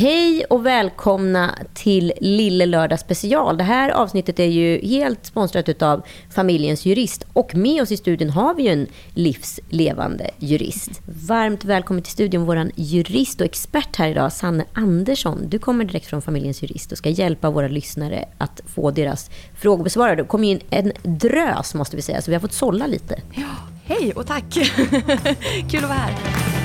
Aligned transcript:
Hej 0.00 0.44
och 0.44 0.66
välkomna 0.66 1.58
till 1.74 2.12
Lille 2.20 2.66
Lördag 2.66 3.00
special. 3.00 3.58
Det 3.58 3.64
här 3.64 3.90
avsnittet 3.90 4.38
är 4.38 4.44
ju 4.44 4.86
helt 4.86 5.26
sponsrat 5.26 5.82
av 5.82 6.02
Familjens 6.30 6.86
Jurist. 6.86 7.26
Och 7.32 7.54
med 7.54 7.82
oss 7.82 7.92
i 7.92 7.96
studion 7.96 8.30
har 8.30 8.54
vi 8.54 8.62
ju 8.62 8.68
en 8.68 8.86
livslevande 9.14 10.30
jurist. 10.38 10.90
Varmt 11.28 11.64
välkommen 11.64 12.02
till 12.02 12.12
studion 12.12 12.44
vår 12.44 12.70
jurist 12.74 13.40
och 13.40 13.46
expert 13.46 13.96
här 13.96 14.08
idag, 14.08 14.32
Sanne 14.32 14.64
Andersson. 14.72 15.38
Du 15.48 15.58
kommer 15.58 15.84
direkt 15.84 16.06
från 16.06 16.22
Familjens 16.22 16.62
Jurist 16.62 16.92
och 16.92 16.98
ska 16.98 17.10
hjälpa 17.10 17.50
våra 17.50 17.68
lyssnare 17.68 18.24
att 18.38 18.60
få 18.66 18.90
deras 18.90 19.30
frågor 19.56 19.84
besvarade. 19.84 20.22
Det 20.22 20.28
kom 20.28 20.44
in 20.44 20.60
en 20.70 20.92
drös 21.02 21.74
måste 21.74 21.96
vi 21.96 22.02
säga, 22.02 22.22
så 22.22 22.30
vi 22.30 22.34
har 22.34 22.40
fått 22.40 22.52
sålla 22.52 22.86
lite. 22.86 23.22
Ja, 23.34 23.56
hej 23.84 24.12
och 24.12 24.26
tack! 24.26 24.54
Kul 25.70 25.84
att 25.84 25.90
vara 25.90 25.92
här. 25.92 26.57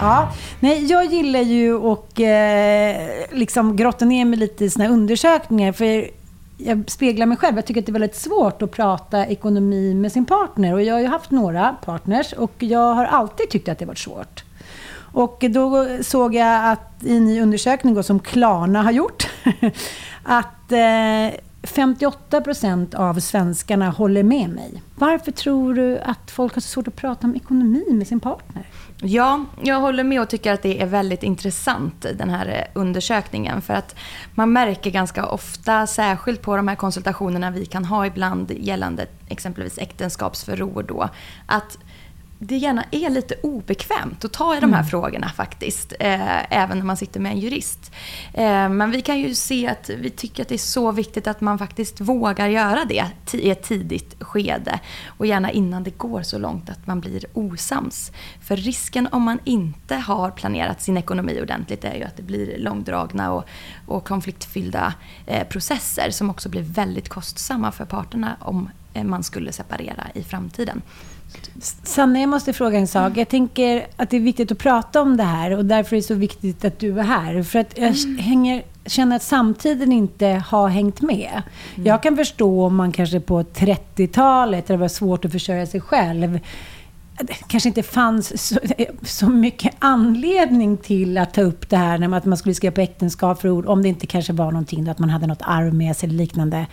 Ja, 0.00 0.32
nej, 0.60 0.84
jag 0.84 1.04
gillar 1.04 1.40
ju 1.40 1.76
att 1.86 2.18
eh, 2.18 3.38
liksom 3.38 3.76
grotta 3.76 4.04
ner 4.04 4.24
mig 4.24 4.38
lite 4.38 4.64
i 4.64 4.70
såna 4.70 4.88
undersökningar. 4.88 5.72
För 5.72 6.10
jag 6.58 6.90
speglar 6.90 7.26
mig 7.26 7.36
själv. 7.36 7.56
Jag 7.56 7.66
tycker 7.66 7.80
att 7.80 7.86
det 7.86 7.90
är 7.90 7.92
väldigt 8.00 8.16
svårt 8.16 8.62
att 8.62 8.70
prata 8.70 9.26
ekonomi 9.26 9.94
med 9.94 10.12
sin 10.12 10.24
partner. 10.24 10.74
Och 10.74 10.82
jag 10.82 10.94
har 10.94 11.00
ju 11.00 11.06
haft 11.06 11.30
några 11.30 11.76
partners 11.84 12.32
och 12.32 12.52
jag 12.58 12.94
har 12.94 13.04
alltid 13.04 13.50
tyckt 13.50 13.68
att 13.68 13.78
det 13.78 13.84
varit 13.86 13.98
svårt. 13.98 14.44
Och 15.12 15.44
då 15.50 15.86
såg 16.02 16.34
jag 16.34 16.72
att 16.72 17.04
i 17.04 17.16
en 17.16 17.24
ny 17.24 17.40
undersökning 17.40 18.02
som 18.02 18.20
Klarna 18.20 18.82
har 18.82 18.92
gjort 18.92 19.28
att 20.22 20.72
eh, 20.72 21.40
58 21.62 22.40
procent 22.40 22.94
av 22.94 23.20
svenskarna 23.20 23.90
håller 23.90 24.22
med 24.22 24.50
mig. 24.50 24.82
Varför 24.94 25.32
tror 25.32 25.74
du 25.74 25.98
att 25.98 26.30
folk 26.30 26.54
har 26.54 26.60
så 26.60 26.68
svårt 26.68 26.88
att 26.88 26.96
prata 26.96 27.26
om 27.26 27.36
ekonomi 27.36 27.84
med 27.90 28.06
sin 28.06 28.20
partner? 28.20 28.66
Ja, 29.02 29.44
jag 29.62 29.80
håller 29.80 30.04
med 30.04 30.20
och 30.20 30.28
tycker 30.28 30.52
att 30.52 30.62
det 30.62 30.82
är 30.82 30.86
väldigt 30.86 31.22
intressant, 31.22 32.06
den 32.14 32.30
här 32.30 32.46
eh, 32.46 32.80
undersökningen. 32.80 33.62
För 33.62 33.74
att 33.74 33.94
man 34.34 34.52
märker 34.52 34.90
ganska 34.90 35.26
ofta, 35.26 35.86
särskilt 35.86 36.42
på 36.42 36.56
de 36.56 36.68
här 36.68 36.76
konsultationerna 36.76 37.50
vi 37.50 37.66
kan 37.66 37.84
ha 37.84 38.06
ibland 38.06 38.50
gällande 38.50 39.06
exempelvis 39.28 39.78
äktenskapsförord 39.78 40.84
då, 40.84 41.08
att 41.46 41.78
det 42.38 42.56
gärna 42.56 42.84
är 42.90 43.10
lite 43.10 43.34
obekvämt 43.42 44.24
att 44.24 44.32
ta 44.32 44.56
i 44.56 44.60
de 44.60 44.72
här 44.72 44.80
mm. 44.80 44.90
frågorna 44.90 45.28
faktiskt. 45.28 45.92
Eh, 46.00 46.52
även 46.62 46.78
när 46.78 46.84
man 46.84 46.96
sitter 46.96 47.20
med 47.20 47.32
en 47.32 47.38
jurist. 47.38 47.92
Eh, 48.34 48.68
men 48.68 48.90
vi 48.90 49.02
kan 49.02 49.18
ju 49.18 49.34
se 49.34 49.68
att 49.68 49.90
vi 49.90 50.10
tycker 50.10 50.42
att 50.42 50.48
det 50.48 50.54
är 50.54 50.58
så 50.58 50.92
viktigt 50.92 51.26
att 51.26 51.40
man 51.40 51.58
faktiskt 51.58 52.00
vågar 52.00 52.48
göra 52.48 52.84
det 52.84 53.04
i 53.32 53.50
ett 53.50 53.62
tidigt 53.62 54.16
skede. 54.20 54.80
Och 55.06 55.26
gärna 55.26 55.50
innan 55.50 55.82
det 55.84 55.98
går 55.98 56.22
så 56.22 56.38
långt 56.38 56.70
att 56.70 56.86
man 56.86 57.00
blir 57.00 57.24
osams. 57.32 58.12
För 58.42 58.56
risken 58.56 59.08
om 59.12 59.22
man 59.22 59.38
inte 59.44 59.96
har 59.96 60.30
planerat 60.30 60.82
sin 60.82 60.96
ekonomi 60.96 61.40
ordentligt 61.42 61.84
är 61.84 61.94
ju 61.94 62.02
att 62.02 62.16
det 62.16 62.22
blir 62.22 62.58
långdragna 62.58 63.32
och, 63.32 63.44
och 63.86 64.04
konfliktfyllda 64.04 64.94
eh, 65.26 65.48
processer 65.48 66.10
som 66.10 66.30
också 66.30 66.48
blir 66.48 66.62
väldigt 66.62 67.08
kostsamma 67.08 67.72
för 67.72 67.84
parterna 67.84 68.36
om 68.40 68.70
eh, 68.94 69.04
man 69.04 69.22
skulle 69.22 69.52
separera 69.52 70.06
i 70.14 70.22
framtiden. 70.22 70.82
Sanne, 71.82 72.20
jag 72.20 72.28
måste 72.28 72.52
fråga 72.52 72.78
en 72.78 72.86
sak. 72.86 73.16
Jag 73.16 73.28
tänker 73.28 73.86
att 73.96 74.10
det 74.10 74.16
är 74.16 74.20
viktigt 74.20 74.52
att 74.52 74.58
prata 74.58 75.02
om 75.02 75.16
det 75.16 75.22
här 75.22 75.56
och 75.56 75.64
därför 75.64 75.96
är 75.96 76.00
det 76.00 76.06
så 76.06 76.14
viktigt 76.14 76.64
att 76.64 76.78
du 76.78 76.98
är 76.98 77.02
här. 77.02 77.42
För 77.42 77.58
att 77.58 77.78
jag 77.78 77.96
mm. 77.96 78.18
hänger, 78.18 78.62
känner 78.86 79.16
att 79.16 79.22
samtiden 79.22 79.92
inte 79.92 80.26
har 80.26 80.68
hängt 80.68 81.00
med. 81.00 81.42
Mm. 81.74 81.86
Jag 81.86 82.02
kan 82.02 82.16
förstå 82.16 82.64
om 82.66 82.76
man 82.76 82.92
kanske 82.92 83.20
på 83.20 83.42
30-talet, 83.42 84.66
där 84.66 84.74
det 84.74 84.80
var 84.80 84.88
svårt 84.88 85.24
att 85.24 85.32
försörja 85.32 85.66
sig 85.66 85.80
själv, 85.80 86.40
det 87.20 87.34
kanske 87.48 87.68
inte 87.68 87.82
fanns 87.82 88.48
så, 88.48 88.58
så, 89.02 89.28
mycket 89.28 89.74
anledning 89.78 90.76
till 90.76 91.18
att 91.18 91.34
ta 91.34 91.40
upp 91.40 91.68
det 91.68 91.76
här, 91.76 92.14
att 92.14 92.24
man 92.24 92.38
skulle 92.38 92.54
skriva 92.54 92.74
på 92.74 92.80
äktenskap 92.80 93.40
för 93.40 93.50
ord, 93.50 93.66
om 93.66 93.82
det 93.82 93.88
inte 93.88 94.06
kanske 94.06 94.32
var 94.32 94.52
någonting, 94.52 94.88
att 94.88 94.98
man 94.98 95.10
hade 95.10 95.26
något 95.26 95.42
arv 95.42 95.74
med 95.74 95.96
sig 95.96 96.08
eller 96.08 96.18
liknande. 96.18 96.66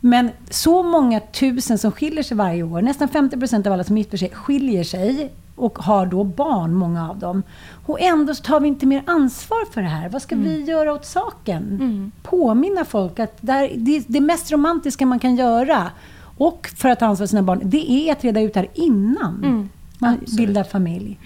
Men 0.00 0.30
så 0.50 0.82
många 0.82 1.20
tusen 1.20 1.78
som 1.78 1.92
skiljer 1.92 2.22
sig 2.22 2.36
varje 2.36 2.62
år, 2.62 2.82
nästan 2.82 3.08
50 3.08 3.38
procent 3.38 3.66
av 3.66 3.72
alla 3.72 3.84
som 3.84 3.98
gifter 3.98 4.18
sig 4.18 4.30
skiljer 4.30 4.84
sig 4.84 5.32
och 5.56 5.78
har 5.78 6.06
då 6.06 6.24
barn, 6.24 6.74
många 6.74 7.10
av 7.10 7.18
dem. 7.18 7.42
Och 7.86 8.00
ändå 8.00 8.34
tar 8.34 8.60
vi 8.60 8.68
inte 8.68 8.86
mer 8.86 9.02
ansvar 9.06 9.72
för 9.72 9.82
det 9.82 9.88
här. 9.88 10.08
Vad 10.08 10.22
ska 10.22 10.34
mm. 10.34 10.48
vi 10.48 10.62
göra 10.62 10.92
åt 10.92 11.06
saken? 11.06 11.62
Mm. 11.62 12.12
Påminna 12.22 12.84
folk 12.84 13.18
att 13.18 13.36
det, 13.40 13.52
här, 13.52 13.72
det, 13.76 14.04
det 14.06 14.20
mest 14.20 14.52
romantiska 14.52 15.06
man 15.06 15.18
kan 15.18 15.36
göra, 15.36 15.90
och 16.38 16.70
för 16.76 16.88
att 16.88 16.98
ta 16.98 17.06
ansvar 17.06 17.26
för 17.26 17.30
sina 17.30 17.42
barn, 17.42 17.60
det 17.64 17.90
är 17.90 18.12
att 18.12 18.24
reda 18.24 18.40
ut 18.40 18.54
det 18.54 18.60
här 18.60 18.68
innan 18.74 19.44
mm. 19.44 19.68
man 19.98 20.14
Absolut. 20.14 20.36
bildar 20.36 20.64
familj. 20.64 21.18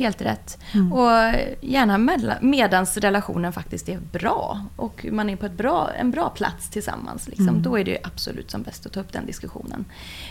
Helt 0.00 0.22
rätt. 0.22 0.58
Mm. 0.74 0.92
Och 0.92 1.34
gärna 1.60 1.98
medans 2.40 2.96
relationen 2.96 3.52
faktiskt 3.52 3.88
är 3.88 3.98
bra 4.12 4.60
och 4.76 5.06
man 5.12 5.30
är 5.30 5.36
på 5.36 5.46
ett 5.46 5.52
bra, 5.52 5.90
en 5.98 6.10
bra 6.10 6.30
plats 6.30 6.70
tillsammans. 6.70 7.28
Liksom. 7.28 7.48
Mm. 7.48 7.62
Då 7.62 7.78
är 7.78 7.84
det 7.84 7.98
absolut 8.02 8.50
som 8.50 8.62
bäst 8.62 8.86
att 8.86 8.92
ta 8.92 9.00
upp 9.00 9.12
den 9.12 9.26
diskussionen. 9.26 9.84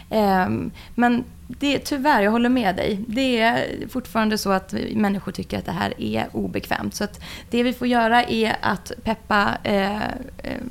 Um, 0.10 0.72
men 0.96 1.24
det, 1.48 1.80
tyvärr, 1.80 2.22
jag 2.22 2.32
håller 2.32 2.50
med 2.50 2.76
dig. 2.76 3.04
Det 3.08 3.40
är 3.40 3.88
fortfarande 3.90 4.38
så 4.38 4.52
att 4.52 4.74
människor 4.94 5.32
tycker 5.32 5.58
att 5.58 5.66
det 5.66 5.72
här 5.72 6.02
är 6.02 6.28
obekvämt. 6.32 6.96
Så 6.96 7.04
att 7.04 7.22
det 7.50 7.64
vi 7.64 7.74
får 7.74 7.88
göra 7.88 8.24
är 8.24 8.58
att 8.62 8.92
peppa 9.04 9.58
eh, 9.64 10.04
eh, 10.38 10.62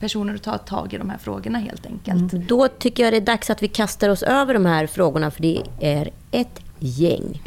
personer 0.00 0.34
att 0.34 0.42
ta 0.42 0.58
tag 0.58 0.94
i 0.94 0.98
de 0.98 1.10
här 1.10 1.18
frågorna 1.18 1.58
helt 1.58 1.86
enkelt. 1.86 2.32
Mm. 2.32 2.46
Då 2.46 2.68
tycker 2.68 3.02
jag 3.02 3.12
det 3.12 3.16
är 3.16 3.20
dags 3.20 3.50
att 3.50 3.62
vi 3.62 3.68
kastar 3.68 4.08
oss 4.08 4.22
över 4.22 4.54
de 4.54 4.66
här 4.66 4.86
frågorna 4.86 5.30
för 5.30 5.42
det 5.42 5.62
är 5.80 6.10
ett 6.30 6.60
gäng. 6.78 7.42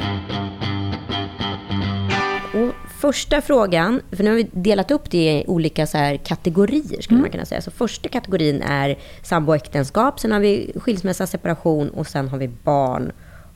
Första 2.98 3.40
frågan, 3.40 4.00
för 4.12 4.24
nu 4.24 4.30
har 4.30 4.36
vi 4.36 4.50
delat 4.52 4.90
upp 4.90 5.10
det 5.10 5.38
i 5.38 5.44
olika 5.46 5.86
så 5.86 5.98
här 5.98 6.16
kategorier. 6.16 7.02
skulle 7.02 7.16
mm. 7.16 7.20
man 7.20 7.30
kunna 7.30 7.44
säga. 7.44 7.60
Så 7.60 7.70
första 7.70 8.08
kategorin 8.08 8.62
är 8.62 8.98
samboäktenskap, 9.22 10.20
sen 10.20 10.32
har 10.32 10.40
vi 10.40 10.72
skilsmässa, 10.76 11.26
separation 11.26 11.88
och 11.88 12.06
sen 12.06 12.28
har 12.28 12.38
vi 12.38 12.48
barn 12.48 13.12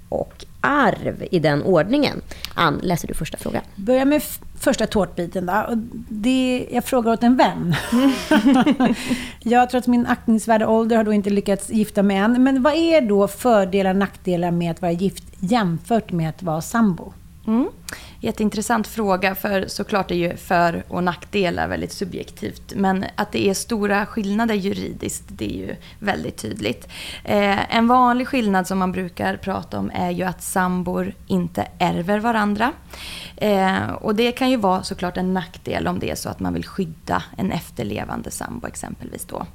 och 0.08 0.44
arv 0.60 1.24
i 1.30 1.38
den 1.38 1.62
ordningen. 1.62 2.20
Ann, 2.54 2.80
läser 2.82 3.08
du 3.08 3.14
första 3.14 3.38
frågan? 3.38 3.62
Börja 3.76 4.04
med 4.04 4.22
första 4.60 4.86
tårtbiten 4.86 5.46
då. 5.46 5.66
Det, 6.08 6.66
jag 6.72 6.84
frågar 6.84 7.12
åt 7.12 7.22
en 7.22 7.36
vän. 7.36 7.74
jag 9.40 9.70
tror 9.70 9.78
att 9.78 9.86
min 9.86 10.06
aktningsvärda 10.06 10.68
ålder 10.68 10.96
har 10.96 11.04
då 11.04 11.12
inte 11.12 11.30
lyckats 11.30 11.70
gifta 11.70 12.02
mig 12.02 12.16
än. 12.16 12.42
Men 12.42 12.62
vad 12.62 12.74
är 12.74 13.00
då 13.00 13.28
fördelar 13.28 13.90
och 13.90 13.96
nackdelar 13.96 14.50
med 14.50 14.70
att 14.70 14.82
vara 14.82 14.92
gift 14.92 15.24
jämfört 15.38 16.12
med 16.12 16.28
att 16.28 16.42
vara 16.42 16.60
sambo? 16.60 17.12
Mm. 17.46 17.68
Jätteintressant 18.24 18.86
fråga, 18.86 19.34
för 19.34 19.66
såklart 19.68 20.10
är 20.10 20.14
ju 20.14 20.36
för 20.36 20.84
och 20.88 21.04
nackdelar 21.04 21.68
väldigt 21.68 21.92
subjektivt. 21.92 22.72
Men 22.76 23.04
att 23.14 23.32
det 23.32 23.48
är 23.48 23.54
stora 23.54 24.06
skillnader 24.06 24.54
juridiskt, 24.54 25.24
det 25.28 25.44
är 25.44 25.68
ju 25.68 25.76
väldigt 25.98 26.36
tydligt. 26.36 26.88
Eh, 27.24 27.76
en 27.76 27.88
vanlig 27.88 28.28
skillnad 28.28 28.66
som 28.66 28.78
man 28.78 28.92
brukar 28.92 29.36
prata 29.36 29.78
om 29.78 29.90
är 29.94 30.10
ju 30.10 30.24
att 30.24 30.42
sambor 30.42 31.14
inte 31.26 31.66
ärver 31.78 32.18
varandra. 32.18 32.72
Eh, 33.36 33.90
och 33.90 34.14
det 34.14 34.32
kan 34.32 34.50
ju 34.50 34.56
vara 34.56 34.82
såklart 34.82 35.16
en 35.16 35.34
nackdel 35.34 35.88
om 35.88 35.98
det 35.98 36.10
är 36.10 36.14
så 36.14 36.28
att 36.28 36.40
man 36.40 36.54
vill 36.54 36.64
skydda 36.64 37.22
en 37.36 37.52
efterlevande 37.52 38.30
sambo 38.30 38.66
exempelvis 38.66 39.24
då. 39.24 39.46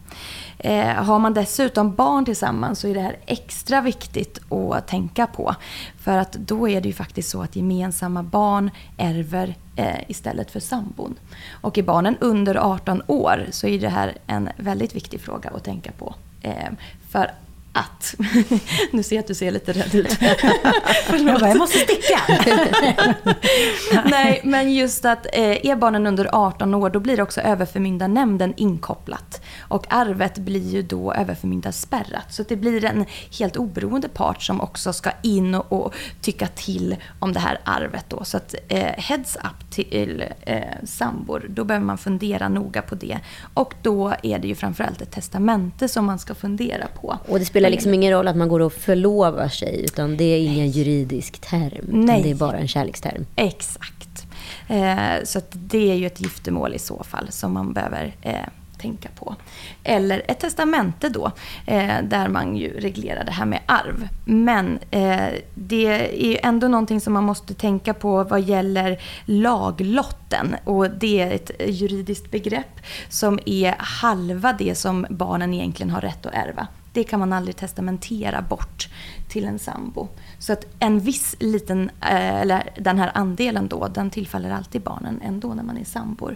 Eh, 0.60 0.88
har 0.88 1.20
man 1.20 1.34
dessutom 1.34 1.96
barn 1.96 2.26
tillsammans 2.26 2.80
så 2.80 2.88
är 2.88 2.94
det 2.94 3.02
här 3.02 3.18
extra 3.26 3.82
viktigt 3.82 4.52
att 4.52 4.88
tänka 4.88 5.28
på. 5.28 5.56
För 6.00 6.18
att 6.18 6.34
då 6.34 6.70
är 6.70 6.82
det 6.82 6.88
ju 6.88 6.94
faktiskt 6.94 7.30
så 7.30 7.42
att 7.42 7.56
gemensamma 7.56 8.24
barn 8.24 8.57
ärver 8.98 9.56
eh, 9.76 10.10
istället 10.10 10.52
för 10.52 10.60
sambon. 10.60 11.16
Och 11.62 11.78
är 11.78 11.84
barnen 11.84 12.18
under 12.20 12.56
18 12.56 13.02
år 13.08 13.46
så 13.52 13.68
är 13.68 13.80
det 13.80 13.90
här 13.90 14.18
en 14.28 14.50
väldigt 14.58 14.96
viktig 14.96 15.22
fråga 15.22 15.50
att 15.50 15.64
tänka 15.64 15.92
på. 15.92 16.16
Eh, 16.42 16.72
för 17.10 17.32
att... 17.78 18.16
nu 18.92 19.04
ser 19.04 19.16
jag 19.16 19.24
att 19.24 19.28
du 19.28 19.36
ser 19.36 19.52
lite 19.52 19.74
rädd 19.74 19.96
ut. 19.96 20.18
jag 21.10 21.40
bara, 21.40 21.48
jag 21.48 21.58
måste 21.58 21.78
sticka. 21.78 22.22
Nej, 24.06 24.42
men 24.44 24.74
just 24.74 25.06
att 25.06 25.26
eh, 25.26 25.66
är 25.66 25.76
barnen 25.76 26.08
under 26.08 26.30
18 26.32 26.74
år 26.74 26.90
då 26.90 27.00
blir 27.00 27.22
också 27.22 27.42
överförmyndarnämnden 27.42 28.54
inkopplat. 28.58 29.42
Och 29.60 29.86
arvet 29.90 30.38
blir 30.38 30.70
ju 30.70 30.82
då 30.82 31.14
överförmyndarspärrat. 31.14 32.34
Så 32.34 32.44
det 32.44 32.56
blir 32.56 32.86
en 32.86 33.06
helt 33.40 33.58
oberoende 33.58 34.10
part 34.10 34.42
som 34.42 34.62
också 34.62 34.94
ska 34.94 35.12
in 35.22 35.56
och, 35.56 35.74
och 35.86 35.94
tycka 36.22 36.48
till 36.48 36.96
om 37.20 37.34
det 37.34 37.40
här 37.40 37.60
arvet. 37.64 38.06
Då. 38.10 38.24
Så 38.24 38.38
att 38.38 38.56
eh, 38.68 38.80
heads 38.80 39.36
up 39.36 39.72
till 39.72 40.24
eh, 40.42 40.62
sambor, 40.84 41.46
då 41.50 41.64
behöver 41.64 41.86
man 41.86 41.98
fundera 41.98 42.50
noga 42.50 42.82
på 42.82 42.96
det. 42.96 43.20
Och 43.54 43.74
då 43.82 44.14
är 44.24 44.40
det 44.40 44.48
ju 44.48 44.56
framförallt 44.56 45.02
ett 45.02 45.12
testamente 45.12 45.88
som 45.88 46.06
man 46.06 46.20
ska 46.20 46.36
fundera 46.36 46.88
på. 46.88 47.18
Och 47.28 47.40
det 47.40 47.46
spelar 47.46 47.67
spelar 47.68 47.76
liksom 47.76 47.94
ingen 47.94 48.12
roll 48.12 48.28
att 48.28 48.38
man 48.38 48.50
går 48.50 48.60
och 48.60 48.74
förlovar 48.74 49.50
sig, 49.50 49.82
utan 49.84 50.18
det 50.18 50.24
är 50.24 50.40
ingen 50.40 50.72
juridisk 50.72 51.40
term. 51.40 51.86
Nej. 51.88 52.24
Det 52.24 52.32
är 52.32 52.36
bara 52.36 52.58
en 52.58 52.68
kärleksterm. 52.68 53.26
Exakt. 53.36 54.26
Eh, 54.68 55.24
så 55.24 55.42
det 55.52 55.92
är 55.92 55.96
ju 55.96 56.06
ett 56.06 56.22
giftermål 56.22 56.74
i 56.74 56.80
så 56.80 57.04
fall 57.04 57.28
som 57.30 57.54
man 57.54 57.74
behöver 57.74 58.16
eh, 58.22 58.36
tänka 58.78 59.10
på. 59.16 59.36
Eller 59.84 60.22
ett 60.28 60.40
testamente 60.40 61.10
då, 61.10 61.32
eh, 61.66 62.04
där 62.04 62.28
man 62.28 62.58
ju 62.58 62.80
reglerar 62.80 63.24
det 63.24 63.32
här 63.32 63.46
med 63.46 63.60
arv. 63.66 64.08
Men 64.26 64.80
eh, 64.92 65.28
det 65.54 65.86
är 65.86 66.28
ju 66.28 66.38
ändå 66.44 66.68
någonting 66.68 67.02
som 67.02 67.14
man 67.14 67.24
måste 67.24 67.54
tänka 67.54 67.94
på 67.94 68.24
vad 68.24 68.42
gäller 68.42 69.02
laglotten. 69.26 70.56
Och 70.64 70.92
det 70.92 71.22
är 71.22 71.32
ett 71.32 71.52
juridiskt 71.68 72.32
begrepp 72.32 72.86
som 73.10 73.40
är 73.46 73.76
halva 73.78 74.54
det 74.54 74.76
som 74.76 75.06
barnen 75.10 75.54
egentligen 75.54 75.90
har 75.90 76.02
rätt 76.02 76.26
att 76.26 76.34
ärva. 76.34 76.68
Det 76.94 77.04
kan 77.04 77.20
man 77.20 77.34
aldrig 77.34 77.56
testamentera 77.56 78.42
bort 78.42 78.88
till 79.28 79.46
en 79.46 79.60
sambo. 79.60 80.08
Så 80.40 80.54
att 80.54 80.66
en 80.80 81.00
viss 81.00 81.36
liten, 81.40 81.90
eh, 82.02 82.42
eller 82.42 82.70
den 82.80 83.00
här 83.00 83.12
andelen 83.14 83.68
då, 83.68 83.88
den 83.88 84.10
tillfaller 84.10 84.52
alltid 84.52 84.82
barnen 84.82 85.22
ändå 85.24 85.54
när 85.54 85.64
man 85.64 85.78
är 85.78 85.84
sambor. 85.84 86.36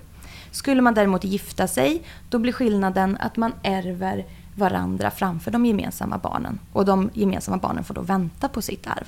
Skulle 0.51 0.81
man 0.81 0.93
däremot 0.93 1.23
gifta 1.23 1.67
sig, 1.67 2.03
då 2.29 2.39
blir 2.39 2.53
skillnaden 2.53 3.17
att 3.19 3.37
man 3.37 3.53
ärver 3.63 4.25
varandra 4.55 5.11
framför 5.11 5.51
de 5.51 5.65
gemensamma 5.65 6.17
barnen. 6.17 6.59
Och 6.73 6.85
de 6.85 7.09
gemensamma 7.13 7.57
barnen 7.57 7.83
får 7.83 7.93
då 7.93 8.01
vänta 8.01 8.47
på 8.47 8.61
sitt 8.61 8.87
arv 8.87 9.07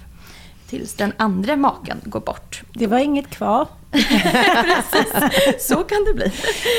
tills 0.73 0.93
den 0.93 1.13
andra 1.17 1.55
maken 1.55 1.97
går 2.03 2.19
bort. 2.19 2.63
Det 2.73 2.87
var 2.87 2.97
inget 2.97 3.29
kvar. 3.29 3.67
Precis, 3.91 5.67
så 5.67 5.75
kan 5.75 6.05
det 6.05 6.13
bli. 6.13 6.31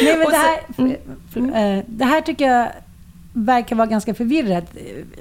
Nej, 0.02 0.18
men 0.18 0.30
det, 0.30 0.36
här, 0.36 0.60
mm. 1.36 1.54
Eh, 1.54 1.84
det 1.86 2.04
här 2.04 2.20
tycker 2.20 2.48
jag 2.48 2.68
verkar 3.36 3.76
vara 3.76 3.86
ganska 3.86 4.14
förvirrad. 4.14 4.64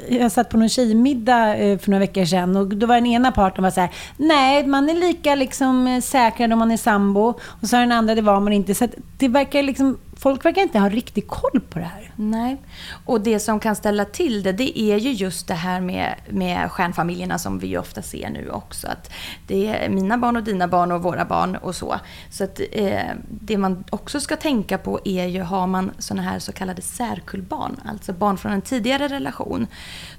Jag 0.10 0.32
satt 0.32 0.50
på 0.50 0.58
någon 0.58 0.70
tjejmiddag 0.70 1.56
eh, 1.56 1.78
för 1.78 1.92
några 1.92 2.00
veckor 2.00 2.26
sedan 2.26 2.56
och 2.56 2.68
då 2.68 2.88
var 2.88 2.96
den 2.96 3.06
ena 3.06 3.32
parten 3.32 3.64
var 3.64 3.72
så 3.72 3.82
här, 3.82 3.90
nej, 4.18 4.68
man 4.68 4.90
är 4.90 4.94
lika 4.94 5.36
liksom 5.36 5.88
eh, 5.88 6.02
säkrad 6.02 6.54
om 6.54 6.60
man 6.60 6.72
är 6.72 6.78
sambo. 6.78 7.34
Och 7.62 7.68
så 7.68 7.76
den 7.76 7.92
andra, 7.92 8.16
det 8.16 8.22
var 8.22 8.40
man 8.40 8.54
inte. 8.54 8.76
Så 8.76 8.88
det 9.18 9.28
verkar 9.28 9.64
liksom 9.64 9.98
folk 10.16 10.46
verkar 10.46 10.62
inte 10.62 10.80
ha 10.80 10.90
riktig 10.90 11.28
koll 11.28 11.62
på 11.70 11.80
det 11.80 11.86
här. 11.86 12.12
Nej, 12.16 12.58
och 13.06 13.22
det 13.22 13.40
som 13.40 13.60
kan 13.60 13.76
ställa 13.76 14.06
till 14.06 14.44
det, 14.44 14.52
det 14.52 14.80
är 14.80 14.98
ju 14.98 15.12
just 15.12 15.48
det 15.48 15.54
här 15.54 15.82
med, 15.82 16.16
med 16.30 16.72
stjärnfamiljerna 16.72 17.38
som 17.38 17.60
vi 17.60 17.68
ju 17.68 17.78
ofta 17.78 18.02
ser 18.02 18.30
nu 18.30 18.50
också. 18.50 18.88
Att 18.88 19.12
det 19.48 19.68
är 19.68 19.90
mina 19.90 20.18
barn 20.18 20.38
och 20.38 20.44
dina 20.44 20.68
barn 20.68 20.92
och 20.92 21.04
våra 21.04 21.26
barn 21.26 21.56
och 21.56 21.76
så. 21.76 21.96
Så 22.30 22.44
att 22.44 22.62
eh, 22.72 23.00
det 23.28 23.58
man 23.58 23.84
också 23.90 24.20
ska 24.20 24.36
tänka 24.36 24.78
på 24.78 25.00
är 25.06 25.26
ju, 25.26 25.42
har 25.42 25.68
man 25.68 25.92
sådana 26.00 26.22
här 26.30 26.40
så 26.40 26.52
kallade 26.52 26.82
särkullbarn, 26.82 27.80
alltså 27.86 28.14
barn 28.14 28.38
från 28.38 28.52
en 28.52 28.62
tidigare 28.62 29.08
relation, 29.08 29.68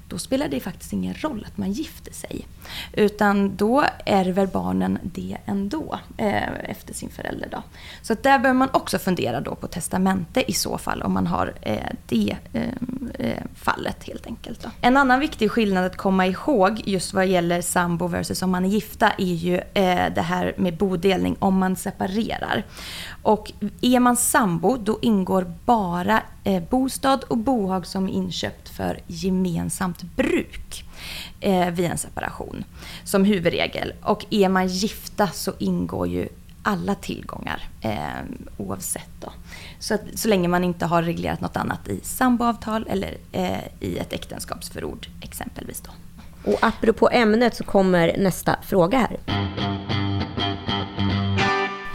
då 0.09 0.19
spelar 0.19 0.49
det 0.49 0.61
faktiskt 0.61 0.93
ingen 0.93 1.15
roll 1.15 1.47
att 1.49 1.59
man 1.59 1.73
gifter 1.73 2.13
sig. 2.13 2.47
Utan 2.93 3.57
då 3.57 3.85
ärver 4.07 4.47
barnen 4.47 4.99
det 5.03 5.37
ändå 5.47 5.99
eh, 6.17 6.71
efter 6.71 6.95
sin 6.95 7.11
förälder. 7.11 7.49
Då. 7.51 7.63
Så 8.03 8.13
att 8.13 8.23
där 8.23 8.39
behöver 8.39 8.59
man 8.59 8.69
också 8.73 8.99
fundera 8.99 9.41
då 9.41 9.55
på 9.55 9.67
testamente 9.67 10.51
i 10.51 10.53
så 10.53 10.79
fall 10.79 11.03
om 11.03 11.13
man 11.13 11.27
har 11.27 11.55
eh, 11.63 11.79
det 12.07 12.37
eh, 12.53 12.63
eh, 13.19 13.43
fallet 13.55 14.05
helt 14.05 14.27
enkelt. 14.27 14.63
Då. 14.63 14.71
En 14.81 14.97
annan 14.97 15.21
viktig 15.21 15.51
skillnad 15.51 15.85
att 15.85 15.97
komma 15.97 16.27
ihåg 16.27 16.83
just 16.85 17.15
vad 17.15 17.27
gäller 17.27 17.63
sambo 17.63 18.07
versus 18.07 18.43
om 18.43 18.51
man 18.51 18.65
är 18.65 18.69
gifta 18.69 19.11
är 19.19 19.35
ju 19.35 19.57
eh, 19.57 20.15
det 20.15 20.23
här 20.23 20.55
med 20.57 20.77
bodelning 20.77 21.37
om 21.39 21.59
man 21.59 21.77
separerar. 21.77 22.65
Och 23.23 23.53
är 23.81 24.01
man 24.01 24.17
sambo 24.17 24.77
då 24.77 24.99
ingår 25.03 25.55
bara 25.65 26.23
eh, 26.45 26.63
bostad 26.71 27.25
och 27.25 27.39
bohag 27.39 27.87
som 27.87 28.09
är 28.09 28.13
inköpt 28.13 28.69
för 28.69 29.01
gemensamt 29.07 30.03
bruk 30.03 30.85
eh, 31.41 31.71
vid 31.71 31.87
en 31.87 31.99
separation 31.99 32.65
som 33.05 33.25
huvudregel. 33.25 33.93
Och 34.03 34.27
är 34.31 34.49
man 34.49 34.67
gifta 34.67 35.29
så 35.29 35.53
ingår 35.59 36.09
ju 36.09 36.29
alla 36.63 36.95
tillgångar 36.95 37.69
eh, 37.81 37.99
oavsett. 38.57 39.11
Då. 39.21 39.33
Så, 39.79 39.95
att, 39.95 40.01
så 40.15 40.29
länge 40.29 40.49
man 40.49 40.65
inte 40.65 40.87
har 40.87 41.03
reglerat 41.03 41.41
något 41.41 41.57
annat 41.57 41.89
i 41.89 42.01
samboavtal 42.03 42.87
eller 42.91 43.17
eh, 43.33 43.65
i 43.81 43.99
ett 43.99 44.13
äktenskapsförord 44.13 45.07
exempelvis. 45.21 45.81
Då. 45.81 45.91
Och 46.53 46.59
apropå 46.63 47.09
ämnet 47.13 47.57
så 47.57 47.65
kommer 47.65 48.17
nästa 48.19 48.57
fråga 48.63 48.99
här. 48.99 49.45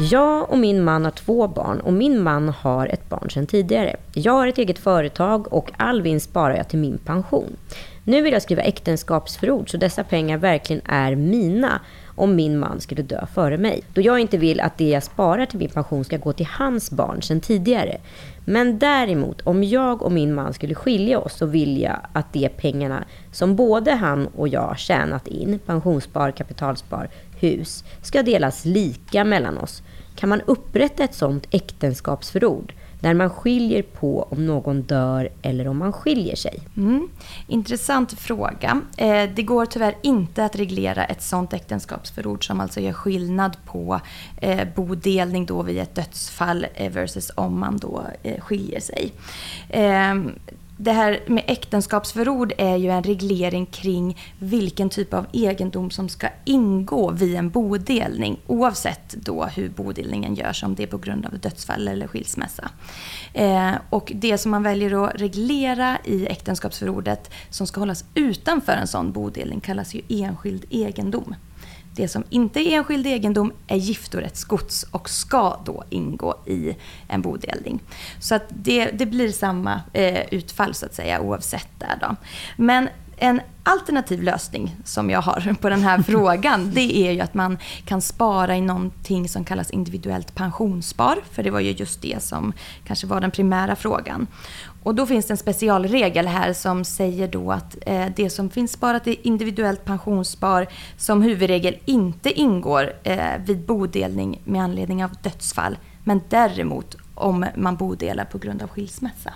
Jag 0.01 0.49
och 0.49 0.57
min 0.57 0.83
man 0.83 1.03
har 1.03 1.11
två 1.11 1.47
barn 1.47 1.79
och 1.79 1.93
min 1.93 2.23
man 2.23 2.49
har 2.49 2.87
ett 2.87 3.09
barn 3.09 3.29
sedan 3.29 3.47
tidigare. 3.47 3.95
Jag 4.13 4.33
har 4.33 4.47
ett 4.47 4.57
eget 4.57 4.79
företag 4.79 5.53
och 5.53 5.71
all 5.77 6.01
vinst 6.01 6.29
sparar 6.29 6.55
jag 6.55 6.69
till 6.69 6.79
min 6.79 6.97
pension. 6.97 7.57
Nu 8.03 8.21
vill 8.21 8.33
jag 8.33 8.41
skriva 8.41 8.61
äktenskapsförord 8.61 9.71
så 9.71 9.77
dessa 9.77 10.03
pengar 10.03 10.37
verkligen 10.37 10.81
är 10.85 11.15
mina 11.15 11.81
om 12.15 12.35
min 12.35 12.59
man 12.59 12.81
skulle 12.81 13.01
dö 13.01 13.25
före 13.33 13.57
mig. 13.57 13.81
Då 13.93 14.01
jag 14.01 14.19
inte 14.19 14.37
vill 14.37 14.59
att 14.59 14.77
det 14.77 14.89
jag 14.89 15.03
sparar 15.03 15.45
till 15.45 15.59
min 15.59 15.69
pension 15.69 16.05
ska 16.05 16.17
gå 16.17 16.33
till 16.33 16.47
hans 16.51 16.91
barn 16.91 17.21
sedan 17.21 17.41
tidigare. 17.41 17.97
Men 18.45 18.79
däremot, 18.79 19.41
om 19.41 19.63
jag 19.63 20.01
och 20.01 20.11
min 20.11 20.33
man 20.33 20.53
skulle 20.53 20.75
skilja 20.75 21.19
oss 21.19 21.33
så 21.33 21.45
vill 21.45 21.81
jag 21.81 21.97
att 22.13 22.33
de 22.33 22.49
pengarna 22.49 23.03
som 23.31 23.55
både 23.55 23.91
han 23.91 24.27
och 24.27 24.47
jag 24.47 24.79
tjänat 24.79 25.27
in, 25.27 25.59
pensionsspar, 25.59 26.31
kapitalspar, 26.31 27.09
hus, 27.39 27.83
ska 28.01 28.23
delas 28.23 28.65
lika 28.65 29.23
mellan 29.23 29.57
oss. 29.57 29.83
Kan 30.19 30.29
man 30.29 30.41
upprätta 30.41 31.03
ett 31.03 31.15
sådant 31.15 31.47
äktenskapsförord? 31.51 32.73
där 32.99 33.13
man 33.13 33.29
skiljer 33.29 33.81
på 33.81 34.27
om 34.31 34.45
någon 34.45 34.81
dör 34.81 35.29
eller 35.41 35.67
om 35.67 35.77
man 35.77 35.93
skiljer 35.93 36.35
sig? 36.35 36.59
Mm. 36.77 37.09
Intressant 37.47 38.13
fråga. 38.13 38.81
Eh, 38.97 39.29
det 39.35 39.43
går 39.43 39.65
tyvärr 39.65 39.95
inte 40.01 40.45
att 40.45 40.55
reglera 40.55 41.05
ett 41.05 41.21
sådant 41.21 41.53
äktenskapsförord 41.53 42.47
som 42.47 42.59
alltså 42.59 42.79
gör 42.79 42.93
skillnad 42.93 43.57
på 43.65 44.01
eh, 44.37 44.67
bodelning 44.75 45.45
då 45.45 45.63
vid 45.63 45.77
ett 45.77 45.95
dödsfall 45.95 46.67
eh, 46.75 46.91
versus 46.91 47.31
om 47.35 47.59
man 47.59 47.77
då 47.77 48.03
eh, 48.23 48.41
skiljer 48.41 48.79
sig. 48.79 49.11
Ehm, 49.69 50.31
det 50.81 50.91
här 50.91 51.19
med 51.27 51.43
äktenskapsförord 51.47 52.53
är 52.57 52.75
ju 52.75 52.89
en 52.89 53.03
reglering 53.03 53.65
kring 53.65 54.17
vilken 54.39 54.89
typ 54.89 55.13
av 55.13 55.25
egendom 55.33 55.91
som 55.91 56.09
ska 56.09 56.27
ingå 56.45 57.11
vid 57.11 57.35
en 57.35 57.49
bodelning. 57.49 58.39
Oavsett 58.47 59.09
då 59.09 59.45
hur 59.45 59.69
bodelningen 59.69 60.35
görs, 60.35 60.63
om 60.63 60.75
det 60.75 60.83
är 60.83 60.87
på 60.87 60.97
grund 60.97 61.25
av 61.25 61.39
dödsfall 61.39 61.87
eller 61.87 62.07
skilsmässa. 62.07 62.69
Eh, 63.33 63.71
och 63.89 64.11
det 64.15 64.37
som 64.37 64.51
man 64.51 64.63
väljer 64.63 65.05
att 65.05 65.21
reglera 65.21 65.97
i 66.03 66.27
äktenskapsförordet 66.27 67.31
som 67.49 67.67
ska 67.67 67.81
hållas 67.81 68.05
utanför 68.13 68.73
en 68.73 68.87
sån 68.87 69.11
bodelning 69.11 69.59
kallas 69.59 69.95
ju 69.95 70.01
enskild 70.09 70.65
egendom. 70.69 71.35
Det 71.99 72.07
som 72.07 72.23
inte 72.29 72.59
är 72.59 72.71
enskild 72.71 73.07
egendom 73.07 73.53
är 73.67 73.75
giftorättsgods 73.75 74.83
och 74.83 75.09
ska 75.09 75.59
då 75.65 75.83
ingå 75.89 76.35
i 76.45 76.75
en 77.07 77.21
bodelning. 77.21 77.79
Så 78.19 78.35
att 78.35 78.43
det, 78.49 78.85
det 78.85 79.05
blir 79.05 79.31
samma 79.31 79.81
eh, 79.93 80.21
utfall 80.31 80.73
så 80.73 80.85
att 80.85 80.93
säga 80.93 81.21
oavsett 81.21 81.67
där 81.79 81.97
då. 82.01 82.15
Men 82.57 82.89
en 83.17 83.41
alternativ 83.63 84.23
lösning 84.23 84.75
som 84.85 85.09
jag 85.09 85.21
har 85.21 85.55
på 85.61 85.69
den 85.69 85.83
här 85.83 86.01
frågan, 86.07 86.71
det 86.73 86.97
är 86.97 87.11
ju 87.11 87.21
att 87.21 87.33
man 87.33 87.57
kan 87.85 88.01
spara 88.01 88.57
i 88.57 88.61
någonting 88.61 89.29
som 89.29 89.45
kallas 89.45 89.71
individuellt 89.71 90.35
pensionsspar. 90.35 91.17
För 91.31 91.43
det 91.43 91.51
var 91.51 91.59
ju 91.59 91.71
just 91.71 92.01
det 92.01 92.23
som 92.23 92.53
kanske 92.87 93.07
var 93.07 93.21
den 93.21 93.31
primära 93.31 93.75
frågan. 93.75 94.27
Och 94.83 94.95
då 94.95 95.05
finns 95.05 95.25
det 95.25 95.33
en 95.33 95.37
specialregel 95.37 96.27
här 96.27 96.53
som 96.53 96.85
säger 96.85 97.27
då 97.27 97.51
att 97.51 97.77
eh, 97.85 98.05
det 98.15 98.29
som 98.29 98.49
finns 98.49 98.71
sparat 98.71 99.07
i 99.07 99.19
individuellt 99.23 99.85
pensionsspar 99.85 100.67
som 100.97 101.21
huvudregel 101.21 101.77
inte 101.85 102.39
ingår 102.39 102.93
eh, 103.03 103.37
vid 103.45 103.59
bodelning 103.59 104.41
med 104.43 104.63
anledning 104.63 105.03
av 105.03 105.11
dödsfall. 105.23 105.77
Men 106.03 106.21
däremot 106.29 106.95
om 107.19 107.45
man 107.55 107.75
bodelar 107.75 108.25
på 108.25 108.37
grund 108.37 108.61
av 108.61 108.69
skilsmässa. 108.69 109.33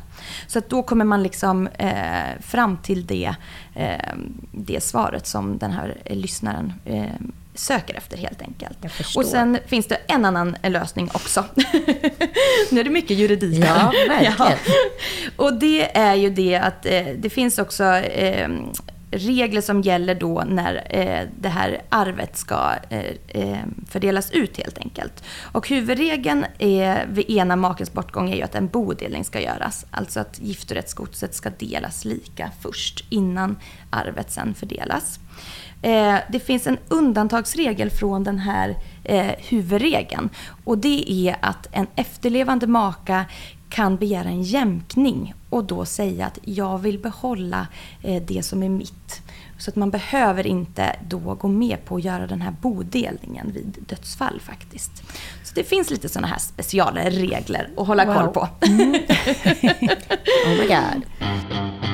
Så 0.47 0.59
att 0.59 0.69
då 0.69 0.83
kommer 0.83 1.05
man 1.05 1.23
liksom 1.23 1.67
eh, 1.67 2.41
fram 2.41 2.77
till 2.77 3.05
det, 3.05 3.35
eh, 3.73 4.13
det 4.51 4.83
svaret 4.83 5.27
som 5.27 5.57
den 5.57 5.71
här 5.71 5.97
eh, 6.05 6.15
lyssnaren 6.17 6.73
eh, 6.85 7.05
söker 7.55 7.93
efter 7.93 8.17
helt 8.17 8.41
enkelt. 8.41 8.77
Och 9.15 9.25
sen 9.25 9.57
finns 9.65 9.87
det 9.87 9.95
en 10.07 10.25
annan 10.25 10.55
lösning 10.63 11.09
också. 11.13 11.45
nu 12.71 12.79
är 12.79 12.83
det 12.83 12.89
mycket 12.89 13.17
juridik 13.17 13.65
Ja, 13.65 13.93
verkligen. 14.07 14.33
Ja. 14.37 14.51
Och 15.35 15.53
det 15.53 15.97
är 15.97 16.15
ju 16.15 16.29
det 16.29 16.55
att 16.55 16.85
eh, 16.85 17.05
det 17.17 17.29
finns 17.29 17.59
också 17.59 17.83
eh, 17.83 18.47
regler 19.13 19.61
som 19.61 19.81
gäller 19.81 20.15
då 20.15 20.43
när 20.47 20.87
eh, 20.89 21.27
det 21.39 21.49
här 21.49 21.81
arvet 21.89 22.37
ska 22.37 22.71
eh, 22.89 23.05
eh, 23.27 23.57
fördelas 23.87 24.31
ut 24.31 24.57
helt 24.57 24.77
enkelt. 24.77 25.23
Och 25.41 25.69
huvudregeln 25.69 26.45
är, 26.59 27.05
vid 27.09 27.29
ena 27.29 27.55
makens 27.55 27.93
bortgång 27.93 28.31
är 28.31 28.35
ju 28.35 28.41
att 28.41 28.55
en 28.55 28.67
bodelning 28.67 29.23
ska 29.23 29.41
göras. 29.41 29.85
Alltså 29.91 30.19
att 30.19 30.39
giftorättsgodset 30.39 31.35
ska 31.35 31.49
delas 31.49 32.05
lika 32.05 32.51
först 32.61 33.05
innan 33.09 33.57
arvet 33.89 34.31
sen 34.31 34.53
fördelas. 34.53 35.19
Eh, 35.83 36.15
det 36.29 36.39
finns 36.39 36.67
en 36.67 36.77
undantagsregel 36.87 37.89
från 37.89 38.23
den 38.23 38.39
här 38.39 38.75
eh, 39.03 39.31
huvudregeln. 39.37 40.29
Och 40.63 40.77
det 40.77 41.11
är 41.11 41.35
att 41.41 41.67
en 41.71 41.87
efterlevande 41.95 42.67
maka 42.67 43.25
kan 43.69 43.97
begära 43.97 44.27
en 44.27 44.43
jämkning 44.43 45.33
och 45.49 45.63
då 45.63 45.85
säga 45.85 46.25
att 46.25 46.39
jag 46.41 46.77
vill 46.77 46.99
behålla 46.99 47.67
eh, 48.01 48.23
det 48.23 48.43
som 48.43 48.63
är 48.63 48.69
mitt. 48.69 49.21
Så 49.57 49.69
att 49.69 49.75
man 49.75 49.89
behöver 49.89 50.47
inte 50.47 50.95
då 51.09 51.19
gå 51.19 51.47
med 51.47 51.85
på 51.85 51.95
att 51.95 52.03
göra 52.03 52.27
den 52.27 52.41
här 52.41 52.53
bodelningen 52.61 53.51
vid 53.51 53.77
dödsfall 53.87 54.39
faktiskt. 54.39 54.91
Så 55.43 55.55
det 55.55 55.63
finns 55.63 55.89
lite 55.89 56.09
sådana 56.09 56.27
här 56.27 56.39
specialregler 56.39 57.69
att 57.77 57.87
hålla 57.87 58.05
wow. 58.05 58.13
koll 58.13 58.27
på. 58.27 58.47
Mm. 58.65 58.91
oh 60.45 60.57
my 60.59 60.67
god. 60.67 61.92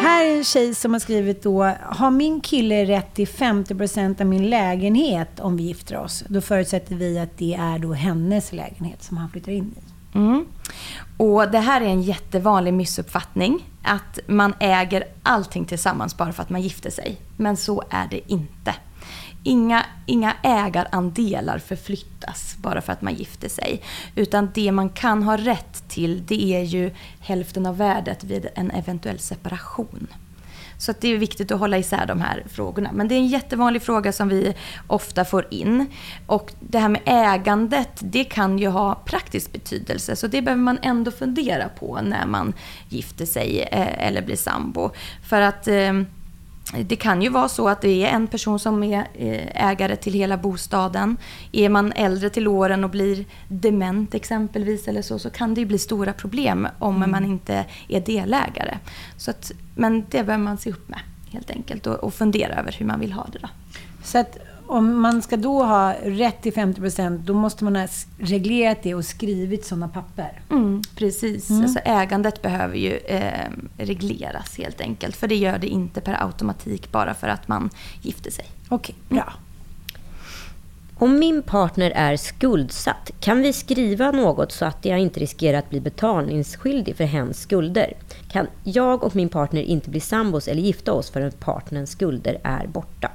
Här 0.00 0.24
är 0.24 0.36
en 0.36 0.44
tjej 0.44 0.74
som 0.74 0.92
har 0.92 1.00
skrivit 1.00 1.42
då, 1.42 1.72
har 1.82 2.10
min 2.10 2.40
kille 2.40 2.84
rätt 2.84 3.14
till 3.14 3.26
50% 3.26 4.20
av 4.20 4.26
min 4.26 4.50
lägenhet 4.50 5.40
om 5.40 5.56
vi 5.56 5.62
gifter 5.62 5.96
oss? 5.96 6.24
Då 6.28 6.40
förutsätter 6.40 6.94
vi 6.94 7.18
att 7.18 7.38
det 7.38 7.54
är 7.54 7.78
då 7.78 7.92
hennes 7.92 8.52
lägenhet 8.52 9.02
som 9.02 9.16
han 9.16 9.30
flyttar 9.30 9.52
in 9.52 9.74
i. 9.76 10.16
Mm. 10.18 10.46
Och 11.16 11.50
det 11.50 11.58
här 11.58 11.80
är 11.80 11.86
en 11.86 12.02
jättevanlig 12.02 12.74
missuppfattning. 12.74 13.66
Att 13.82 14.18
man 14.26 14.54
äger 14.60 15.04
allting 15.22 15.64
tillsammans 15.64 16.16
bara 16.16 16.32
för 16.32 16.42
att 16.42 16.50
man 16.50 16.62
gifter 16.62 16.90
sig. 16.90 17.16
Men 17.36 17.56
så 17.56 17.82
är 17.90 18.08
det 18.10 18.32
inte. 18.32 18.74
Inga, 19.42 19.86
inga 20.06 20.36
ägarandelar 20.42 21.58
förflyttas 21.58 22.56
bara 22.58 22.80
för 22.80 22.92
att 22.92 23.02
man 23.02 23.14
gifter 23.14 23.48
sig. 23.48 23.82
Utan 24.14 24.50
det 24.54 24.72
man 24.72 24.88
kan 24.88 25.22
ha 25.22 25.36
rätt 25.36 25.88
till 25.88 26.26
det 26.26 26.54
är 26.54 26.62
ju 26.62 26.90
hälften 27.20 27.66
av 27.66 27.76
värdet 27.76 28.24
vid 28.24 28.46
en 28.54 28.70
eventuell 28.70 29.18
separation. 29.18 30.06
Så 30.80 30.94
det 31.00 31.08
är 31.08 31.18
viktigt 31.18 31.52
att 31.52 31.60
hålla 31.60 31.78
isär 31.78 32.06
de 32.06 32.20
här 32.20 32.44
frågorna. 32.50 32.90
Men 32.92 33.08
det 33.08 33.14
är 33.14 33.18
en 33.18 33.26
jättevanlig 33.26 33.82
fråga 33.82 34.12
som 34.12 34.28
vi 34.28 34.54
ofta 34.86 35.24
får 35.24 35.46
in. 35.50 35.86
Och 36.26 36.52
det 36.60 36.78
här 36.78 36.88
med 36.88 37.00
ägandet, 37.04 37.90
det 38.00 38.24
kan 38.24 38.58
ju 38.58 38.68
ha 38.68 38.94
praktisk 38.94 39.52
betydelse. 39.52 40.16
Så 40.16 40.26
det 40.26 40.42
behöver 40.42 40.62
man 40.62 40.78
ändå 40.82 41.10
fundera 41.10 41.68
på 41.68 42.00
när 42.02 42.26
man 42.26 42.52
gifter 42.88 43.26
sig 43.26 43.60
eh, 43.72 44.06
eller 44.06 44.22
blir 44.22 44.36
sambo. 44.36 44.90
För 45.28 45.40
att 45.40 45.68
eh, 45.68 45.92
det 46.72 46.96
kan 46.96 47.22
ju 47.22 47.28
vara 47.28 47.48
så 47.48 47.68
att 47.68 47.80
det 47.80 48.04
är 48.04 48.08
en 48.08 48.26
person 48.26 48.58
som 48.58 48.82
är 48.82 49.06
eh, 49.14 49.68
ägare 49.70 49.96
till 49.96 50.12
hela 50.12 50.36
bostaden. 50.36 51.16
Är 51.52 51.68
man 51.68 51.92
äldre 51.92 52.30
till 52.30 52.48
åren 52.48 52.84
och 52.84 52.90
blir 52.90 53.24
dement 53.48 54.14
exempelvis 54.14 54.88
eller 54.88 55.02
så, 55.02 55.18
så 55.18 55.30
kan 55.30 55.54
det 55.54 55.60
ju 55.60 55.66
bli 55.66 55.78
stora 55.78 56.12
problem 56.12 56.68
om 56.78 56.96
mm. 56.96 57.10
man 57.10 57.24
inte 57.24 57.64
är 57.88 58.00
delägare. 58.00 58.78
Så 59.16 59.30
att, 59.30 59.52
men 59.74 60.00
det 60.00 60.24
behöver 60.24 60.44
man 60.44 60.58
se 60.58 60.70
upp 60.70 60.88
med 60.88 61.00
helt 61.30 61.50
enkelt 61.50 61.86
och, 61.86 61.94
och 61.94 62.14
fundera 62.14 62.54
över 62.54 62.76
hur 62.78 62.86
man 62.86 63.00
vill 63.00 63.12
ha 63.12 63.26
det. 63.32 63.38
Då. 63.38 63.48
Så 64.02 64.18
att 64.18 64.38
om 64.70 65.00
man 65.00 65.22
ska 65.22 65.36
då 65.36 65.62
ha 65.62 65.94
rätt 66.02 66.42
till 66.42 66.52
50% 66.52 67.18
då 67.18 67.34
måste 67.34 67.64
man 67.64 67.76
ha 67.76 67.86
reglerat 68.18 68.78
det 68.82 68.94
och 68.94 69.04
skrivit 69.04 69.64
sådana 69.64 69.88
papper. 69.88 70.40
Mm, 70.50 70.82
precis. 70.96 71.50
Mm. 71.50 71.62
Alltså 71.62 71.78
ägandet 71.84 72.42
behöver 72.42 72.76
ju 72.76 72.96
eh, 72.96 73.50
regleras 73.76 74.58
helt 74.58 74.80
enkelt. 74.80 75.16
För 75.16 75.28
det 75.28 75.36
gör 75.36 75.58
det 75.58 75.66
inte 75.66 76.00
per 76.00 76.24
automatik 76.24 76.92
bara 76.92 77.14
för 77.14 77.28
att 77.28 77.48
man 77.48 77.70
gifter 78.02 78.30
sig. 78.30 78.44
Okej, 78.68 78.94
okay, 79.08 79.16
bra. 79.18 79.32
Om 80.98 81.18
min 81.18 81.42
partner 81.42 81.90
är 81.90 82.16
skuldsatt, 82.16 83.10
kan 83.20 83.40
vi 83.40 83.52
skriva 83.52 84.10
något 84.10 84.52
så 84.52 84.64
att 84.64 84.84
jag 84.84 84.98
inte 84.98 85.20
riskerar 85.20 85.58
att 85.58 85.70
bli 85.70 85.80
betalningsskyldig 85.80 86.96
för 86.96 87.04
hens 87.04 87.40
skulder? 87.40 87.92
Kan 88.28 88.46
jag 88.64 89.04
och 89.04 89.16
min 89.16 89.28
partner 89.28 89.62
inte 89.62 89.90
bli 89.90 90.00
sambos 90.00 90.48
eller 90.48 90.62
gifta 90.62 90.92
oss 90.92 91.10
förrän 91.10 91.32
partnerns 91.32 91.90
skulder 91.90 92.40
är 92.42 92.66
borta? 92.66 93.10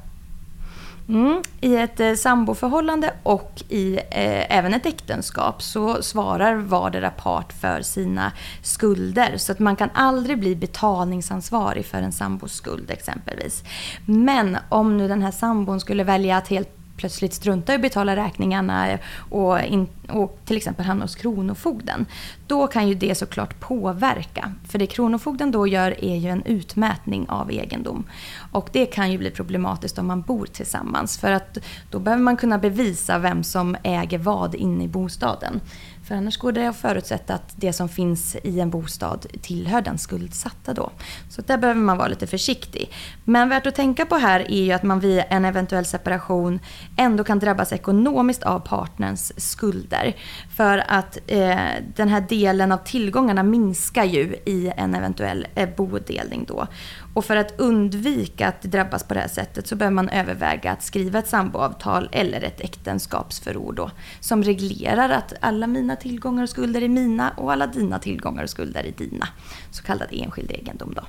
Mm. 1.09 1.41
I 1.61 1.75
ett 1.75 1.99
eh, 1.99 2.13
samboförhållande 2.13 3.13
och 3.23 3.63
i 3.69 3.95
eh, 3.95 4.57
även 4.57 4.73
ett 4.73 4.85
äktenskap 4.85 5.61
så 5.61 6.03
svarar 6.03 6.55
vardera 6.55 7.09
part 7.09 7.53
för 7.53 7.81
sina 7.81 8.31
skulder. 8.61 9.37
Så 9.37 9.51
att 9.51 9.59
man 9.59 9.75
kan 9.75 9.89
aldrig 9.93 10.39
bli 10.39 10.55
betalningsansvarig 10.55 11.85
för 11.85 11.97
en 11.97 12.11
sambos 12.11 12.53
skuld 12.53 12.91
exempelvis. 12.91 13.63
Men 14.05 14.57
om 14.69 14.97
nu 14.97 15.07
den 15.07 15.21
här 15.21 15.31
sambon 15.31 15.79
skulle 15.79 16.03
välja 16.03 16.37
att 16.37 16.47
helt 16.47 16.84
plötsligt 16.97 17.33
struntar 17.33 17.73
i 17.73 17.75
att 17.75 17.81
betala 17.81 18.15
räkningarna 18.15 18.97
och, 19.29 19.61
in, 19.61 19.87
och 20.09 20.39
till 20.45 20.57
exempel 20.57 20.85
hamnar 20.85 21.03
hos 21.05 21.15
Kronofogden. 21.15 22.05
Då 22.47 22.67
kan 22.67 22.87
ju 22.87 22.95
det 22.95 23.15
såklart 23.15 23.59
påverka. 23.59 24.53
För 24.67 24.79
det 24.79 24.87
Kronofogden 24.87 25.51
då 25.51 25.67
gör 25.67 26.03
är 26.03 26.15
ju 26.15 26.29
en 26.29 26.43
utmätning 26.43 27.29
av 27.29 27.51
egendom. 27.51 28.03
Och 28.51 28.69
det 28.71 28.85
kan 28.85 29.11
ju 29.11 29.17
bli 29.17 29.31
problematiskt 29.31 29.97
om 29.97 30.07
man 30.07 30.21
bor 30.21 30.45
tillsammans. 30.45 31.17
För 31.17 31.31
att 31.31 31.57
då 31.91 31.99
behöver 31.99 32.23
man 32.23 32.37
kunna 32.37 32.57
bevisa 32.57 33.19
vem 33.19 33.43
som 33.43 33.77
äger 33.83 34.17
vad 34.17 34.55
inne 34.55 34.83
i 34.83 34.87
bostaden. 34.87 35.61
För 36.07 36.15
annars 36.15 36.37
går 36.37 36.51
det 36.51 36.67
att 36.67 36.75
förutsätta 36.75 37.33
att 37.33 37.53
det 37.55 37.73
som 37.73 37.89
finns 37.89 38.35
i 38.43 38.59
en 38.59 38.69
bostad 38.69 39.25
tillhör 39.41 39.81
den 39.81 39.97
skuldsatta 39.97 40.73
då. 40.73 40.91
Så 41.29 41.41
där 41.41 41.57
behöver 41.57 41.81
man 41.81 41.97
vara 41.97 42.07
lite 42.07 42.27
försiktig. 42.27 42.91
Men 43.23 43.49
värt 43.49 43.67
att 43.67 43.75
tänka 43.75 44.05
på 44.05 44.15
här 44.15 44.51
är 44.51 44.63
ju 44.63 44.71
att 44.71 44.83
man 44.83 44.99
vid 44.99 45.23
en 45.29 45.45
eventuell 45.45 45.85
separation 45.85 46.59
ändå 46.97 47.23
kan 47.23 47.39
drabbas 47.39 47.73
ekonomiskt 47.73 48.43
av 48.43 48.59
partnerns 48.59 49.49
skulder. 49.49 50.15
För 50.55 50.83
att 50.87 51.17
eh, 51.27 51.57
den 51.95 52.09
här 52.09 52.21
delen 52.21 52.71
av 52.71 52.77
tillgångarna 52.77 53.43
minskar 53.43 54.03
ju 54.03 54.35
i 54.45 54.71
en 54.77 54.95
eventuell 54.95 55.47
eh, 55.55 55.69
bodelning 55.77 56.45
då. 56.47 56.67
Och 57.15 57.25
för 57.25 57.35
att 57.35 57.59
undvika 57.59 58.47
att 58.47 58.61
drabbas 58.61 59.03
på 59.03 59.13
det 59.13 59.19
här 59.19 59.27
sättet 59.27 59.67
så 59.67 59.75
behöver 59.75 59.95
man 59.95 60.09
överväga 60.09 60.71
att 60.71 60.83
skriva 60.83 61.19
ett 61.19 61.27
samboavtal 61.27 62.09
eller 62.11 62.41
ett 62.41 62.61
äktenskapsförord 62.61 63.75
då, 63.75 63.91
som 64.19 64.43
reglerar 64.43 65.09
att 65.09 65.33
alla 65.39 65.67
mina 65.67 65.95
tillgångar 65.95 66.43
och 66.43 66.49
skulder 66.49 66.81
är 66.81 66.89
mina 66.89 67.31
och 67.37 67.51
alla 67.51 67.67
dina 67.67 67.99
tillgångar 67.99 68.43
och 68.43 68.49
skulder 68.49 68.83
är 68.83 68.91
dina. 68.91 69.27
Så 69.71 69.83
kallad 69.83 70.07
enskild 70.11 70.51
egendom 70.51 70.93
då. 70.95 71.01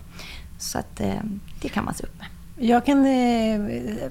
Så 0.58 0.78
att 0.78 1.00
eh, 1.00 1.20
det 1.60 1.68
kan 1.68 1.84
man 1.84 1.94
se 1.94 2.04
upp 2.04 2.18
med. 2.18 2.26
Jag 2.68 2.86
kan 2.86 3.06
eh, 3.06 3.60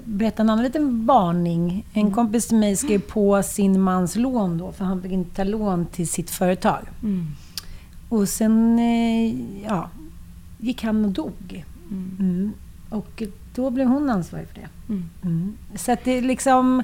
berätta 0.04 0.42
en 0.42 0.50
annan 0.50 0.64
liten 0.64 1.06
varning. 1.06 1.86
En 1.92 2.00
mm. 2.00 2.14
kompis 2.14 2.46
till 2.46 2.56
mig 2.56 2.76
skrev 2.76 2.98
på 2.98 3.42
sin 3.42 3.80
mans 3.80 4.16
lån 4.16 4.58
då, 4.58 4.72
för 4.72 4.84
han 4.84 5.02
fick 5.02 5.12
inte 5.12 5.36
ta 5.36 5.44
lån 5.44 5.86
till 5.86 6.08
sitt 6.08 6.30
företag. 6.30 6.80
Mm. 7.02 7.26
Och 8.08 8.28
sen 8.28 8.78
eh, 8.78 9.34
ja, 9.64 9.90
gick 10.58 10.84
han 10.84 11.04
och 11.04 11.10
dog. 11.10 11.64
Mm. 11.90 12.16
mm. 12.20 12.52
Och 12.88 13.22
då 13.54 13.70
blev 13.70 13.86
hon 13.86 14.10
ansvarig 14.10 14.48
för 14.48 14.54
det. 14.54 14.68
Mm. 14.88 15.10
mm. 15.22 15.56
Så 15.74 15.92
att 15.92 16.04
det 16.04 16.20
liksom... 16.20 16.82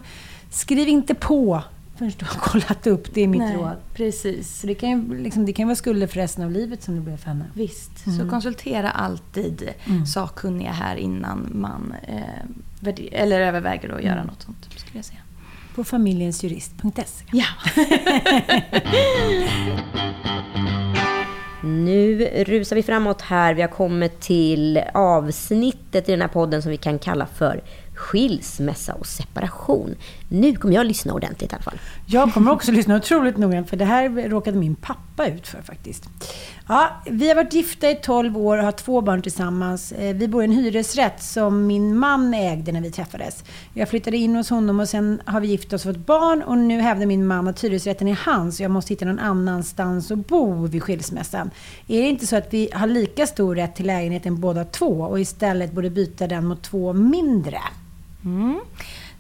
Skriv 0.51 0.89
inte 0.89 1.15
på 1.15 1.63
förrän 1.97 2.13
du 2.19 2.25
har 2.25 2.41
kollat 2.41 2.87
upp. 2.87 3.15
Det 3.15 3.21
är 3.21 3.29
mitt 3.29 3.41
Nej, 3.41 3.57
råd. 3.57 3.77
Precis. 3.95 4.63
Det 4.63 4.75
kan 4.75 4.91
ju 4.91 5.19
liksom, 5.19 5.47
det 5.47 5.53
kan 5.53 5.69
vara 5.69 5.77
skulder 5.77 6.07
för 6.07 6.17
resten 6.17 6.45
av 6.45 6.51
livet 6.51 6.83
som 6.83 6.95
det 6.95 7.01
blev 7.01 7.17
för 7.17 7.29
henne. 7.29 7.45
Visst. 7.55 8.07
Mm. 8.07 8.19
Så 8.19 8.31
konsultera 8.31 8.91
alltid 8.91 9.69
mm. 9.85 10.07
sakkunniga 10.07 10.73
här 10.73 10.97
innan 10.97 11.51
man 11.55 11.95
eh, 12.03 12.93
eller 13.13 13.41
överväger 13.41 13.89
att 13.89 14.03
göra 14.03 14.15
mm. 14.15 14.27
något 14.27 14.43
sånt. 14.43 14.69
Skulle 14.77 14.99
jag 14.99 15.05
säga. 15.05 15.21
På 15.75 15.85
familjensjurist.se. 15.85 17.25
Ja. 17.33 17.45
Nu 22.23 22.45
rusar 22.45 22.77
vi 22.77 22.83
framåt 22.83 23.21
här. 23.21 23.55
Vi 23.55 23.63
har 23.63 23.69
kommit 23.69 24.21
till 24.21 24.83
avsnittet 24.95 26.09
i 26.09 26.13
den 26.13 26.21
här 26.21 26.29
podden 26.29 26.63
som 26.63 26.71
vi 26.71 26.77
kan 26.77 26.99
kalla 26.99 27.27
för 27.27 27.63
skilsmässa 28.03 28.95
och 28.95 29.07
separation. 29.07 29.95
Nu 30.29 30.57
kommer 30.57 30.75
jag 30.75 30.87
lyssna 30.87 31.13
ordentligt 31.13 31.53
i 31.53 31.55
alla 31.55 31.63
fall. 31.63 31.79
Jag 32.07 32.35
kommer 32.35 32.53
också 32.53 32.73
lyssna 32.73 32.97
otroligt 32.97 33.37
noga 33.37 33.65
för 33.65 33.77
det 33.77 33.85
här 33.85 34.29
råkade 34.29 34.59
min 34.59 34.75
pappa 34.75 35.27
ut 35.27 35.47
för 35.47 35.63
faktiskt. 35.63 36.05
Ja, 36.69 36.91
vi 37.11 37.29
har 37.29 37.35
varit 37.35 37.53
gifta 37.53 37.91
i 37.91 37.95
12 37.95 38.39
år 38.39 38.59
och 38.59 38.65
har 38.65 38.73
två 38.73 39.01
barn 39.01 39.23
tillsammans. 39.23 39.93
Eh, 39.93 40.15
vi 40.17 40.29
bor 40.29 40.43
i 40.43 40.45
en 40.45 40.53
hyresrätt 40.53 41.23
som 41.23 41.67
min 41.67 41.99
man 41.99 42.35
ägde 42.35 42.73
när 42.73 42.81
vi 42.81 42.91
träffades. 42.91 43.45
Jag 43.75 43.89
flyttade 43.89 44.17
in 44.17 44.37
hos 44.37 44.51
honom 44.51 44.81
och 44.81 44.89
sen 44.89 45.21
har 45.25 45.41
vi 45.41 45.49
gift 45.49 45.73
oss 45.73 45.87
och 45.87 45.95
fått 45.95 46.07
barn 46.07 46.43
och 46.43 46.59
nu 46.59 46.81
hävdar 46.81 47.07
min 47.07 47.27
man 47.27 47.49
att 47.49 47.65
hyresrätten 47.65 48.09
är 48.09 48.19
hans 48.27 48.61
och 48.61 48.65
jag 48.65 48.71
måste 48.71 48.93
hitta 48.93 49.05
någon 49.05 49.19
annanstans 49.19 50.11
att 50.11 50.27
bo 50.27 50.67
vid 50.67 50.83
skilsmässan. 50.83 51.51
Är 51.89 52.03
det 52.03 52.09
inte 52.09 52.27
så 52.27 52.37
att 52.37 52.55
vi 52.55 52.69
har 52.73 52.87
lika 52.87 53.27
stor 53.27 53.55
rätt 53.55 53.77
till 53.77 53.87
lägenheten 53.87 54.41
båda 54.41 54.65
två 54.65 55.01
och 55.01 55.21
istället 55.21 55.73
borde 55.73 55.91
byta 55.91 56.27
den 56.27 56.47
mot 56.47 56.63
två 56.63 56.93
mindre? 56.93 57.59
Mm. 58.25 58.61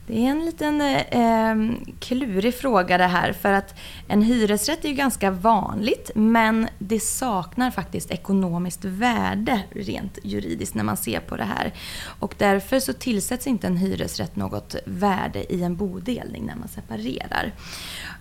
Det 0.06 0.26
är 0.26 0.30
en 0.30 0.44
liten 0.44 0.80
eh, 0.80 1.76
klurig 2.00 2.54
fråga 2.54 2.98
det 2.98 3.06
här. 3.06 3.32
För 3.32 3.52
att 3.52 3.74
en 4.08 4.22
hyresrätt 4.22 4.84
är 4.84 4.88
ju 4.88 4.94
ganska 4.94 5.30
vanligt 5.30 6.10
men 6.14 6.68
det 6.78 7.00
saknar 7.00 7.70
faktiskt 7.70 8.10
ekonomiskt 8.10 8.84
värde 8.84 9.62
rent 9.70 10.18
juridiskt 10.22 10.74
när 10.74 10.84
man 10.84 10.96
ser 10.96 11.20
på 11.20 11.36
det 11.36 11.44
här. 11.44 11.72
Och 12.20 12.34
därför 12.38 12.80
så 12.80 12.92
tillsätts 12.92 13.46
inte 13.46 13.66
en 13.66 13.76
hyresrätt 13.76 14.36
något 14.36 14.76
värde 14.84 15.54
i 15.54 15.62
en 15.62 15.76
bodelning 15.76 16.46
när 16.46 16.56
man 16.56 16.68
separerar. 16.68 17.52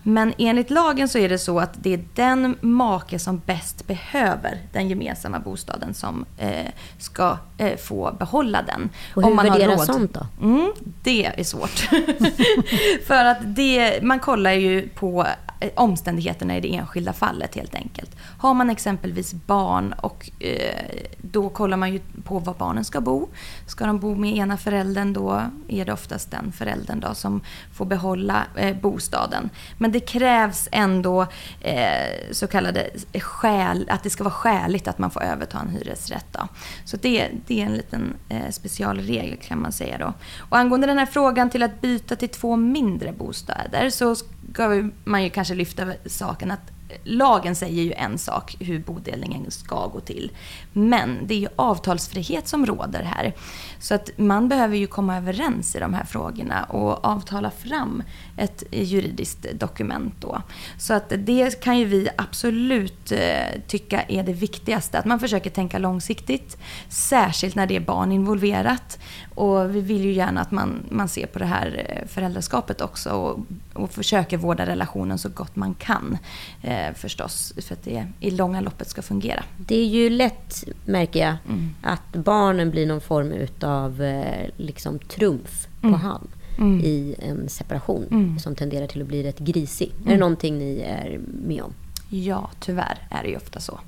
Men 0.02 0.34
enligt 0.38 0.70
lagen 0.70 1.08
så 1.08 1.18
är 1.18 1.28
det 1.28 1.38
så 1.38 1.60
att 1.60 1.72
det 1.74 1.94
är 1.94 2.04
den 2.14 2.56
make 2.60 3.18
som 3.18 3.42
bäst 3.46 3.86
behöver 3.86 4.58
den 4.72 4.88
gemensamma 4.88 5.38
bostaden 5.38 5.94
som 5.94 6.24
eh, 6.38 6.66
ska 6.98 7.38
eh, 7.58 7.76
få 7.76 8.16
behålla 8.18 8.62
den. 8.62 8.90
Och 9.14 9.22
hur 9.22 9.30
om 9.30 9.36
man 9.36 9.46
värderas 9.46 9.86
sånt 9.86 10.14
då? 10.14 10.26
Mm, 10.46 10.72
det 11.02 11.26
är 11.26 11.44
svårt. 11.44 11.71
För 13.06 13.24
att 13.24 13.38
det, 13.40 14.02
man 14.02 14.20
kollar 14.20 14.52
ju 14.52 14.88
på 14.88 15.26
Eh, 15.62 15.70
omständigheterna 15.74 16.56
i 16.56 16.60
det 16.60 16.74
enskilda 16.74 17.12
fallet 17.12 17.54
helt 17.54 17.74
enkelt. 17.74 18.16
Har 18.38 18.54
man 18.54 18.70
exempelvis 18.70 19.34
barn 19.34 19.92
och 19.92 20.30
eh, 20.38 21.06
då 21.20 21.48
kollar 21.48 21.76
man 21.76 21.92
ju 21.92 22.00
på 22.24 22.38
var 22.38 22.54
barnen 22.54 22.84
ska 22.84 23.00
bo. 23.00 23.28
Ska 23.66 23.86
de 23.86 23.98
bo 23.98 24.14
med 24.14 24.36
ena 24.36 24.56
föräldern 24.56 25.12
då 25.12 25.42
är 25.68 25.84
det 25.84 25.92
oftast 25.92 26.30
den 26.30 26.52
föräldern 26.52 27.00
då 27.00 27.14
som 27.14 27.40
får 27.74 27.84
behålla 27.84 28.46
eh, 28.56 28.76
bostaden. 28.76 29.50
Men 29.78 29.92
det 29.92 30.00
krävs 30.00 30.68
ändå 30.72 31.26
eh, 31.60 32.32
så 32.32 32.46
kallade 32.46 32.90
skäl, 33.14 33.86
att 33.90 34.02
det 34.02 34.10
ska 34.10 34.24
vara 34.24 34.34
skäligt 34.34 34.88
att 34.88 34.98
man 34.98 35.10
får 35.10 35.22
överta 35.22 35.58
en 35.58 35.68
hyresrätt. 35.68 36.26
Då. 36.32 36.48
Så 36.84 36.96
det, 36.96 37.28
det 37.46 37.60
är 37.62 37.66
en 37.66 37.76
liten 37.76 38.14
eh, 38.28 38.50
specialregel 38.50 39.36
kan 39.36 39.62
man 39.62 39.72
säga 39.72 39.98
då. 39.98 40.12
Och 40.38 40.58
angående 40.58 40.86
den 40.86 40.98
här 40.98 41.06
frågan 41.06 41.50
till 41.50 41.62
att 41.62 41.80
byta 41.80 42.16
till 42.16 42.28
två 42.28 42.56
mindre 42.56 43.12
bostäder 43.12 43.90
så 43.90 44.16
ska 44.52 44.90
man 45.04 45.24
ju 45.24 45.30
kanske 45.30 45.54
lyfta 45.54 45.86
saken 46.06 46.50
att 46.50 46.72
lagen 47.04 47.56
säger 47.56 47.82
ju 47.82 47.92
en 47.92 48.18
sak, 48.18 48.56
hur 48.60 48.78
bodelningen 48.78 49.50
ska 49.50 49.86
gå 49.86 50.00
till. 50.00 50.30
Men 50.72 51.26
det 51.26 51.34
är 51.34 51.38
ju 51.38 51.48
avtalsfrihet 51.56 52.48
som 52.48 52.66
råder 52.66 53.02
här. 53.02 53.34
Så 53.78 53.94
att 53.94 54.10
man 54.16 54.48
behöver 54.48 54.76
ju 54.76 54.86
komma 54.86 55.16
överens 55.16 55.76
i 55.76 55.78
de 55.78 55.94
här 55.94 56.04
frågorna 56.04 56.64
och 56.64 57.04
avtala 57.04 57.50
fram 57.50 58.02
ett 58.36 58.64
juridiskt 58.70 59.46
dokument 59.52 60.14
då. 60.20 60.42
Så 60.78 60.94
att 60.94 61.12
det 61.18 61.62
kan 61.62 61.78
ju 61.78 61.84
vi 61.84 62.08
absolut 62.16 63.12
eh, 63.12 63.60
tycka 63.66 64.02
är 64.02 64.22
det 64.22 64.32
viktigaste, 64.32 64.98
att 64.98 65.04
man 65.04 65.20
försöker 65.20 65.50
tänka 65.50 65.78
långsiktigt. 65.78 66.58
Särskilt 66.88 67.54
när 67.54 67.66
det 67.66 67.76
är 67.76 67.80
barn 67.80 68.12
involverat. 68.12 68.98
Och 69.34 69.76
vi 69.76 69.80
vill 69.80 70.04
ju 70.04 70.12
gärna 70.12 70.40
att 70.40 70.50
man, 70.50 70.86
man 70.90 71.08
ser 71.08 71.26
på 71.26 71.38
det 71.38 71.44
här 71.44 71.84
eh, 71.88 72.08
föräldraskapet 72.08 72.80
också 72.80 73.10
och, 73.10 73.38
och 73.72 73.90
försöker 73.90 74.36
vårda 74.36 74.66
relationen 74.66 75.18
så 75.18 75.28
gott 75.28 75.56
man 75.56 75.74
kan. 75.74 76.18
Eh, 76.62 76.94
förstås, 76.94 77.52
för 77.56 77.74
att 77.74 77.84
det 77.84 78.06
i 78.20 78.30
långa 78.30 78.60
loppet 78.60 78.88
ska 78.88 79.02
fungera. 79.02 79.44
Det 79.56 79.76
är 79.76 79.86
ju 79.86 80.10
lätt, 80.10 80.64
märker 80.84 81.20
jag, 81.20 81.36
mm. 81.48 81.74
att 81.82 82.12
barnen 82.12 82.70
blir 82.70 82.86
någon 82.86 83.00
form 83.00 83.32
av 83.60 84.02
eh, 84.02 84.50
liksom, 84.56 84.98
trumf 84.98 85.68
på 85.80 85.86
mm. 85.86 86.00
hand 86.00 86.28
mm. 86.58 86.80
i 86.80 87.14
en 87.18 87.48
separation 87.48 88.06
mm. 88.10 88.38
som 88.38 88.54
tenderar 88.54 88.86
till 88.86 89.02
att 89.02 89.08
bli 89.08 89.22
rätt 89.22 89.38
grisig. 89.38 89.92
Är 90.00 90.04
det 90.04 90.08
mm. 90.08 90.20
någonting 90.20 90.58
ni 90.58 90.80
är 90.80 91.20
med 91.46 91.62
om? 91.62 91.72
Ja, 92.08 92.50
tyvärr 92.60 92.98
är 93.10 93.22
det 93.22 93.28
ju 93.28 93.36
ofta 93.36 93.60
så. 93.60 93.80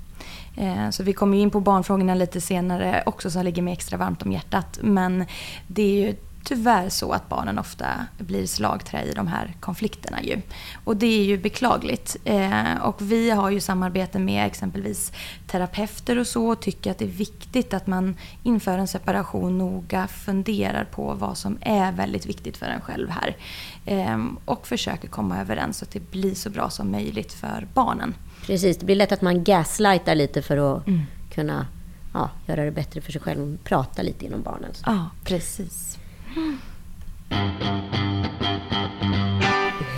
Eh, 0.56 0.90
så 0.90 1.02
vi 1.02 1.12
kommer 1.12 1.38
in 1.38 1.50
på 1.50 1.61
barnfrågorna 1.61 2.14
lite 2.14 2.40
senare 2.40 3.02
också 3.06 3.30
som 3.30 3.44
ligger 3.44 3.62
mig 3.62 3.73
extra 3.73 3.96
varmt 3.96 4.23
om 4.23 4.32
hjärtat. 4.32 4.78
Men 4.82 5.25
det 5.66 5.82
är 5.82 6.06
ju 6.06 6.14
tyvärr 6.44 6.88
så 6.88 7.12
att 7.12 7.28
barnen 7.28 7.58
ofta 7.58 7.87
blir 8.18 8.46
slagträ 8.46 9.02
i 9.02 9.12
de 9.12 9.26
här 9.26 9.52
konflikterna. 9.61 10.23
Ju. 10.23 10.40
Och 10.84 10.96
det 10.96 11.06
är 11.06 11.25
ju 11.25 11.38
beklagligt. 11.38 12.16
Eh, 12.25 12.76
och 12.82 13.02
vi 13.02 13.30
har 13.30 13.50
ju 13.50 13.61
samarbete 13.61 14.18
med 14.18 14.46
exempelvis 14.46 15.12
terapeuter 15.46 16.18
och 16.18 16.26
så 16.26 16.46
och 16.46 16.61
tycker 16.61 16.90
att 16.90 16.99
det 16.99 17.04
är 17.04 17.08
viktigt 17.08 17.75
att 17.75 17.87
man 17.87 18.16
inför 18.42 18.78
en 18.78 18.88
separation 18.88 19.58
noga 19.58 20.06
funderar 20.06 20.84
på 20.84 21.14
vad 21.14 21.38
som 21.38 21.58
är 21.61 21.92
väldigt 21.92 22.26
viktigt 22.26 22.56
för 22.56 22.66
en 22.66 22.80
själv 22.80 23.11
här. 23.11 23.37
Eh, 23.84 24.25
och 24.44 24.66
försöker 24.66 25.08
komma 25.08 25.40
överens 25.40 25.78
så 25.78 25.84
att 25.84 25.90
det 25.90 26.11
blir 26.11 26.34
så 26.34 26.50
bra 26.50 26.70
som 26.70 26.90
möjligt 26.90 27.32
för 27.32 27.66
barnen. 27.75 28.14
Precis, 28.47 28.76
det 28.76 28.87
blir 28.87 28.97
lätt 28.97 29.12
att 29.12 29.23
man 29.23 29.45
gaslightar 29.45 30.14
lite 30.14 30.43
för 30.43 30.76
att 30.76 30.87
mm. 30.87 31.00
kunna 31.35 31.67
ja, 32.14 32.31
göra 32.47 32.64
det 32.64 32.71
bättre 32.71 33.00
för 33.00 33.12
sig 33.12 33.21
själv 33.21 33.43
och 33.43 33.64
prata 33.64 34.03
lite 34.03 34.25
inom 34.25 34.43
barnen. 34.43 34.71
Ja, 34.87 35.11
precis. 35.25 35.99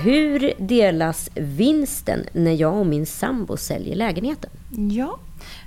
Hur 0.05 0.53
delas 0.59 1.31
vinsten 1.35 2.25
när 2.33 2.53
jag 2.53 2.75
och 2.75 2.87
min 2.87 3.07
sambo 3.07 3.57
säljer 3.57 3.97
lägenheten? 3.97 4.51
Ja, 4.91 5.19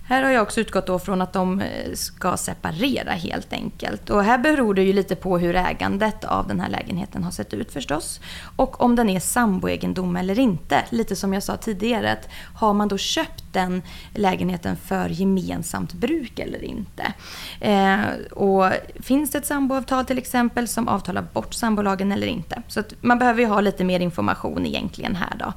här 0.10 0.24
har 0.24 0.32
jag 0.32 0.42
också 0.42 0.62
utgått 0.62 0.88
då 0.88 1.00
från 1.00 1.22
att 1.22 1.34
de 1.34 1.62
eh, 1.62 1.94
ska 1.94 2.38
separera 2.38 3.12
helt 3.12 3.54
enkelt. 3.54 4.10
Och 4.10 4.24
här 4.24 4.38
beror 4.38 4.74
det 4.74 4.84
ju 4.84 4.94
lite 4.94 5.16
på 5.16 5.38
hur 5.38 5.56
ägandet 5.56 6.24
av 6.24 6.48
den 6.48 6.60
här 6.60 6.70
lägenheten 6.70 7.24
har 7.24 7.32
sett 7.32 7.54
ut 7.54 7.72
förstås. 7.72 8.20
Och 8.56 8.82
om 8.82 8.95
den 8.95 9.10
är 9.10 9.19
samboegendom 9.19 10.15
eller 10.15 10.39
inte. 10.39 10.86
Lite 10.89 11.15
som 11.15 11.34
jag 11.34 11.43
sa 11.43 11.58
tidigare, 11.58 12.12
att 12.12 12.30
har 12.56 12.74
man 12.74 12.88
då 12.88 12.98
köpt 12.98 13.49
den 13.52 13.82
lägenheten 14.14 14.76
för 14.76 15.10
gemensamt 15.10 15.94
bruk 15.94 16.40
eller 16.40 16.64
inte? 16.64 17.14
Eh, 17.60 18.00
och 18.32 18.72
finns 19.00 19.32
det 19.32 19.38
ett 19.38 19.46
samboavtal 19.46 20.06
till 20.06 20.18
exempel 20.18 20.68
som 20.68 20.88
avtalar 20.88 21.26
bort 21.34 21.54
sambolagen 21.54 22.12
eller 22.12 22.28
inte? 22.28 22.62
Så 22.68 22.84
man 23.02 23.20
behöver 23.20 23.42
ju 23.42 23.48
ha 23.48 23.62
lite 23.62 23.84
mer 23.84 24.00
information 24.00 24.66
egentligen 24.66 25.16
här 25.16 25.36
då. 25.40 25.54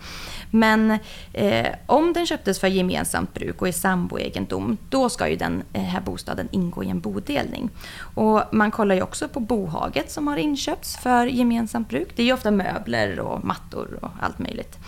Men 0.51 0.99
eh, 1.33 1.67
om 1.87 2.13
den 2.13 2.27
köptes 2.27 2.61
för 2.61 2.69
gemensamt 2.69 3.35
bruk 3.35 3.63
och 3.63 3.69
är 3.69 3.73
samboegendom, 3.73 4.77
då 4.89 5.09
ska 5.09 5.29
ju 5.29 5.37
den 5.37 5.63
eh, 5.73 5.83
här 5.83 6.01
bostaden 6.01 6.49
ingå 6.53 6.85
i 6.85 6.89
en 6.89 7.01
bodelning. 7.01 7.71
Och 8.15 8.43
man 8.53 8.71
kollar 8.71 8.95
ju 8.95 9.03
också 9.03 9.29
på 9.29 9.41
bohaget 9.41 10.11
som 10.11 10.29
har 10.29 10.37
inköpts 10.37 10.97
för 10.97 11.27
gemensamt 11.27 11.89
bruk. 11.89 12.09
Det 12.17 12.23
är 12.23 12.27
ju 12.27 12.33
ofta 12.33 12.51
möbler 12.51 13.21
och 13.21 13.45
mattor 13.45 13.99
och 14.03 14.11
allt 14.21 14.39
möjligt. 14.39 14.79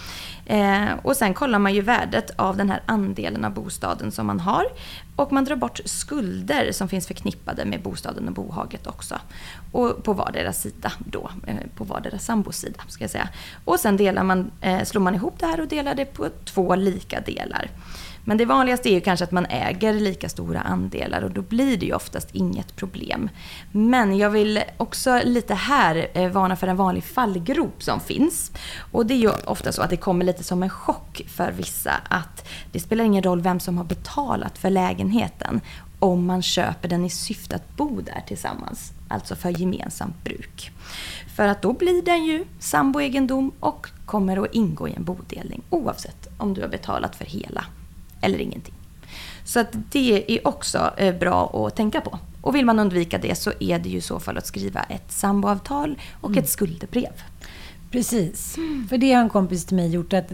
Eh, 0.46 0.92
och 1.02 1.16
sen 1.16 1.35
kollar 1.35 1.59
man 1.59 1.74
ju 1.74 1.80
värdet 1.80 2.30
av 2.37 2.57
den 2.57 2.70
här 2.70 2.83
andelen 2.87 3.44
av 3.44 3.54
bostaden 3.54 4.12
som 4.12 4.26
man 4.26 4.40
har. 4.40 4.64
Och 5.16 5.33
man 5.33 5.44
drar 5.44 5.57
bort 5.57 5.80
skulder 5.85 6.72
som 6.72 6.88
finns 6.88 7.07
förknippade 7.07 7.64
med 7.64 7.83
bostaden 7.83 8.28
och 8.28 8.35
bohaget 8.35 8.87
också. 8.87 9.18
Och 9.72 10.04
på 10.04 10.12
vardera 10.12 10.52
sida 10.52 10.92
då, 10.98 11.30
eh, 11.46 11.57
på 11.76 11.85
vardera 11.85 12.18
sambosida 12.18 12.80
ska 12.88 13.04
jag 13.04 13.11
säga. 13.11 13.28
Och 13.64 13.80
sen 13.80 13.96
delar 13.96 14.22
man, 14.22 14.50
eh, 14.61 14.85
slår 14.85 15.00
man 15.00 15.14
ihop 15.14 15.35
det 15.38 15.46
här 15.46 15.61
och 15.61 15.68
delar 15.68 15.94
det 15.94 16.04
på 16.04 16.28
två 16.44 16.76
lika 16.76 17.20
delar. 17.20 17.70
Men 18.24 18.37
det 18.37 18.44
vanligaste 18.44 18.88
är 18.88 18.94
ju 18.94 19.00
kanske 19.00 19.24
att 19.24 19.32
man 19.32 19.46
äger 19.46 19.92
lika 19.92 20.28
stora 20.28 20.60
andelar 20.60 21.22
och 21.22 21.30
då 21.30 21.42
blir 21.42 21.76
det 21.76 21.87
ju 21.87 21.94
oftast 21.94 22.28
inget 22.32 22.76
problem. 22.76 23.28
Men 23.72 24.18
jag 24.18 24.30
vill 24.30 24.62
också 24.76 25.20
lite 25.24 25.54
här 25.54 26.08
eh, 26.14 26.30
varna 26.30 26.56
för 26.56 26.66
en 26.66 26.76
vanlig 26.76 27.04
fallgrop 27.04 27.82
som 27.82 28.00
finns. 28.00 28.52
Och 28.92 29.06
det 29.06 29.14
är 29.14 29.18
ju 29.18 29.30
ofta 29.44 29.72
så 29.72 29.82
att 29.82 29.90
det 29.90 29.96
kommer 29.96 30.24
lite 30.24 30.44
som 30.44 30.62
en 30.62 30.70
chock 30.70 31.22
för 31.28 31.52
vissa 31.52 31.92
att 32.08 32.48
det 32.72 32.80
spelar 32.80 33.04
ingen 33.04 33.22
roll 33.22 33.40
vem 33.40 33.60
som 33.60 33.78
har 33.78 33.84
betalat 33.84 34.58
för 34.58 34.70
lägenheten 34.70 35.60
om 35.98 36.26
man 36.26 36.42
köper 36.42 36.88
den 36.88 37.04
i 37.04 37.10
syfte 37.10 37.56
att 37.56 37.76
bo 37.76 38.00
där 38.00 38.22
tillsammans, 38.26 38.92
alltså 39.08 39.37
för 39.37 39.60
gemensamt 39.60 40.24
bruk. 40.24 40.70
För 41.37 41.48
att 41.48 41.62
då 41.62 41.72
blir 41.72 42.02
den 42.02 42.24
ju 42.24 42.44
samboegendom 42.58 43.52
och 43.60 43.87
kommer 44.06 44.44
att 44.44 44.54
ingå 44.54 44.88
i 44.88 44.94
en 44.94 45.04
bodelning 45.04 45.62
oavsett 45.70 46.28
om 46.38 46.54
du 46.54 46.60
har 46.60 46.68
betalat 46.68 47.16
för 47.16 47.24
hela 47.24 47.64
eller 48.24 48.40
ingenting. 48.40 48.74
Så 49.44 49.60
att 49.60 49.76
det 49.92 50.37
är 50.37 50.48
också 50.48 50.90
eh, 50.96 51.14
bra 51.14 51.66
att 51.66 51.76
tänka 51.76 52.00
på. 52.00 52.18
Och 52.40 52.54
vill 52.54 52.64
man 52.64 52.78
undvika 52.78 53.18
det 53.18 53.34
så 53.34 53.52
är 53.60 53.78
det 53.78 53.88
ju 53.88 53.98
i 53.98 54.00
så 54.00 54.20
fall 54.20 54.38
att 54.38 54.46
skriva 54.46 54.82
ett 54.82 55.12
samboavtal 55.12 55.98
och 56.20 56.30
mm. 56.30 56.42
ett 56.42 56.50
skuldebrev. 56.50 57.22
Precis. 57.90 58.56
Mm. 58.56 58.88
För 58.88 58.98
det 58.98 59.12
har 59.12 59.22
en 59.22 59.30
kompis 59.30 59.64
till 59.66 59.76
mig 59.76 59.90
gjort. 59.90 60.12
att 60.12 60.32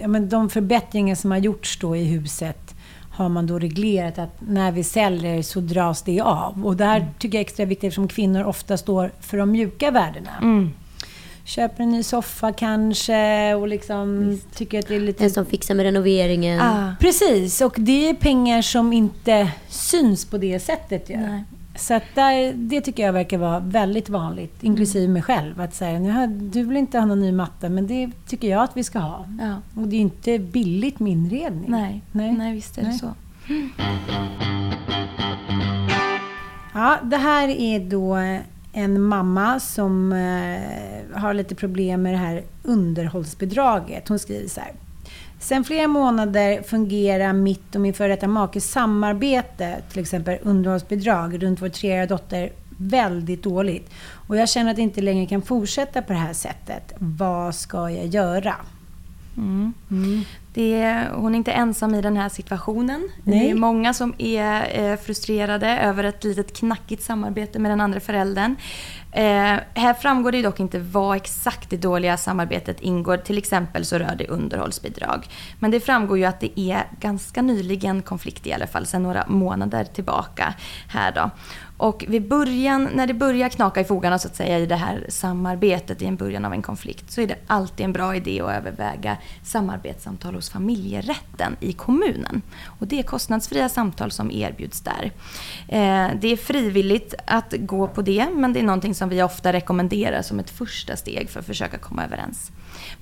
ja, 0.00 0.08
men 0.08 0.28
De 0.28 0.50
förbättringar 0.50 1.14
som 1.14 1.30
har 1.30 1.38
gjorts 1.38 1.78
då 1.78 1.96
i 1.96 2.04
huset 2.04 2.74
har 3.10 3.28
man 3.28 3.46
då 3.46 3.58
reglerat 3.58 4.18
att 4.18 4.40
när 4.40 4.72
vi 4.72 4.84
säljer 4.84 5.42
så 5.42 5.60
dras 5.60 6.02
det 6.02 6.20
av. 6.20 6.66
Och 6.66 6.76
det 6.76 6.84
här 6.84 7.00
mm. 7.00 7.08
tycker 7.18 7.38
jag 7.38 7.40
är 7.40 7.44
extra 7.44 7.64
viktigt 7.64 7.88
eftersom 7.88 8.08
kvinnor 8.08 8.44
ofta 8.44 8.76
står 8.76 9.12
för 9.20 9.38
de 9.38 9.50
mjuka 9.50 9.90
värdena. 9.90 10.30
Mm 10.42 10.70
köper 11.44 11.82
en 11.82 11.90
ny 11.90 12.02
soffa 12.02 12.52
kanske 12.52 13.54
och 13.54 13.68
liksom 13.68 14.28
Visst. 14.28 14.56
tycker 14.56 14.78
att 14.78 14.88
det 14.88 14.96
är 14.96 15.00
lite... 15.00 15.24
En 15.24 15.30
som 15.30 15.46
fixar 15.46 15.74
med 15.74 15.84
renoveringen. 15.84 16.60
Ah. 16.60 16.94
Precis, 17.00 17.60
och 17.60 17.74
det 17.76 18.08
är 18.08 18.14
pengar 18.14 18.62
som 18.62 18.92
inte 18.92 19.50
syns 19.68 20.24
på 20.24 20.38
det 20.38 20.60
sättet. 20.60 21.10
Ja. 21.10 21.18
Så 21.76 21.94
att 21.94 22.02
där, 22.14 22.52
det 22.52 22.80
tycker 22.80 23.06
jag 23.06 23.12
verkar 23.12 23.38
vara 23.38 23.58
väldigt 23.60 24.08
vanligt, 24.08 24.62
inklusive 24.62 25.08
mig 25.08 25.22
själv. 25.22 25.60
Att 25.60 25.74
säga, 25.74 25.98
nu 25.98 26.26
du 26.26 26.64
vill 26.64 26.76
inte 26.76 26.98
ha 26.98 27.06
någon 27.06 27.20
ny 27.20 27.32
matta, 27.32 27.68
men 27.68 27.86
det 27.86 28.10
tycker 28.26 28.48
jag 28.48 28.62
att 28.62 28.76
vi 28.76 28.84
ska 28.84 28.98
ha. 28.98 29.26
Ja. 29.40 29.80
Och 29.80 29.88
det 29.88 29.96
är 29.96 30.00
inte 30.00 30.38
billigt 30.38 31.00
med 31.00 31.12
inredning. 31.12 31.70
Nej, 31.70 32.02
Nej. 32.12 32.32
Nej 32.32 32.54
visst 32.54 32.78
är 32.78 32.82
det 32.82 32.88
Nej. 32.88 32.98
så. 32.98 33.14
Ja, 36.74 36.98
det 37.02 37.16
här 37.16 37.48
är 37.48 37.80
då 37.80 38.16
en 38.72 39.02
mamma 39.02 39.60
som 39.60 40.12
eh, 40.12 41.20
har 41.20 41.34
lite 41.34 41.54
problem 41.54 42.02
med 42.02 42.12
det 42.12 42.18
här 42.18 42.42
underhållsbidraget. 42.62 44.08
Hon 44.08 44.18
skriver 44.18 44.48
så 44.48 44.60
här. 44.60 44.72
Sen 45.40 45.64
flera 45.64 45.88
månader 45.88 46.62
fungerar 46.62 47.32
mitt 47.32 47.74
och 47.74 47.80
min 47.80 47.94
före 47.94 48.08
detta 48.08 48.28
makes 48.28 48.70
samarbete, 48.70 49.82
till 49.90 50.00
exempel 50.00 50.38
underhållsbidrag, 50.42 51.42
runt 51.42 51.62
vår 51.62 51.68
treåriga 51.68 52.06
dotter 52.06 52.52
väldigt 52.76 53.42
dåligt. 53.42 53.90
Och 54.26 54.36
jag 54.36 54.48
känner 54.48 54.70
att 54.70 54.78
jag 54.78 54.82
inte 54.82 55.00
längre 55.00 55.26
kan 55.26 55.42
fortsätta 55.42 56.02
på 56.02 56.12
det 56.12 56.18
här 56.18 56.32
sättet. 56.32 56.92
Vad 56.98 57.54
ska 57.54 57.90
jag 57.90 58.06
göra? 58.06 58.54
Mm. 59.36 59.72
Mm. 59.90 60.24
Det, 60.54 61.08
hon 61.14 61.34
är 61.34 61.38
inte 61.38 61.52
ensam 61.52 61.94
i 61.94 62.02
den 62.02 62.16
här 62.16 62.28
situationen. 62.28 63.08
Nej. 63.24 63.38
Det 63.38 63.50
är 63.50 63.54
många 63.54 63.94
som 63.94 64.14
är 64.18 64.80
eh, 64.80 64.96
frustrerade 64.96 65.78
över 65.78 66.04
ett 66.04 66.24
litet 66.24 66.56
knackigt 66.56 67.02
samarbete 67.02 67.58
med 67.58 67.70
den 67.70 67.80
andra 67.80 68.00
föräldern. 68.00 68.56
Eh, 69.12 69.58
här 69.74 69.94
framgår 69.94 70.32
det 70.32 70.42
dock 70.42 70.60
inte 70.60 70.78
vad 70.78 71.16
exakt 71.16 71.70
det 71.70 71.76
dåliga 71.76 72.16
samarbetet 72.16 72.80
ingår. 72.80 73.16
Till 73.16 73.38
exempel 73.38 73.84
så 73.84 73.98
rör 73.98 74.14
det 74.18 74.28
underhållsbidrag. 74.28 75.28
Men 75.58 75.70
det 75.70 75.80
framgår 75.80 76.18
ju 76.18 76.24
att 76.24 76.40
det 76.40 76.60
är 76.60 76.84
ganska 77.00 77.42
nyligen 77.42 78.02
konflikt 78.02 78.46
i 78.46 78.52
alla 78.52 78.66
fall, 78.66 78.86
sedan 78.86 79.02
några 79.02 79.26
månader 79.28 79.84
tillbaka. 79.84 80.54
här 80.88 81.12
då. 81.12 81.30
Och 81.82 82.04
vid 82.08 82.28
början, 82.28 82.88
när 82.94 83.06
det 83.06 83.14
börjar 83.14 83.48
knaka 83.48 83.80
i 83.80 83.84
fogarna 83.84 84.18
så 84.18 84.28
att 84.28 84.36
säga 84.36 84.58
i 84.58 84.66
det 84.66 84.76
här 84.76 85.06
samarbetet 85.08 86.02
i 86.02 86.06
en 86.06 86.16
början 86.16 86.44
av 86.44 86.52
en 86.52 86.62
konflikt 86.62 87.10
så 87.10 87.20
är 87.20 87.26
det 87.26 87.36
alltid 87.46 87.84
en 87.84 87.92
bra 87.92 88.16
idé 88.16 88.40
att 88.40 88.50
överväga 88.50 89.16
samarbetssamtal 89.44 90.34
hos 90.34 90.50
familjerätten 90.50 91.56
i 91.60 91.72
kommunen. 91.72 92.42
Och 92.64 92.86
det 92.86 92.98
är 92.98 93.02
kostnadsfria 93.02 93.68
samtal 93.68 94.10
som 94.10 94.30
erbjuds 94.30 94.80
där. 94.80 95.12
Eh, 95.68 96.10
det 96.20 96.28
är 96.28 96.36
frivilligt 96.36 97.14
att 97.26 97.54
gå 97.58 97.88
på 97.88 98.02
det 98.02 98.28
men 98.34 98.52
det 98.52 98.60
är 98.60 98.64
någonting 98.64 98.94
som 98.94 99.08
vi 99.08 99.22
ofta 99.22 99.52
rekommenderar 99.52 100.22
som 100.22 100.40
ett 100.40 100.50
första 100.50 100.96
steg 100.96 101.30
för 101.30 101.40
att 101.40 101.46
försöka 101.46 101.78
komma 101.78 102.04
överens. 102.04 102.52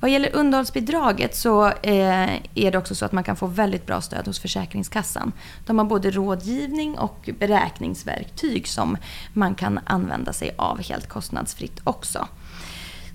Vad 0.01 0.11
gäller 0.11 0.37
underhållsbidraget 0.37 1.37
så 1.37 1.67
eh, 1.67 2.35
är 2.55 2.71
det 2.71 2.79
också 2.79 2.95
så 2.95 3.05
att 3.05 3.13
man 3.13 3.25
kan 3.25 3.37
få 3.37 3.47
väldigt 3.47 3.87
bra 3.87 4.01
stöd 4.01 4.27
hos 4.27 4.41
Försäkringskassan. 4.41 5.33
De 5.67 5.79
har 5.79 5.85
både 5.85 6.11
rådgivning 6.11 6.99
och 6.99 7.31
beräkningsverktyg 7.39 8.69
som 8.69 8.97
man 9.33 9.55
kan 9.55 9.81
använda 9.85 10.33
sig 10.33 10.51
av 10.57 10.83
helt 10.83 11.09
kostnadsfritt 11.09 11.81
också. 11.85 12.29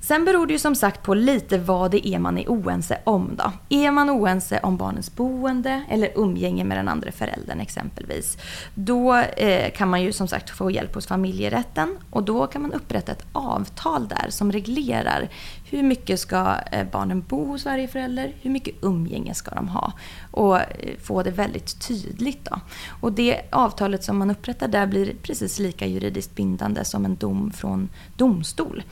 Sen 0.05 0.25
beror 0.25 0.47
det 0.47 0.53
ju 0.53 0.59
som 0.59 0.75
sagt 0.75 1.03
på 1.03 1.13
lite 1.13 1.57
vad 1.57 1.91
det 1.91 2.07
är 2.07 2.19
man 2.19 2.37
är 2.37 2.47
oense 2.47 2.97
om 3.03 3.35
då. 3.35 3.51
Är 3.69 3.91
man 3.91 4.09
oense 4.09 4.59
om 4.63 4.77
barnens 4.77 5.15
boende 5.15 5.83
eller 5.89 6.11
umgänge 6.15 6.63
med 6.63 6.77
den 6.77 6.87
andra 6.87 7.11
föräldern 7.11 7.59
exempelvis. 7.59 8.37
Då 8.75 9.15
eh, 9.15 9.71
kan 9.71 9.89
man 9.89 10.03
ju 10.03 10.13
som 10.13 10.27
sagt 10.27 10.49
få 10.49 10.71
hjälp 10.71 10.95
hos 10.95 11.07
familjerätten 11.07 11.97
och 12.09 12.23
då 12.23 12.47
kan 12.47 12.61
man 12.61 12.73
upprätta 12.73 13.11
ett 13.11 13.25
avtal 13.31 14.07
där 14.07 14.29
som 14.29 14.51
reglerar 14.51 15.29
hur 15.69 15.83
mycket 15.83 16.19
ska 16.19 16.55
eh, 16.71 16.87
barnen 16.91 17.21
bo 17.21 17.45
hos 17.45 17.65
varje 17.65 17.87
förälder, 17.87 18.33
hur 18.41 18.49
mycket 18.49 18.75
umgänge 18.81 19.33
ska 19.33 19.55
de 19.55 19.67
ha 19.67 19.93
och 20.31 20.59
eh, 20.59 20.65
få 21.03 21.23
det 21.23 21.31
väldigt 21.31 21.87
tydligt. 21.87 22.45
Då. 22.45 22.59
Och 23.01 23.11
det 23.11 23.41
avtalet 23.49 24.03
som 24.03 24.17
man 24.17 24.31
upprättar 24.31 24.67
där 24.67 24.87
blir 24.87 25.15
precis 25.21 25.59
lika 25.59 25.85
juridiskt 25.85 26.35
bindande 26.35 26.85
som 26.85 27.05
en 27.05 27.15
dom 27.15 27.51
från 27.51 27.89
domstol. 28.17 28.83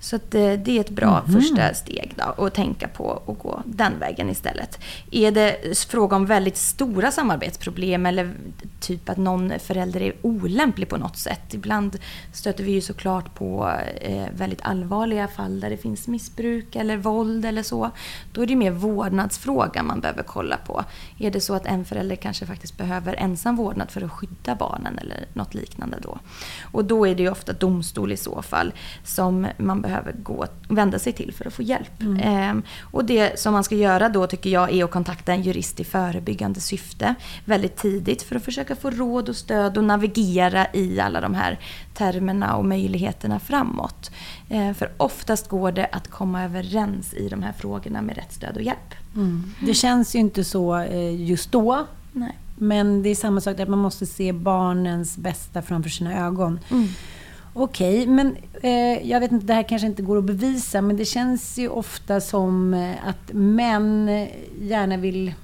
Så 0.00 0.16
eh, 0.16 0.20
det 0.30 0.68
är 0.68 0.80
ett 0.80 0.90
bra 0.90 1.22
mm. 1.26 1.40
första 1.40 1.74
steg 1.74 2.14
då, 2.16 2.44
att 2.44 2.54
tänka 2.54 2.88
på 2.88 3.04
och 3.04 3.38
gå 3.38 3.62
den 3.64 3.98
vägen 3.98 4.30
istället. 4.30 4.78
Är 5.10 5.30
det 5.30 5.78
fråga 5.78 6.16
om 6.16 6.26
väldigt 6.26 6.56
stora 6.56 7.10
samarbetsproblem 7.10 8.06
eller 8.06 8.34
typ 8.80 9.08
att 9.08 9.16
någon 9.16 9.52
förälder 9.58 10.02
är 10.02 10.12
olämplig 10.22 10.88
på 10.88 10.96
något 10.96 11.16
sätt. 11.16 11.54
Ibland 11.54 11.98
stöter 12.32 12.64
vi 12.64 12.72
ju 12.72 12.80
såklart 12.80 13.34
på 13.34 13.72
väldigt 14.32 14.60
allvarliga 14.62 15.28
fall 15.28 15.60
där 15.60 15.70
det 15.70 15.76
finns 15.76 16.08
missbruk 16.16 16.76
eller 16.76 16.96
våld 16.96 17.44
eller 17.44 17.62
så. 17.62 17.90
Då 18.32 18.42
är 18.42 18.46
det 18.46 18.56
mer 18.56 18.70
vårdnadsfrågan 18.70 19.86
man 19.86 20.00
behöver 20.00 20.22
kolla 20.22 20.56
på. 20.56 20.84
Är 21.18 21.30
det 21.30 21.40
så 21.40 21.54
att 21.54 21.66
en 21.66 21.84
förälder 21.84 22.16
kanske 22.16 22.46
faktiskt 22.46 22.76
behöver 22.76 23.14
ensam 23.14 23.56
vårdnad 23.56 23.90
för 23.90 24.04
att 24.04 24.12
skydda 24.12 24.54
barnen 24.54 24.98
eller 24.98 25.26
något 25.32 25.54
liknande 25.54 25.98
då. 26.02 26.18
Och 26.72 26.84
då 26.84 27.06
är 27.06 27.14
det 27.14 27.22
ju 27.22 27.30
ofta 27.30 27.52
domstol 27.52 28.12
i 28.12 28.16
så 28.16 28.42
fall 28.42 28.72
som 29.04 29.46
man 29.58 29.80
behöver 29.80 30.12
gå, 30.12 30.46
vända 30.68 30.98
sig 30.98 31.12
till 31.12 31.32
för 31.32 31.46
att 31.46 31.54
få 31.54 31.62
hjälp. 31.62 32.00
Mm. 32.00 32.20
Ehm, 32.22 32.62
och 32.92 33.04
det 33.04 33.40
som 33.40 33.52
man 33.52 33.64
ska 33.64 33.74
göra 33.74 34.08
då 34.08 34.26
tycker 34.26 34.50
jag 34.50 34.72
är 34.72 34.84
att 34.84 34.90
kontakta 34.90 35.32
en 35.32 35.42
jurist 35.42 35.80
i 35.80 35.84
förebyggande 35.84 36.60
syfte 36.60 37.14
väldigt 37.44 37.76
tidigt 37.76 38.22
för 38.22 38.36
att 38.36 38.44
försöka 38.44 38.76
få 38.76 38.90
råd 38.90 39.28
och 39.28 39.36
stöd 39.36 39.78
och 39.78 39.84
navigera 39.84 40.66
i 40.72 41.00
alla 41.00 41.20
de 41.20 41.34
här 41.34 41.58
termerna 41.96 42.56
och 42.56 42.64
möjligheterna 42.64 43.38
framåt. 43.38 44.10
Ehm, 44.48 44.74
för 44.74 44.92
oftast 44.96 45.48
går 45.48 45.72
det 45.72 45.86
att 45.92 46.08
komma 46.08 46.44
överens 46.44 47.14
i 47.14 47.28
de 47.28 47.42
här 47.42 47.52
frågorna 47.52 48.02
med 48.02 48.16
rätt 48.16 48.32
stöd 48.32 48.56
och 48.56 48.62
hjälp. 48.62 48.94
Mm. 49.14 49.52
Det 49.60 49.74
känns 49.74 50.14
ju 50.14 50.18
inte 50.18 50.44
så 50.44 50.78
eh, 50.78 51.22
just 51.22 51.52
då. 51.52 51.86
Nej. 52.12 52.38
Men 52.58 53.02
det 53.02 53.08
är 53.08 53.14
samma 53.14 53.40
sak, 53.40 53.60
att 53.60 53.68
man 53.68 53.78
måste 53.78 54.06
se 54.06 54.32
barnens 54.32 55.16
bästa 55.16 55.62
framför 55.62 55.90
sina 55.90 56.26
ögon. 56.26 56.60
Mm. 56.70 56.88
Okej, 57.52 58.02
okay, 58.02 58.14
men 58.14 58.36
eh, 58.62 59.10
jag 59.10 59.20
vet 59.20 59.32
inte, 59.32 59.46
det 59.46 59.54
här 59.54 59.62
kanske 59.62 59.86
inte 59.86 60.02
går 60.02 60.18
att 60.18 60.24
bevisa, 60.24 60.82
men 60.82 60.96
det 60.96 61.04
känns 61.04 61.58
ju 61.58 61.68
ofta 61.68 62.20
som 62.20 62.74
eh, 62.74 63.08
att 63.08 63.32
män 63.32 64.26
gärna 64.60 64.96
vill 64.96 65.34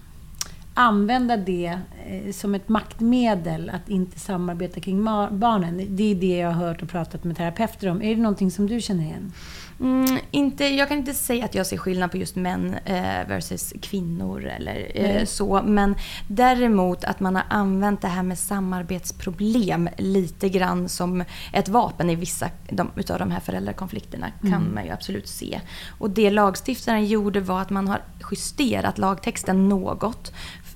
använda 0.74 1.36
det 1.36 1.66
eh, 1.66 2.01
som 2.32 2.54
ett 2.54 2.68
maktmedel 2.68 3.70
att 3.70 3.88
inte 3.88 4.20
samarbeta 4.20 4.80
kring 4.80 5.04
barnen. 5.30 5.96
Det 5.96 6.10
är 6.10 6.14
det 6.14 6.38
jag 6.38 6.50
har 6.50 6.66
hört 6.66 6.82
och 6.82 6.88
pratat 6.88 7.24
med 7.24 7.36
terapeuter 7.36 7.88
om. 7.88 8.02
Är 8.02 8.16
det 8.16 8.22
någonting 8.22 8.50
som 8.50 8.66
du 8.66 8.80
känner 8.80 9.04
igen? 9.04 9.32
Mm, 9.82 10.18
inte, 10.30 10.64
jag 10.64 10.88
kan 10.88 10.98
inte 10.98 11.14
säga 11.14 11.44
att 11.44 11.54
jag 11.54 11.66
ser 11.66 11.76
skillnad 11.76 12.10
på 12.10 12.16
just 12.16 12.36
män 12.36 12.76
eh, 12.84 13.28
versus 13.28 13.74
kvinnor 13.82 14.44
eller 14.44 14.92
eh, 14.94 15.24
så. 15.24 15.62
Men 15.64 15.94
däremot 16.28 17.04
att 17.04 17.20
man 17.20 17.36
har 17.36 17.44
använt 17.48 18.00
det 18.00 18.08
här 18.08 18.22
med 18.22 18.38
samarbetsproblem 18.38 19.88
lite 19.98 20.48
grann 20.48 20.88
som 20.88 21.24
ett 21.52 21.68
vapen 21.68 22.10
i 22.10 22.14
vissa 22.14 22.50
de, 22.70 22.90
utav 22.96 23.18
de 23.18 23.30
här 23.30 23.40
föräldrakonflikterna 23.40 24.26
mm. 24.40 24.52
kan 24.52 24.74
man 24.74 24.84
ju 24.84 24.90
absolut 24.90 25.28
se. 25.28 25.60
Och 25.98 26.10
det 26.10 26.30
lagstiftaren 26.30 27.06
gjorde 27.06 27.40
var 27.40 27.60
att 27.60 27.70
man 27.70 27.88
har 27.88 28.02
justerat 28.30 28.98
lagtexten 28.98 29.68
något 29.68 30.32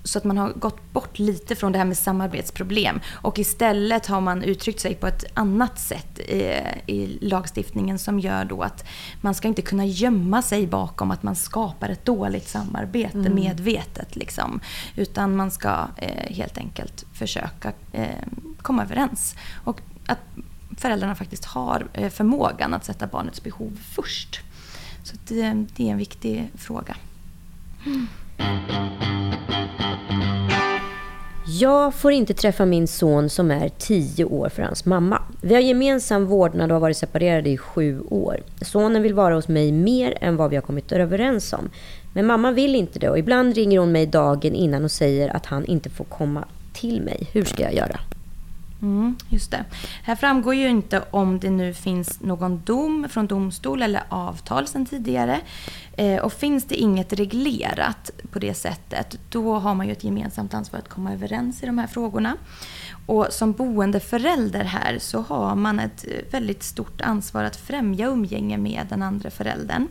så 0.07 0.19
att 0.19 0.25
man 0.25 0.39
har 0.39 0.53
gått 0.53 0.93
bort 0.93 1.19
lite 1.19 1.57
från 1.57 1.73
det 1.73 1.79
här 1.79 1.85
med 1.85 1.99
samarbetsproblem. 1.99 3.01
Och 3.13 3.39
istället 3.39 4.07
har 4.07 4.21
man 4.21 4.43
uttryckt 4.43 4.81
sig 4.81 4.95
på 4.95 5.07
ett 5.07 5.25
annat 5.35 5.79
sätt 5.79 6.19
i, 6.19 6.63
i 6.87 7.19
lagstiftningen 7.21 7.99
som 7.99 8.21
gör 8.21 8.45
då 8.45 8.63
att 8.63 8.85
man 9.21 9.35
ska 9.35 9.49
inte 9.49 9.63
kunna 9.63 9.87
gömma 9.87 10.43
sig 10.43 10.67
bakom 10.67 11.11
att 11.11 11.23
man 11.23 11.37
skapar 11.37 11.89
ett 11.89 12.05
dåligt 12.05 12.49
samarbete 12.49 13.19
mm. 13.19 13.35
medvetet. 13.35 14.17
Liksom. 14.17 14.61
Utan 14.97 15.37
man 15.37 15.51
ska 15.51 15.89
eh, 15.97 16.35
helt 16.35 16.59
enkelt 16.59 17.05
försöka 17.13 17.73
eh, 17.93 18.09
komma 18.63 18.83
överens. 18.83 19.37
Och 19.65 19.81
att 20.07 20.21
föräldrarna 20.77 21.15
faktiskt 21.15 21.45
har 21.45 21.89
eh, 21.93 22.11
förmågan 22.11 22.75
att 22.75 22.85
sätta 22.85 23.07
barnets 23.07 23.43
behov 23.43 23.79
först. 23.95 24.41
Så 25.03 25.17
det, 25.29 25.67
det 25.77 25.89
är 25.89 25.93
en 25.93 25.99
viktig 25.99 26.51
fråga. 26.55 26.97
Mm. 27.87 28.07
Jag 31.61 31.95
får 31.95 32.13
inte 32.13 32.35
träffa 32.35 32.65
min 32.65 32.89
son 32.89 33.31
som 33.31 33.51
är 33.51 33.69
tio 33.69 34.25
år 34.25 34.49
för 34.49 34.63
hans 34.63 34.85
mamma. 34.85 35.23
Vi 35.41 35.55
har 35.55 35.61
gemensam 35.61 36.27
vårdnad 36.27 36.71
och 36.71 36.75
har 36.75 36.81
varit 36.81 36.97
separerade 36.97 37.51
i 37.51 37.57
sju 37.57 38.01
år. 38.01 38.43
Sonen 38.61 39.03
vill 39.03 39.15
vara 39.15 39.35
hos 39.35 39.49
mig 39.49 39.73
mer 39.73 40.19
än 40.21 40.37
vad 40.37 40.51
vi 40.51 40.57
har 40.57 40.63
kommit 40.63 40.93
överens 40.93 41.53
om. 41.53 41.71
Men 42.13 42.27
mamma 42.27 42.51
vill 42.53 42.75
inte 42.75 42.99
det 42.99 43.11
och 43.11 43.19
ibland 43.19 43.55
ringer 43.55 43.79
hon 43.79 43.93
mig 43.93 44.07
dagen 44.07 44.55
innan 44.55 44.85
och 44.85 44.91
säger 44.91 45.37
att 45.37 45.47
han 45.47 45.65
inte 45.65 45.91
får 45.91 46.05
komma 46.05 46.45
till 46.73 47.03
mig. 47.03 47.29
Hur 47.33 47.45
ska 47.45 47.63
jag 47.63 47.75
göra? 47.75 48.01
Mm, 48.83 49.17
just 49.29 49.51
det. 49.51 49.65
Här 50.03 50.17
framgår 50.17 50.55
ju 50.55 50.69
inte 50.69 51.05
om 51.11 51.39
det 51.39 51.51
nu 51.51 51.75
finns 51.75 52.21
någon 52.21 52.63
dom 52.65 53.07
från 53.11 53.27
domstol 53.27 53.83
eller 53.83 54.03
avtal 54.09 54.67
sedan 54.67 54.87
tidigare. 54.87 55.41
Eh, 55.97 56.17
och 56.17 56.33
finns 56.33 56.65
det 56.65 56.75
inget 56.75 57.13
reglerat 57.13 58.11
på 58.31 58.39
det 58.39 58.55
sättet, 58.55 59.19
då 59.29 59.59
har 59.59 59.75
man 59.75 59.87
ju 59.87 59.93
ett 59.93 60.05
gemensamt 60.05 60.55
ansvar 60.55 60.79
att 60.79 60.89
komma 60.89 61.13
överens 61.13 61.63
i 61.63 61.67
de 61.67 61.79
här 61.79 61.87
frågorna. 61.87 62.37
Och 63.07 63.27
som 63.31 63.53
boendeförälder 63.53 64.65
här 64.65 64.99
så 64.99 65.21
har 65.21 65.55
man 65.55 65.81
ett 65.81 66.05
eh, 66.09 66.33
väldigt 66.33 66.63
stort 66.63 67.01
ansvar 67.01 67.45
att 67.45 67.57
främja 67.57 68.07
umgänge 68.07 68.59
med 68.59 68.87
den 68.89 69.03
andra 69.03 69.31
föräldern. 69.31 69.89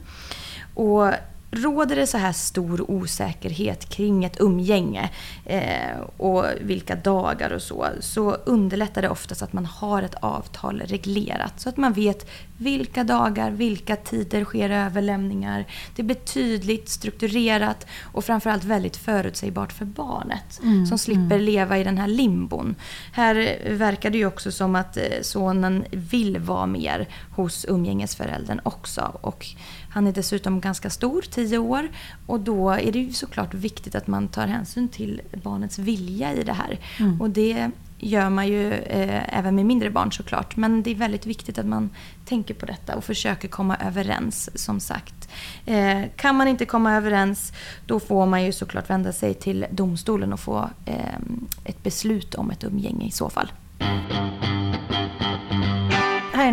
Och 0.74 1.12
råder 1.56 1.96
det 1.96 2.08
så 2.08 2.18
här 2.18 2.32
stor 2.32 2.92
osäkerhet 2.92 3.90
kring 3.90 4.26
ett 4.26 4.42
umgänge 4.42 5.10
eh, 5.46 6.00
och 6.18 6.46
vilka 6.62 6.96
dagar 6.96 7.52
och 7.52 7.62
så, 7.62 7.88
så 8.00 8.32
underlättar 8.32 9.02
det 9.02 9.10
oftast 9.10 9.42
att 9.42 9.54
man 9.54 9.66
har 9.66 10.04
ett 10.04 10.16
avtal 10.16 10.82
reglerat. 10.86 11.60
Så 11.60 11.70
att 11.70 11.78
man 11.78 11.94
vet 11.94 12.30
vilka 12.58 13.04
dagar, 13.04 13.52
vilka 13.52 13.96
tider 13.96 14.46
sker 14.46 14.70
överlämningar. 14.70 15.66
Det 15.96 16.04
blir 16.04 16.16
tydligt, 16.16 16.90
strukturerat 16.90 17.88
och 18.02 18.26
framförallt 18.26 18.64
väldigt 18.64 18.98
förutsägbart 18.98 19.74
för 19.74 19.86
barnet. 19.86 20.60
Mm, 20.64 20.86
som 20.86 20.98
slipper 20.98 21.22
mm. 21.22 21.42
leva 21.42 21.78
i 21.78 21.84
den 21.84 21.98
här 21.98 22.08
limbon. 22.08 22.76
Här 23.12 23.60
verkar 23.70 24.10
det 24.10 24.18
ju 24.18 24.26
också 24.26 24.52
som 24.52 24.76
att 24.76 24.98
eh, 24.98 25.04
sonen 25.22 25.86
vill 25.92 26.40
vara 26.40 26.66
mer 26.66 27.08
hos 27.36 27.66
umgängesföräldern 27.66 28.62
också. 28.64 29.18
Och 29.22 29.46
han 29.96 30.08
är 30.08 30.12
dessutom 30.12 30.62
ganska 30.62 30.90
stor, 30.90 31.22
10 31.22 31.58
år. 31.58 31.90
Och 32.26 32.40
då 32.40 32.70
är 32.70 32.92
det 32.92 33.00
ju 33.00 33.14
såklart 33.14 33.54
viktigt 33.54 33.96
att 33.96 34.08
man 34.08 34.28
tar 34.28 34.48
hänsyn 34.48 34.90
till 34.90 35.22
barnets 35.44 35.80
vilja 35.80 36.34
i 36.34 36.44
det 36.44 36.54
här. 36.54 36.80
Mm. 37.00 37.22
Och 37.22 37.30
det 37.30 37.72
gör 37.98 38.30
man 38.30 38.48
ju 38.48 38.74
eh, 38.74 39.38
även 39.40 39.56
med 39.56 39.66
mindre 39.66 39.90
barn 39.90 40.12
såklart. 40.12 40.56
Men 40.56 40.84
det 40.84 40.92
är 40.92 40.96
väldigt 40.96 41.26
viktigt 41.26 41.58
att 41.58 41.66
man 41.66 41.90
tänker 42.26 42.54
på 42.54 42.66
detta 42.66 42.96
och 42.96 43.04
försöker 43.04 43.48
komma 43.48 43.78
överens 43.86 44.50
som 44.64 44.80
sagt. 44.80 45.30
Eh, 45.66 46.02
kan 46.16 46.36
man 46.36 46.48
inte 46.48 46.66
komma 46.66 46.94
överens 46.94 47.54
då 47.86 48.00
får 48.00 48.26
man 48.26 48.44
ju 48.46 48.52
såklart 48.52 48.90
vända 48.90 49.14
sig 49.14 49.34
till 49.34 49.66
domstolen 49.72 50.34
och 50.34 50.40
få 50.40 50.70
eh, 50.86 51.20
ett 51.64 51.84
beslut 51.84 52.36
om 52.36 52.52
ett 52.52 52.64
umgänge 52.64 53.06
i 53.06 53.12
så 53.12 53.30
fall. 53.30 53.52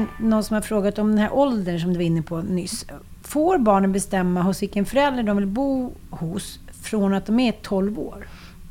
Här 0.02 0.26
någon 0.26 0.44
som 0.44 0.54
har 0.54 0.60
frågat 0.60 0.98
om 0.98 1.08
den 1.08 1.18
här 1.18 1.32
åldern 1.32 1.80
som 1.80 1.92
du 1.92 1.96
var 1.96 2.04
inne 2.04 2.22
på 2.22 2.42
nyss. 2.42 2.86
Får 3.22 3.58
barnen 3.58 3.92
bestämma 3.92 4.42
hos 4.42 4.62
vilken 4.62 4.86
förälder 4.86 5.22
de 5.22 5.36
vill 5.36 5.46
bo 5.46 5.92
hos 6.10 6.58
från 6.82 7.14
att 7.14 7.26
de 7.26 7.40
är 7.40 7.52
12 7.52 7.98
år? 7.98 8.28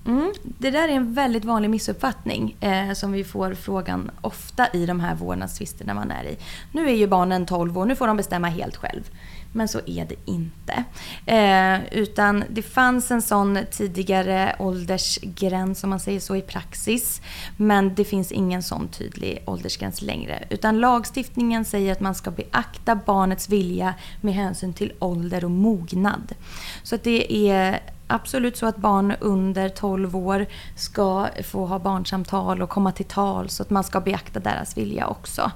Mm. 0.07 0.33
Det 0.43 0.71
där 0.71 0.87
är 0.87 0.93
en 0.93 1.13
väldigt 1.13 1.45
vanlig 1.45 1.69
missuppfattning 1.69 2.55
eh, 2.59 2.93
som 2.93 3.11
vi 3.11 3.23
får 3.23 3.53
frågan 3.53 4.11
ofta 4.21 4.67
i 4.73 4.85
de 4.85 4.99
här 4.99 5.15
vårdnadstvisterna 5.15 5.93
man 5.93 6.11
är 6.11 6.23
i. 6.23 6.37
Nu 6.71 6.89
är 6.89 6.93
ju 6.93 7.07
barnen 7.07 7.45
12 7.45 7.77
år, 7.77 7.85
nu 7.85 7.95
får 7.95 8.07
de 8.07 8.17
bestämma 8.17 8.47
helt 8.47 8.77
själv. 8.77 9.03
Men 9.51 9.67
så 9.67 9.79
är 9.85 10.05
det 10.05 10.15
inte. 10.25 10.83
Eh, 11.25 11.99
utan 11.99 12.43
det 12.49 12.61
fanns 12.61 13.11
en 13.11 13.21
sån 13.21 13.59
tidigare 13.71 14.55
åldersgräns, 14.59 15.83
om 15.83 15.89
man 15.89 15.99
säger 15.99 16.19
så, 16.19 16.35
i 16.35 16.41
praxis. 16.41 17.21
Men 17.57 17.95
det 17.95 18.05
finns 18.05 18.31
ingen 18.31 18.63
sån 18.63 18.87
tydlig 18.87 19.43
åldersgräns 19.45 20.01
längre. 20.01 20.43
Utan 20.49 20.79
lagstiftningen 20.79 21.65
säger 21.65 21.91
att 21.91 21.99
man 21.99 22.15
ska 22.15 22.31
beakta 22.31 22.95
barnets 22.95 23.49
vilja 23.49 23.93
med 24.21 24.33
hänsyn 24.33 24.73
till 24.73 24.93
ålder 24.99 25.45
och 25.45 25.51
mognad. 25.51 26.35
Så 26.83 26.95
att 26.95 27.03
det 27.03 27.49
är 27.49 27.79
absolut 28.07 28.57
så 28.57 28.65
att 28.65 28.77
barn 28.77 29.13
under 29.19 29.69
12 29.69 30.15
år 30.15 30.45
ska 30.75 31.27
få 31.43 31.65
ha 31.65 31.79
barnsamtal 31.79 32.61
och 32.61 32.69
komma 32.69 32.91
till 32.91 33.05
tal 33.05 33.49
så 33.49 33.63
att 33.63 33.69
man 33.69 33.83
ska 33.83 34.01
beakta 34.01 34.39
deras 34.39 34.77
vilja 34.77 35.07
också. 35.07 35.51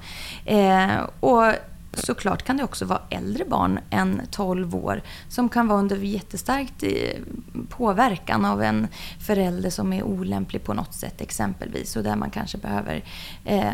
Eh, 0.46 0.98
och 1.20 1.54
såklart 1.96 2.44
kan 2.44 2.58
det 2.58 2.64
också 2.64 2.86
vara 2.86 3.02
äldre 3.10 3.46
barn 3.46 3.80
än 3.90 4.22
12 4.32 4.76
år 4.76 5.02
som 5.30 5.50
kan 5.50 5.68
vara 5.68 5.80
under 5.80 5.98
jättestarkt 5.98 6.84
eh, 6.84 7.22
påverkan 7.70 8.46
av 8.46 8.64
en 8.64 8.88
förälder 9.20 9.70
som 9.70 9.94
är 9.94 10.04
olämplig 10.04 10.64
på 10.64 10.74
något 10.74 10.94
sätt 10.94 11.22
exempelvis 11.22 11.96
och 11.96 12.04
där 12.04 12.16
man 12.16 12.30
kanske 12.30 12.58
behöver 12.58 13.04
eh, 13.46 13.72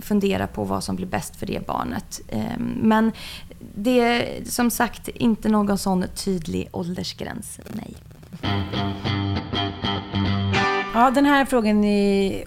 fundera 0.00 0.46
på 0.46 0.64
vad 0.64 0.84
som 0.84 0.96
blir 0.96 1.06
bäst 1.06 1.36
för 1.36 1.46
det 1.46 1.66
barnet. 1.66 2.20
Eh, 2.28 2.58
men 2.82 3.12
det 3.74 4.00
är 4.00 4.44
som 4.44 4.70
sagt 4.70 5.08
inte 5.08 5.48
någon 5.48 5.78
sån 5.78 6.04
tydlig 6.14 6.68
åldersgräns, 6.72 7.60
nej. 7.72 7.96
Ja, 10.94 11.10
den 11.10 11.26
här 11.26 11.44
frågan 11.44 11.84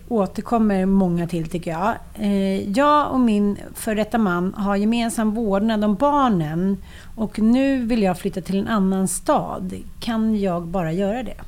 återkommer 0.07 0.85
många 0.85 1.27
till 1.27 1.49
tycker 1.49 1.71
jag. 1.71 1.95
Eh, 2.15 2.69
jag 2.69 3.11
och 3.11 3.19
min 3.19 3.57
före 3.73 3.95
detta 3.95 4.17
man 4.17 4.53
har 4.53 4.75
gemensam 4.75 5.31
vårdnad 5.31 5.83
om 5.83 5.95
barnen 5.95 6.77
och 7.15 7.39
nu 7.39 7.85
vill 7.85 8.03
jag 8.03 8.19
flytta 8.19 8.41
till 8.41 8.59
en 8.59 8.67
annan 8.67 9.07
stad. 9.07 9.73
Kan 9.99 10.39
jag 10.39 10.67
bara 10.67 10.91
göra 10.91 11.23
det? 11.23 11.41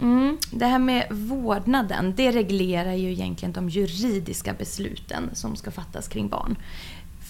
Mm, 0.00 0.38
det 0.52 0.66
här 0.66 0.78
med 0.78 1.06
vårdnaden, 1.10 2.14
det 2.16 2.32
reglerar 2.32 2.92
ju 2.92 3.12
egentligen 3.12 3.52
de 3.52 3.68
juridiska 3.68 4.52
besluten 4.52 5.30
som 5.32 5.56
ska 5.56 5.70
fattas 5.70 6.08
kring 6.08 6.28
barn. 6.28 6.56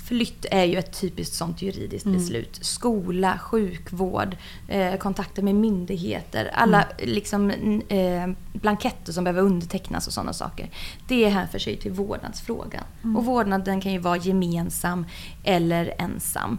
Flytt 0.07 0.47
är 0.51 0.65
ju 0.65 0.79
ett 0.79 1.01
typiskt 1.01 1.35
sånt 1.35 1.63
juridiskt 1.63 2.07
mm. 2.07 2.19
beslut. 2.19 2.59
Skola, 2.63 3.39
sjukvård, 3.39 4.37
eh, 4.69 4.97
kontakter 4.97 5.43
med 5.43 5.55
myndigheter. 5.55 6.51
Alla 6.55 6.83
mm. 6.83 7.15
liksom, 7.15 7.51
eh, 7.89 8.29
blanketter 8.53 9.13
som 9.13 9.25
behöver 9.25 9.43
undertecknas 9.43 10.07
och 10.07 10.13
sådana 10.13 10.33
saker. 10.33 10.71
Det 11.09 11.29
hänför 11.29 11.59
sig 11.59 11.77
till 11.77 11.93
vårdnadsfrågan. 11.93 12.85
Mm. 13.05 13.17
Och 13.17 13.25
vårdnaden 13.25 13.81
kan 13.81 13.93
ju 13.93 13.99
vara 13.99 14.17
gemensam 14.17 15.07
eller 15.45 15.95
ensam. 15.99 16.59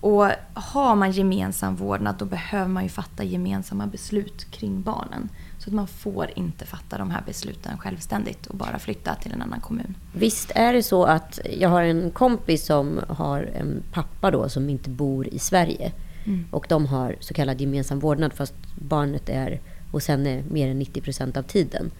Och 0.00 0.30
har 0.54 0.94
man 0.94 1.10
gemensam 1.10 1.76
vårdnad 1.76 2.16
då 2.18 2.24
behöver 2.24 2.68
man 2.68 2.82
ju 2.82 2.88
fatta 2.88 3.24
gemensamma 3.24 3.86
beslut 3.86 4.50
kring 4.50 4.82
barnen. 4.82 5.28
Så 5.68 5.70
att 5.70 5.76
man 5.76 5.86
får 5.86 6.30
inte 6.34 6.66
fatta 6.66 6.98
de 6.98 7.10
här 7.10 7.22
besluten 7.26 7.78
självständigt 7.78 8.46
och 8.46 8.56
bara 8.56 8.78
flytta 8.78 9.14
till 9.14 9.32
en 9.32 9.42
annan 9.42 9.60
kommun. 9.60 9.94
Visst 10.12 10.52
är 10.54 10.72
det 10.72 10.82
så 10.82 11.04
att 11.04 11.40
jag 11.58 11.68
har 11.68 11.82
en 11.82 12.10
kompis 12.10 12.64
som 12.64 13.00
har 13.08 13.42
en 13.42 13.82
pappa 13.92 14.30
då 14.30 14.48
som 14.48 14.70
inte 14.70 14.90
bor 14.90 15.28
i 15.28 15.38
Sverige. 15.38 15.92
Mm. 16.26 16.44
Och 16.50 16.66
de 16.68 16.86
har 16.86 17.16
så 17.20 17.34
kallad 17.34 17.60
gemensam 17.60 17.98
vårdnad 17.98 18.32
fast 18.32 18.54
barnet 18.74 19.28
är 19.28 19.60
hos 19.92 20.08
henne 20.08 20.42
mer 20.50 20.68
än 20.68 20.78
90 20.78 21.00
procent 21.00 21.36
av 21.36 21.42
tiden. 21.42 21.90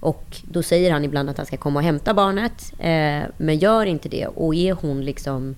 Och 0.00 0.36
då 0.42 0.62
säger 0.62 0.92
han 0.92 1.04
ibland 1.04 1.30
att 1.30 1.36
han 1.36 1.46
ska 1.46 1.56
komma 1.56 1.78
och 1.78 1.84
hämta 1.84 2.14
barnet, 2.14 2.72
eh, 2.78 3.22
men 3.36 3.58
gör 3.58 3.86
inte 3.86 4.08
det. 4.08 4.26
Och 4.26 4.54
är 4.54 4.72
hon 4.72 5.04
liksom... 5.04 5.54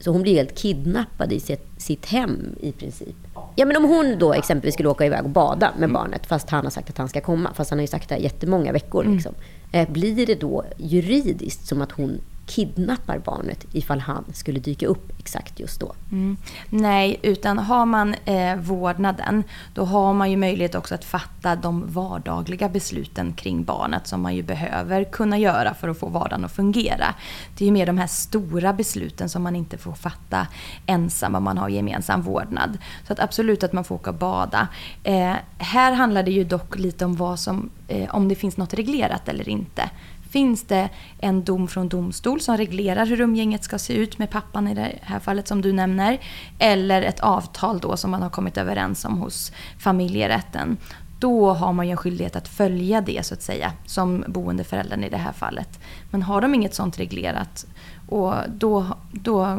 Så 0.00 0.12
hon 0.12 0.22
blir 0.22 0.34
helt 0.34 0.58
kidnappad 0.58 1.32
i 1.32 1.40
sitt, 1.40 1.66
sitt 1.76 2.06
hem 2.06 2.56
i 2.60 2.72
princip. 2.72 3.16
Ja, 3.58 3.64
men 3.64 3.76
om 3.76 3.84
hon 3.84 4.18
då 4.18 4.32
exempelvis 4.32 4.74
skulle 4.74 4.88
åka 4.88 5.06
iväg 5.06 5.24
och 5.24 5.30
bada 5.30 5.70
med 5.70 5.84
mm. 5.84 5.92
barnet 5.92 6.26
fast 6.26 6.50
han 6.50 6.64
har 6.64 6.70
sagt 6.70 6.90
att 6.90 6.98
han 6.98 7.08
ska 7.08 7.20
komma, 7.20 7.54
fast 7.54 7.70
han 7.70 7.78
har 7.78 7.82
ju 7.82 7.86
sagt 7.86 8.08
det 8.08 8.16
jättemånga 8.16 8.72
veckor. 8.72 9.02
Mm. 9.04 9.14
Liksom. 9.14 9.34
Eh, 9.72 9.90
blir 9.90 10.26
det 10.26 10.34
då 10.34 10.64
juridiskt 10.76 11.66
som 11.66 11.82
att 11.82 11.92
hon 11.92 12.20
kidnappar 12.48 13.18
barnet 13.18 13.66
ifall 13.72 14.00
han 14.00 14.24
skulle 14.32 14.60
dyka 14.60 14.86
upp 14.86 15.12
exakt 15.18 15.60
just 15.60 15.80
då. 15.80 15.94
Mm. 16.12 16.36
Nej, 16.70 17.20
utan 17.22 17.58
har 17.58 17.86
man 17.86 18.14
eh, 18.24 18.56
vårdnaden 18.56 19.44
då 19.74 19.84
har 19.84 20.14
man 20.14 20.30
ju 20.30 20.36
möjlighet 20.36 20.74
också 20.74 20.94
att 20.94 21.04
fatta 21.04 21.56
de 21.56 21.92
vardagliga 21.92 22.68
besluten 22.68 23.32
kring 23.32 23.64
barnet 23.64 24.06
som 24.06 24.20
man 24.20 24.34
ju 24.34 24.42
behöver 24.42 25.04
kunna 25.04 25.38
göra 25.38 25.74
för 25.74 25.88
att 25.88 25.98
få 25.98 26.08
vardagen 26.08 26.44
att 26.44 26.52
fungera. 26.52 27.14
Det 27.56 27.64
är 27.64 27.66
ju 27.66 27.72
mer 27.72 27.86
de 27.86 27.98
här 27.98 28.06
stora 28.06 28.72
besluten 28.72 29.28
som 29.28 29.42
man 29.42 29.56
inte 29.56 29.78
får 29.78 29.92
fatta 29.92 30.46
ensam 30.86 31.34
om 31.34 31.44
man 31.44 31.58
har 31.58 31.68
gemensam 31.68 32.22
vårdnad. 32.22 32.78
Så 33.06 33.12
att 33.12 33.20
absolut 33.20 33.64
att 33.64 33.72
man 33.72 33.84
får 33.84 33.94
åka 33.94 34.10
och 34.10 34.16
bada. 34.16 34.68
Eh, 35.02 35.34
här 35.58 35.92
handlar 35.92 36.22
det 36.22 36.30
ju 36.30 36.44
dock 36.44 36.78
lite 36.78 37.04
om 37.04 37.16
vad 37.16 37.38
som, 37.38 37.70
eh, 37.88 38.14
om 38.14 38.28
det 38.28 38.34
finns 38.34 38.56
något 38.56 38.74
reglerat 38.74 39.28
eller 39.28 39.48
inte. 39.48 39.90
Finns 40.30 40.62
det 40.62 40.88
en 41.18 41.44
dom 41.44 41.68
från 41.68 41.88
domstol 41.88 42.40
som 42.40 42.56
reglerar 42.56 43.06
hur 43.06 43.20
umgänget 43.20 43.64
ska 43.64 43.78
se 43.78 43.92
ut 43.92 44.18
med 44.18 44.30
pappan 44.30 44.68
i 44.68 44.74
det 44.74 44.98
här 45.02 45.20
fallet 45.20 45.48
som 45.48 45.62
du 45.62 45.72
nämner, 45.72 46.18
eller 46.58 47.02
ett 47.02 47.20
avtal 47.20 47.78
då 47.78 47.96
som 47.96 48.10
man 48.10 48.22
har 48.22 48.30
kommit 48.30 48.56
överens 48.56 49.04
om 49.04 49.18
hos 49.18 49.52
familjerätten, 49.78 50.76
då 51.18 51.52
har 51.52 51.72
man 51.72 51.86
ju 51.86 51.90
en 51.90 51.96
skyldighet 51.96 52.36
att 52.36 52.48
följa 52.48 53.00
det 53.00 53.26
så 53.26 53.34
att 53.34 53.42
säga, 53.42 53.72
som 53.86 54.24
boendeföräldern 54.28 55.04
i 55.04 55.08
det 55.08 55.16
här 55.16 55.32
fallet. 55.32 55.80
Men 56.10 56.22
har 56.22 56.40
de 56.40 56.54
inget 56.54 56.74
sånt 56.74 56.98
reglerat, 56.98 57.66
och 58.08 58.34
då, 58.48 58.86
då 59.12 59.58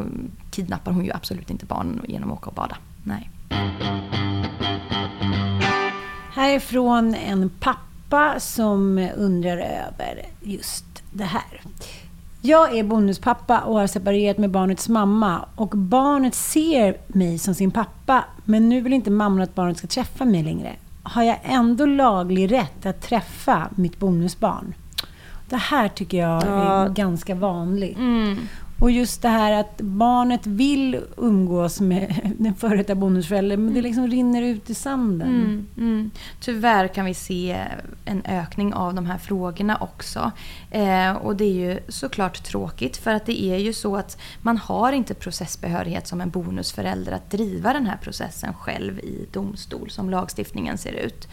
kidnappar 0.50 0.92
hon 0.92 1.04
ju 1.04 1.12
absolut 1.12 1.50
inte 1.50 1.66
barnen 1.66 2.04
genom 2.08 2.32
att 2.32 2.38
åka 2.38 2.50
och 2.50 2.56
bada. 2.56 2.76
Nej. 3.04 3.30
Härifrån 6.34 7.14
en 7.14 7.50
pappa 7.60 7.89
pappa 8.10 8.40
som 8.40 9.08
undrar 9.16 9.58
över 9.58 10.22
just 10.42 10.84
det 11.12 11.24
här. 11.24 11.60
Jag 12.42 12.78
är 12.78 12.84
bonuspappa 12.84 13.60
och 13.60 13.74
har 13.74 13.86
separerat 13.86 14.38
med 14.38 14.50
barnets 14.50 14.88
mamma 14.88 15.44
och 15.54 15.68
barnet 15.68 16.34
ser 16.34 16.96
mig 17.06 17.38
som 17.38 17.54
sin 17.54 17.70
pappa 17.70 18.24
men 18.44 18.68
nu 18.68 18.80
vill 18.80 18.92
inte 18.92 19.10
mamman 19.10 19.42
att 19.42 19.54
barnet 19.54 19.78
ska 19.78 19.86
träffa 19.86 20.24
mig 20.24 20.42
längre. 20.42 20.72
Har 21.02 21.22
jag 21.22 21.38
ändå 21.42 21.86
laglig 21.86 22.52
rätt 22.52 22.86
att 22.86 23.02
träffa 23.02 23.68
mitt 23.74 23.98
bonusbarn? 23.98 24.74
Det 25.48 25.56
här 25.56 25.88
tycker 25.88 26.18
jag 26.18 26.42
är 26.42 26.82
ja. 26.82 26.88
ganska 26.88 27.34
vanligt. 27.34 27.98
Mm. 27.98 28.38
Och 28.80 28.90
just 28.90 29.22
det 29.22 29.28
här 29.28 29.52
att 29.52 29.80
barnet 29.80 30.46
vill 30.46 31.00
umgås 31.16 31.80
med 31.80 32.32
den 32.38 32.54
före 32.54 32.76
detta 32.76 32.94
bonusföräldern, 32.94 33.64
men 33.64 33.74
det 33.74 33.82
liksom 33.82 34.08
rinner 34.08 34.42
ut 34.42 34.70
i 34.70 34.74
sanden. 34.74 35.28
Mm, 35.28 35.66
mm. 35.76 36.10
Tyvärr 36.40 36.88
kan 36.88 37.04
vi 37.04 37.14
se 37.14 37.66
en 38.04 38.22
ökning 38.24 38.74
av 38.74 38.94
de 38.94 39.06
här 39.06 39.18
frågorna 39.18 39.76
också. 39.80 40.32
Eh, 40.70 41.12
och 41.12 41.36
det 41.36 41.44
är 41.44 41.70
ju 41.70 41.80
såklart 41.88 42.42
tråkigt, 42.42 42.96
för 42.96 43.14
att 43.14 43.26
det 43.26 43.42
är 43.42 43.56
ju 43.56 43.72
så 43.72 43.96
att 43.96 44.18
man 44.42 44.56
har 44.56 44.92
inte 44.92 45.14
processbehörighet 45.14 46.06
som 46.06 46.20
en 46.20 46.30
bonusförälder 46.30 47.12
att 47.12 47.30
driva 47.30 47.72
den 47.72 47.86
här 47.86 47.96
processen 47.96 48.54
själv 48.54 48.98
i 48.98 49.28
domstol, 49.32 49.90
som 49.90 50.10
lagstiftningen 50.10 50.78
ser 50.78 50.92
ut. 50.92 51.28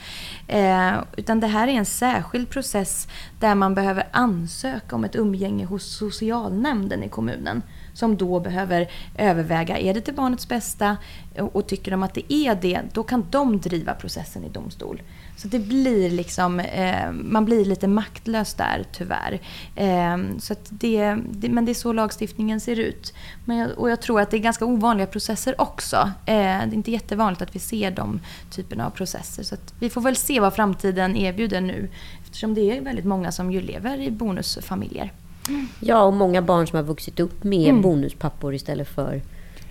Eh, 0.48 0.94
utan 1.18 1.40
det 1.40 1.48
här 1.48 1.68
är 1.68 1.72
en 1.72 1.86
särskild 1.86 2.50
process 2.50 3.08
där 3.40 3.56
man 3.56 3.76
behöver 3.76 4.08
ansöka 4.12 4.96
om 4.96 5.04
ett 5.04 5.16
umgänge 5.16 5.66
hos 5.66 5.98
socialnämnden 5.98 7.04
i 7.04 7.10
kommunen 7.10 7.37
kommunen 7.38 7.64
som 7.94 8.18
då 8.18 8.40
behöver 8.40 8.88
överväga, 9.18 9.78
är 9.78 9.94
det 9.94 10.02
till 10.02 10.14
barnets 10.14 10.48
bästa? 10.48 10.98
Och 11.38 11.68
tycker 11.68 11.92
de 11.92 12.04
att 12.04 12.14
det 12.14 12.34
är 12.34 12.56
det, 12.56 12.82
då 12.94 13.04
kan 13.04 13.26
de 13.32 13.60
driva 13.60 13.94
processen 13.94 14.44
i 14.44 14.50
domstol. 14.50 15.02
Så 15.38 15.48
det 15.48 15.60
blir 15.60 16.10
liksom, 16.10 16.60
eh, 16.60 17.12
man 17.12 17.46
blir 17.46 17.66
lite 17.66 17.88
maktlös 17.88 18.54
där 18.54 18.86
tyvärr. 18.92 19.40
Eh, 19.76 20.18
så 20.40 20.56
det, 20.70 21.18
det, 21.32 21.50
men 21.50 21.66
det 21.66 21.72
är 21.72 21.74
så 21.74 21.94
lagstiftningen 21.94 22.60
ser 22.60 22.80
ut. 22.80 23.14
Men 23.46 23.58
jag, 23.58 23.70
och 23.78 23.90
jag 23.90 24.02
tror 24.02 24.22
att 24.22 24.32
det 24.32 24.38
är 24.38 24.42
ganska 24.42 24.66
ovanliga 24.66 25.08
processer 25.08 25.62
också. 25.62 25.96
Eh, 26.26 26.34
det 26.36 26.74
är 26.74 26.74
inte 26.74 26.92
jättevanligt 26.92 27.42
att 27.42 27.56
vi 27.56 27.60
ser 27.60 27.92
de 27.92 28.20
typerna 28.52 28.86
av 28.86 28.90
processer. 28.90 29.44
Så 29.44 29.56
vi 29.80 29.90
får 29.90 30.02
väl 30.02 30.16
se 30.16 30.40
vad 30.40 30.54
framtiden 30.54 31.16
erbjuder 31.16 31.62
nu. 31.62 31.90
Eftersom 32.24 32.54
det 32.54 32.78
är 32.78 32.82
väldigt 32.82 33.06
många 33.06 33.32
som 33.32 33.52
ju 33.52 33.62
lever 33.62 34.02
i 34.02 34.12
bonusfamiljer. 34.12 35.12
Ja, 35.80 36.02
och 36.02 36.14
många 36.14 36.42
barn 36.42 36.68
som 36.68 36.76
har 36.76 36.84
vuxit 36.84 37.20
upp 37.20 37.44
med 37.44 37.70
mm. 37.70 37.82
bonuspappor 37.82 38.54
istället 38.54 38.88
för 38.88 39.22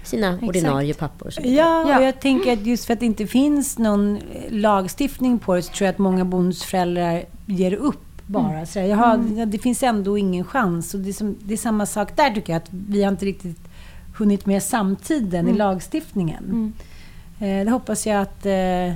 sina 0.03 0.29
Exakt. 0.29 0.49
ordinarie 0.49 0.95
pappor. 0.95 1.33
Ja, 1.43 1.97
och 1.97 2.05
jag 2.05 2.21
tänker 2.21 2.53
att 2.53 2.67
just 2.67 2.85
för 2.85 2.93
att 2.93 3.01
det 3.01 3.07
inte 3.07 3.27
finns 3.27 3.79
någon 3.79 4.21
lagstiftning 4.51 5.39
på 5.39 5.55
det 5.55 5.63
så 5.63 5.73
tror 5.73 5.87
jag 5.87 5.93
att 5.93 5.99
många 5.99 6.25
bonusföräldrar 6.25 7.25
ger 7.47 7.73
upp 7.73 8.23
bara. 8.27 8.53
Mm. 8.53 8.67
Så 8.67 8.79
jag 8.79 8.97
har, 8.97 9.15
mm. 9.15 9.51
Det 9.51 9.59
finns 9.59 9.83
ändå 9.83 10.19
ingen 10.19 10.45
chans. 10.45 10.95
Och 10.95 11.01
det 11.01 11.09
är, 11.09 11.13
som, 11.13 11.37
det 11.43 11.55
är, 11.55 11.59
samma 11.59 11.87
sak 11.87 12.17
där 12.17 12.31
tycker 12.31 12.53
jag, 12.53 12.63
att 12.63 12.69
vi 12.71 13.03
har 13.03 13.13
inte 13.13 13.27
riktigt 13.27 13.59
hunnit 14.17 14.47
med 14.47 14.63
samtiden 14.63 15.41
mm. 15.41 15.55
i 15.55 15.59
lagstiftningen. 15.59 16.45
Mm. 16.45 16.73
Eh, 17.39 17.65
det 17.65 17.71
hoppas 17.71 18.07
jag 18.07 18.23
att... 18.23 18.47
Eh, 18.47 18.95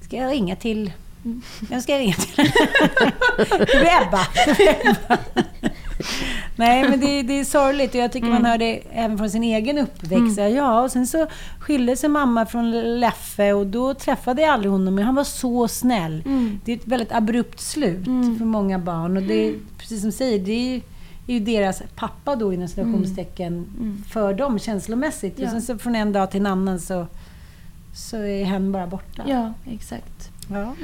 ska 0.00 0.16
jag 0.16 0.32
ringa 0.32 0.56
till... 0.56 0.92
Mm. 1.24 1.42
Jag 1.70 1.82
ska 1.82 1.98
ringa 1.98 2.14
till... 2.14 2.34
det 3.48 3.66
blir 3.66 4.02
Ebba. 4.02 4.26
Nej, 6.56 6.88
men 6.88 7.00
det, 7.00 7.22
det 7.22 7.40
är 7.40 7.44
sorgligt 7.44 7.90
och 7.90 8.00
jag 8.00 8.12
tycker 8.12 8.26
mm. 8.26 8.42
man 8.42 8.50
hör 8.50 8.58
det 8.58 8.82
även 8.92 9.18
från 9.18 9.30
sin 9.30 9.42
egen 9.42 9.78
uppväxt. 9.78 10.38
Mm. 10.38 10.54
Ja, 10.54 10.82
och 10.82 10.90
sen 10.90 11.06
så 11.06 11.26
skilde 11.58 11.96
sig 11.96 12.08
mamma 12.08 12.46
från 12.46 13.00
Leffe 13.00 13.52
och 13.52 13.66
då 13.66 13.94
träffade 13.94 14.42
jag 14.42 14.50
aldrig 14.50 14.72
honom, 14.72 14.94
men 14.94 15.04
han 15.04 15.14
var 15.14 15.24
så 15.24 15.68
snäll. 15.68 16.22
Mm. 16.26 16.60
Det 16.64 16.72
är 16.72 16.76
ett 16.76 16.86
väldigt 16.86 17.12
abrupt 17.12 17.60
slut 17.60 18.06
mm. 18.06 18.38
för 18.38 18.44
många 18.44 18.78
barn 18.78 19.16
och 19.16 19.22
det 19.22 19.48
är, 19.48 19.54
precis 19.78 20.00
som 20.00 20.10
du 20.10 20.16
säger, 20.16 20.38
det 20.38 20.76
är 20.76 20.80
är 21.26 21.32
ju 21.32 21.40
deras 21.40 21.82
pappa 21.94 22.36
då 22.36 22.52
inom 22.52 22.68
citationstecken 22.68 23.52
mm. 23.52 23.68
mm. 23.80 24.02
för 24.02 24.34
dem 24.34 24.58
känslomässigt. 24.58 25.38
Ja. 25.38 25.44
Och 25.44 25.50
sen 25.50 25.62
så 25.62 25.78
från 25.78 25.94
en 25.94 26.12
dag 26.12 26.30
till 26.30 26.40
en 26.40 26.46
annan 26.46 26.80
så, 26.80 27.06
så 27.94 28.16
är 28.16 28.44
hen 28.44 28.72
bara 28.72 28.86
borta. 28.86 29.22
Ja, 29.26 29.52
exakt. 29.66 30.30
Ja. 30.48 30.74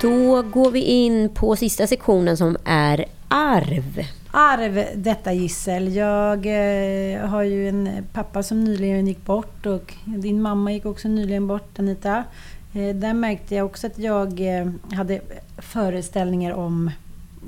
Då 0.00 0.42
går 0.42 0.70
vi 0.70 0.80
in 0.80 1.28
på 1.34 1.56
sista 1.56 1.86
sektionen 1.86 2.36
som 2.36 2.56
är 2.64 3.04
arv. 3.28 4.04
Arv, 4.30 4.84
detta 4.94 5.32
gissel. 5.32 5.94
Jag 5.94 6.46
eh, 6.46 7.26
har 7.26 7.42
ju 7.42 7.68
en 7.68 7.88
pappa 8.12 8.42
som 8.42 8.64
nyligen 8.64 9.06
gick 9.06 9.24
bort 9.24 9.66
och 9.66 9.94
din 10.04 10.42
mamma 10.42 10.72
gick 10.72 10.86
också 10.86 11.08
nyligen 11.08 11.46
bort, 11.46 11.78
Anita. 11.78 12.24
Eh, 12.72 12.94
där 12.94 13.14
märkte 13.14 13.54
jag 13.54 13.66
också 13.66 13.86
att 13.86 13.98
jag 13.98 14.58
eh, 14.58 14.70
hade 14.92 15.20
föreställningar 15.58 16.52
om 16.52 16.90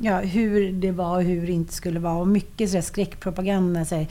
ja, 0.01 0.19
hur 0.19 0.73
det 0.73 0.91
var 0.91 1.17
och 1.17 1.23
hur 1.23 1.47
det 1.47 1.53
inte 1.53 1.75
skulle 1.75 2.01
vara. 2.01 2.17
Och 2.17 2.29
mycket 2.29 2.71
sådär 2.71 2.83
skräckpropaganda. 2.83 3.85
Såhär, 3.85 4.07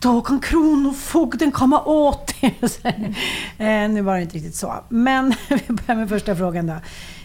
Då 0.00 0.20
kan 0.20 0.40
kronofogden 0.40 1.52
komma 1.52 1.84
åt 1.84 2.34
er. 2.40 2.54
Mm. 3.58 3.90
Eh, 3.90 3.94
nu 3.94 4.00
var 4.02 4.16
det 4.16 4.22
inte 4.22 4.36
riktigt 4.36 4.54
så. 4.54 4.74
Men 4.88 5.34
vi 5.48 5.74
börjar 5.74 5.96
med 5.96 6.08
första 6.08 6.36
frågan 6.36 6.66
då. 6.66 6.74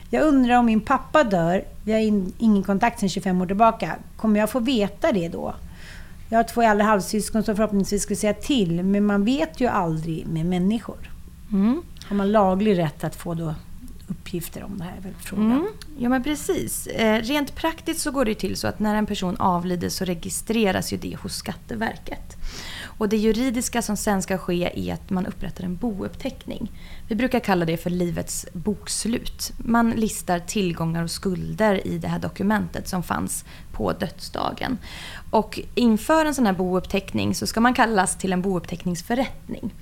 Jag 0.09 0.27
undrar 0.27 0.57
om 0.57 0.65
min 0.65 0.81
pappa 0.81 1.23
dör, 1.23 1.63
vi 1.83 1.91
har 1.91 1.99
in, 1.99 2.33
ingen 2.37 2.63
kontakt 2.63 2.99
sedan 2.99 3.09
25 3.09 3.41
år 3.41 3.45
tillbaka, 3.45 3.95
kommer 4.17 4.39
jag 4.39 4.49
få 4.49 4.59
veta 4.59 5.11
det 5.11 5.27
då? 5.27 5.55
Jag 6.29 6.39
har 6.39 6.43
två 6.43 6.61
äldre 6.61 6.83
halvsyskon 6.83 7.43
som 7.43 7.55
förhoppningsvis 7.55 8.03
skulle 8.03 8.17
säga 8.17 8.33
till, 8.33 8.83
men 8.83 9.05
man 9.05 9.25
vet 9.25 9.59
ju 9.59 9.67
aldrig 9.67 10.27
med 10.27 10.45
människor. 10.45 11.11
Mm. 11.51 11.81
Har 12.05 12.15
man 12.15 12.31
laglig 12.31 12.77
rätt 12.77 13.03
att 13.03 13.15
få 13.15 13.33
då 13.33 13.55
uppgifter 14.07 14.63
om 14.63 14.77
det 14.77 14.83
här? 14.83 14.97
Är 14.97 15.13
frågan. 15.23 15.51
Mm. 15.51 15.67
Ja, 15.97 16.09
men 16.09 16.23
precis. 16.23 16.87
Eh, 16.87 17.21
rent 17.21 17.55
praktiskt 17.55 18.01
så 18.01 18.11
går 18.11 18.25
det 18.25 18.35
till 18.35 18.57
så 18.57 18.67
att 18.67 18.79
när 18.79 18.95
en 18.95 19.05
person 19.05 19.37
avlider 19.37 19.89
så 19.89 20.05
registreras 20.05 20.93
ju 20.93 20.97
det 20.97 21.15
hos 21.15 21.35
Skatteverket. 21.35 22.37
Och 22.99 23.09
det 23.09 23.17
juridiska 23.17 23.81
som 23.81 23.97
sen 23.97 24.21
ska 24.21 24.37
ske 24.37 24.89
är 24.89 24.93
att 24.93 25.09
man 25.09 25.25
upprättar 25.25 25.63
en 25.63 25.75
bouppteckning. 25.75 26.71
Vi 27.07 27.15
brukar 27.15 27.39
kalla 27.39 27.65
det 27.65 27.77
för 27.77 27.89
livets 27.89 28.45
bokslut. 28.53 29.51
Man 29.57 29.91
listar 29.91 30.39
tillgångar 30.39 31.03
och 31.03 31.11
skulder 31.11 31.87
i 31.87 31.97
det 31.97 32.07
här 32.07 32.19
dokumentet 32.19 32.87
som 32.87 33.03
fanns 33.03 33.45
på 33.71 33.93
dödsdagen. 33.93 34.77
Och 35.29 35.59
inför 35.75 36.25
en 36.25 36.35
sån 36.35 36.45
här 36.45 36.53
bouppteckning 36.53 37.35
så 37.35 37.47
ska 37.47 37.61
man 37.61 37.73
kallas 37.73 38.17
till 38.17 38.33
en 38.33 38.41
bouppteckningsförrättning. 38.41 39.73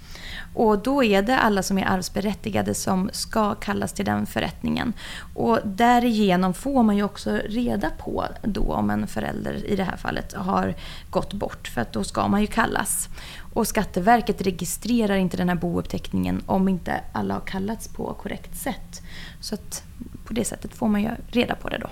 Och 0.57 0.79
då 0.79 1.03
är 1.03 1.21
det 1.21 1.37
alla 1.37 1.63
som 1.63 1.77
är 1.77 1.85
arvsberättigade 1.85 2.73
som 2.73 3.09
ska 3.13 3.55
kallas 3.55 3.93
till 3.93 4.05
den 4.05 4.25
förrättningen. 4.25 4.93
Och 5.33 5.59
därigenom 5.65 6.53
får 6.53 6.83
man 6.83 6.97
ju 6.97 7.03
också 7.03 7.31
reda 7.45 7.89
på 7.89 8.25
då 8.43 8.61
om 8.61 8.89
en 8.89 9.07
förälder 9.07 9.65
i 9.65 9.75
det 9.75 9.83
här 9.83 9.97
fallet 9.97 10.33
har 10.33 10.75
gått 11.09 11.33
bort. 11.33 11.67
För 11.67 11.81
att 11.81 11.93
då 11.93 12.03
ska 12.03 12.27
man 12.27 12.41
ju 12.41 12.47
kallas. 12.47 13.09
Och 13.53 13.67
Skatteverket 13.67 14.41
registrerar 14.41 15.15
inte 15.15 15.37
den 15.37 15.49
här 15.49 15.55
bouppteckningen 15.55 16.43
om 16.45 16.67
inte 16.67 17.01
alla 17.11 17.33
har 17.33 17.41
kallats 17.41 17.87
på 17.87 18.13
korrekt 18.13 18.57
sätt. 18.57 19.01
Så 19.41 19.55
att 19.55 19.83
på 20.25 20.33
det 20.33 20.45
sättet 20.45 20.75
får 20.75 20.87
man 20.87 21.01
ju 21.01 21.09
reda 21.27 21.55
på 21.55 21.69
det 21.69 21.77
då. 21.77 21.89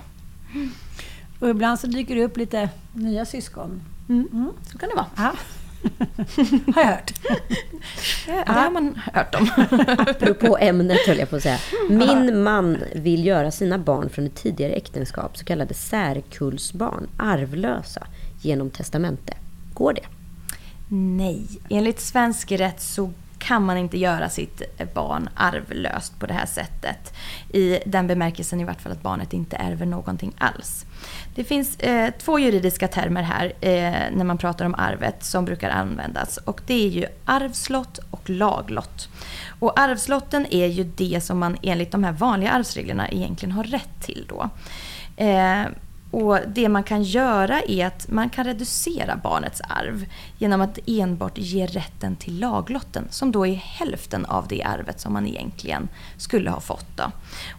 Och 1.40 1.48
ibland 1.48 1.80
så 1.80 1.86
dyker 1.86 2.14
det 2.14 2.24
upp 2.24 2.36
lite 2.36 2.68
nya 2.92 3.24
syskon. 3.24 3.82
Mm. 4.08 4.28
Mm. 4.32 4.52
Så 4.72 4.78
kan 4.78 4.88
det 4.88 4.94
vara. 4.94 5.06
Ja. 5.16 5.32
har 6.74 6.82
jag 6.82 6.88
hört. 6.88 7.12
Ja, 8.26 8.44
det 8.46 8.52
har 8.52 8.70
man 8.70 9.00
hört 9.12 9.34
om. 9.34 9.48
Apropå 9.98 10.58
ämnet 10.60 11.06
höll 11.06 11.18
jag 11.18 11.30
på 11.30 11.36
att 11.36 11.42
säga. 11.42 11.58
Min 11.88 12.42
man 12.42 12.78
vill 12.94 13.26
göra 13.26 13.50
sina 13.50 13.78
barn 13.78 14.08
från 14.08 14.26
ett 14.26 14.34
tidigare 14.34 14.72
äktenskap, 14.72 15.36
så 15.36 15.44
kallade 15.44 15.74
särkullsbarn, 15.74 17.08
arvlösa 17.16 18.06
genom 18.42 18.70
testamente. 18.70 19.34
Går 19.74 19.92
det? 19.92 20.06
Nej. 20.88 21.46
Enligt 21.70 22.00
svensk 22.00 22.52
rätt 22.52 22.80
så 22.80 23.10
kan 23.46 23.64
man 23.64 23.78
inte 23.78 23.98
göra 23.98 24.28
sitt 24.28 24.62
barn 24.94 25.28
arvlöst 25.34 26.18
på 26.18 26.26
det 26.26 26.34
här 26.34 26.46
sättet. 26.46 27.14
I 27.52 27.78
den 27.86 28.06
bemärkelsen 28.06 28.60
i 28.60 28.64
vart 28.64 28.80
fall 28.80 28.92
att 28.92 29.02
barnet 29.02 29.32
inte 29.32 29.56
ärver 29.56 29.86
någonting 29.86 30.34
alls. 30.38 30.86
Det 31.34 31.44
finns 31.44 31.76
eh, 31.80 32.10
två 32.18 32.38
juridiska 32.38 32.88
termer 32.88 33.22
här 33.22 33.52
eh, 33.60 34.16
när 34.16 34.24
man 34.24 34.38
pratar 34.38 34.64
om 34.64 34.74
arvet 34.74 35.24
som 35.24 35.44
brukar 35.44 35.70
användas. 35.70 36.36
Och 36.36 36.60
det 36.66 36.74
är 36.74 36.88
ju 36.88 37.06
arvslott 37.24 37.98
och 38.10 38.30
laglott. 38.30 39.08
Och 39.58 39.80
arvslotten 39.80 40.46
är 40.50 40.66
ju 40.66 40.84
det 40.84 41.20
som 41.24 41.38
man 41.38 41.56
enligt 41.62 41.90
de 41.90 42.04
här 42.04 42.12
vanliga 42.12 42.50
arvsreglerna 42.50 43.08
egentligen 43.08 43.52
har 43.52 43.64
rätt 43.64 44.00
till 44.00 44.26
då. 44.28 44.50
Eh, 45.24 45.64
och 46.10 46.38
det 46.46 46.68
man 46.68 46.82
kan 46.82 47.02
göra 47.02 47.62
är 47.62 47.86
att 47.86 48.10
man 48.10 48.30
kan 48.30 48.44
reducera 48.44 49.16
barnets 49.16 49.60
arv 49.60 50.06
genom 50.38 50.60
att 50.60 50.78
enbart 50.86 51.38
ge 51.38 51.66
rätten 51.66 52.16
till 52.16 52.40
laglotten 52.40 53.04
som 53.10 53.32
då 53.32 53.46
är 53.46 53.54
hälften 53.54 54.26
av 54.26 54.48
det 54.48 54.62
arvet 54.62 55.00
som 55.00 55.12
man 55.12 55.26
egentligen 55.26 55.88
skulle 56.16 56.50
ha 56.50 56.60
fått. 56.60 56.96
Då. 56.96 57.04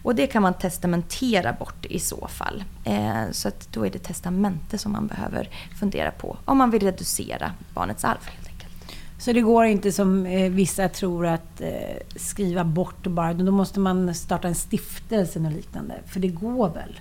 Och 0.02 0.14
det 0.14 0.26
kan 0.26 0.42
man 0.42 0.54
testamentera 0.54 1.52
bort 1.52 1.86
i 1.86 2.00
så 2.00 2.28
fall. 2.28 2.64
Eh, 2.84 3.22
så 3.30 3.48
att 3.48 3.72
då 3.72 3.86
är 3.86 3.90
det 3.90 3.98
testamente 3.98 4.78
som 4.78 4.92
man 4.92 5.06
behöver 5.06 5.48
fundera 5.80 6.10
på 6.10 6.36
om 6.44 6.58
man 6.58 6.70
vill 6.70 6.82
reducera 6.82 7.52
barnets 7.74 8.04
arv. 8.04 8.18
Helt 8.24 8.48
enkelt. 8.48 8.92
Så 9.18 9.32
det 9.32 9.40
går 9.40 9.64
inte 9.64 9.92
som 9.92 10.26
eh, 10.26 10.50
vissa 10.50 10.88
tror 10.88 11.26
att 11.26 11.60
eh, 11.60 11.70
skriva 12.16 12.64
bort 12.64 13.06
bara, 13.06 13.34
då 13.34 13.52
måste 13.52 13.80
man 13.80 14.14
starta 14.14 14.48
en 14.48 14.54
stiftelse 14.54 15.38
och 15.38 15.52
liknande. 15.52 15.94
För 16.06 16.20
det 16.20 16.28
går 16.28 16.68
väl? 16.68 17.00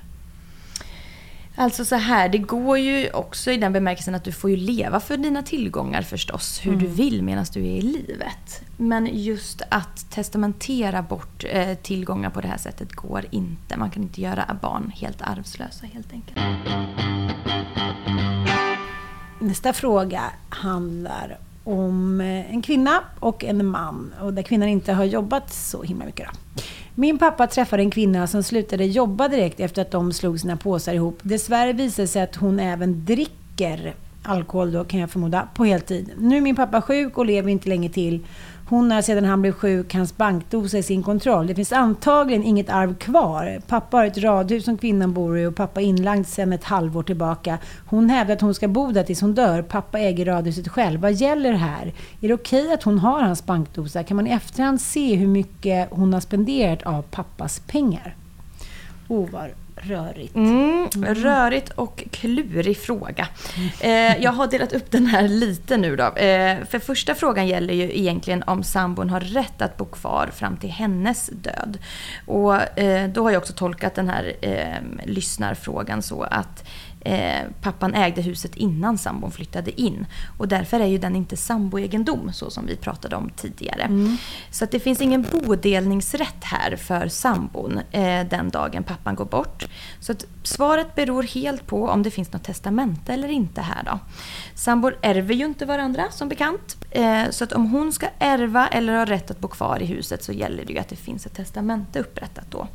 Alltså 1.59 1.85
så 1.85 1.95
här, 1.95 2.29
det 2.29 2.37
går 2.37 2.77
ju 2.77 3.09
också 3.09 3.51
i 3.51 3.57
den 3.57 3.73
bemärkelsen 3.73 4.15
att 4.15 4.23
du 4.23 4.31
får 4.31 4.49
ju 4.49 4.55
leva 4.55 4.99
för 4.99 5.17
dina 5.17 5.43
tillgångar 5.43 6.01
förstås, 6.01 6.59
hur 6.63 6.73
mm. 6.73 6.83
du 6.83 6.89
vill 6.89 7.23
medan 7.23 7.45
du 7.53 7.59
är 7.59 7.77
i 7.77 7.81
livet. 7.81 8.61
Men 8.77 9.09
just 9.11 9.61
att 9.69 10.11
testamentera 10.11 11.01
bort 11.01 11.43
eh, 11.49 11.77
tillgångar 11.77 12.29
på 12.29 12.41
det 12.41 12.47
här 12.47 12.57
sättet 12.57 12.93
går 12.93 13.25
inte. 13.31 13.77
Man 13.77 13.91
kan 13.91 14.03
inte 14.03 14.21
göra 14.21 14.57
barn 14.61 14.91
helt 14.95 15.21
arvslösa 15.21 15.85
helt 15.85 16.13
enkelt. 16.13 16.39
Nästa 19.39 19.73
fråga 19.73 20.21
handlar 20.49 21.37
om 21.67 22.21
eh, 22.21 22.53
en 22.53 22.61
kvinna 22.61 23.03
och 23.19 23.43
en 23.43 23.65
man 23.65 24.13
och 24.21 24.33
där 24.33 24.43
kvinnan 24.43 24.69
inte 24.69 24.93
har 24.93 25.05
jobbat 25.05 25.53
så 25.53 25.83
himla 25.83 26.05
mycket. 26.05 26.27
Då. 26.27 26.61
Min 26.95 27.17
pappa 27.17 27.47
träffade 27.47 27.83
en 27.83 27.91
kvinna 27.91 28.27
som 28.27 28.43
slutade 28.43 28.85
jobba 28.85 29.27
direkt 29.27 29.59
efter 29.59 29.81
att 29.81 29.91
de 29.91 30.13
slog 30.13 30.39
sina 30.39 30.57
påsar 30.57 30.93
ihop. 30.93 31.19
Dessvärre 31.21 31.73
visade 31.73 32.03
det 32.03 32.07
sig 32.07 32.21
att 32.21 32.35
hon 32.35 32.59
även 32.59 33.05
dricker 33.05 33.95
alkohol 34.23 34.71
då 34.71 34.83
kan 34.83 34.99
jag 34.99 35.09
förmoda, 35.09 35.47
på 35.55 35.65
heltid. 35.65 36.11
Nu 36.17 36.37
är 36.37 36.41
min 36.41 36.55
pappa 36.55 36.81
sjuk 36.81 37.17
och 37.17 37.25
lever 37.25 37.49
inte 37.49 37.69
länge 37.69 37.89
till. 37.89 38.25
Hon 38.69 38.91
har 38.91 39.01
sedan 39.01 39.25
han 39.25 39.41
blev 39.41 39.51
sjuk 39.51 39.93
hans 39.93 40.17
bankdosa 40.17 40.77
i 40.77 40.83
sin 40.83 41.03
kontroll. 41.03 41.47
Det 41.47 41.55
finns 41.55 41.71
antagligen 41.71 42.43
inget 42.43 42.69
arv 42.69 42.95
kvar. 42.95 43.61
Pappa 43.67 43.97
har 43.97 44.05
ett 44.05 44.17
radhus 44.17 44.65
som 44.65 44.77
kvinnan 44.77 45.13
bor 45.13 45.39
i 45.39 45.45
och 45.45 45.55
pappa 45.55 45.81
är 45.81 45.85
inlagd 45.85 46.27
sedan 46.27 46.53
ett 46.53 46.63
halvår 46.63 47.03
tillbaka. 47.03 47.57
Hon 47.85 48.09
hävdar 48.09 48.33
att 48.33 48.41
hon 48.41 48.53
ska 48.53 48.67
bo 48.67 48.91
där 48.91 49.03
tills 49.03 49.21
hon 49.21 49.33
dör. 49.33 49.61
Pappa 49.61 49.99
äger 49.99 50.25
radhuset 50.25 50.67
själv. 50.67 50.99
Vad 50.99 51.13
gäller 51.13 51.53
här? 51.53 51.93
Är 52.21 52.27
det 52.27 52.33
okej 52.33 52.61
okay 52.61 52.73
att 52.73 52.83
hon 52.83 52.99
har 52.99 53.21
hans 53.21 53.45
bankdosa? 53.45 54.03
Kan 54.03 54.17
man 54.17 54.27
i 54.27 54.31
efterhand 54.31 54.81
se 54.81 55.15
hur 55.15 55.27
mycket 55.27 55.87
hon 55.91 56.13
har 56.13 56.19
spenderat 56.19 56.83
av 56.83 57.01
pappas 57.01 57.59
pengar? 57.59 58.15
Oh, 59.07 59.29
vad 59.31 59.49
rörigt. 59.81 60.35
Mm, 60.35 60.89
rörigt 61.05 61.69
och 61.69 62.03
klurig 62.11 62.77
fråga. 62.77 63.27
Eh, 63.79 64.17
jag 64.23 64.31
har 64.31 64.47
delat 64.47 64.73
upp 64.73 64.91
den 64.91 65.05
här 65.05 65.27
lite 65.27 65.77
nu 65.77 65.95
då. 65.95 66.03
Eh, 66.03 66.65
för 66.65 66.79
första 66.79 67.15
frågan 67.15 67.47
gäller 67.47 67.73
ju 67.73 67.97
egentligen 67.97 68.43
om 68.43 68.63
sambon 68.63 69.09
har 69.09 69.19
rätt 69.19 69.61
att 69.61 69.77
bo 69.77 69.85
kvar 69.85 70.29
fram 70.33 70.57
till 70.57 70.69
hennes 70.69 71.29
död. 71.33 71.77
Och 72.25 72.79
eh, 72.79 73.09
då 73.09 73.23
har 73.23 73.31
jag 73.31 73.39
också 73.39 73.53
tolkat 73.53 73.95
den 73.95 74.09
här 74.09 74.33
eh, 74.41 75.05
lyssnarfrågan 75.05 76.01
så 76.01 76.23
att 76.23 76.67
eh, 76.99 77.45
pappan 77.61 77.93
ägde 77.93 78.21
huset 78.21 78.55
innan 78.55 78.97
sambon 78.97 79.31
flyttade 79.31 79.81
in. 79.81 80.05
Och 80.37 80.47
därför 80.47 80.79
är 80.79 80.85
ju 80.85 80.97
den 80.97 81.15
inte 81.15 81.37
samboegendom 81.37 82.33
så 82.33 82.49
som 82.49 82.65
vi 82.65 82.75
pratade 82.75 83.15
om 83.15 83.29
tidigare. 83.35 83.81
Mm. 83.81 84.17
Så 84.51 84.63
att 84.63 84.71
det 84.71 84.79
finns 84.79 85.01
ingen 85.01 85.25
bodelningsrätt 85.31 86.43
här 86.43 86.75
för 86.75 87.07
sambon 87.07 87.79
eh, 87.91 88.27
den 88.29 88.49
dagen 88.49 88.83
pappan 88.83 89.15
går 89.15 89.25
bort. 89.25 89.65
Så 89.99 90.11
att 90.11 90.25
svaret 90.43 90.95
beror 90.95 91.23
helt 91.23 91.67
på 91.67 91.87
om 91.87 92.03
det 92.03 92.11
finns 92.11 92.33
något 92.33 92.43
testamente 92.43 93.13
eller 93.13 93.27
inte 93.27 93.61
här 93.61 93.83
då. 93.83 93.99
Sambor 94.55 94.97
ärver 95.01 95.33
ju 95.33 95.45
inte 95.45 95.65
varandra 95.65 96.03
som 96.11 96.29
bekant. 96.29 96.85
Eh, 96.91 97.29
så 97.29 97.43
att 97.43 97.51
om 97.53 97.71
hon 97.71 97.93
ska 97.93 98.07
ärva 98.19 98.67
eller 98.67 98.93
ha 98.93 99.05
rätt 99.05 99.31
att 99.31 99.39
bo 99.39 99.47
kvar 99.47 99.81
i 99.81 99.85
huset 99.85 100.23
så 100.23 100.31
gäller 100.31 100.65
det 100.65 100.73
ju 100.73 100.79
att 100.79 100.89
det 100.89 100.95
finns 100.95 101.25
ett 101.25 101.35
testamente 101.35 101.99
upprättat 101.99 102.51
då. 102.51 102.67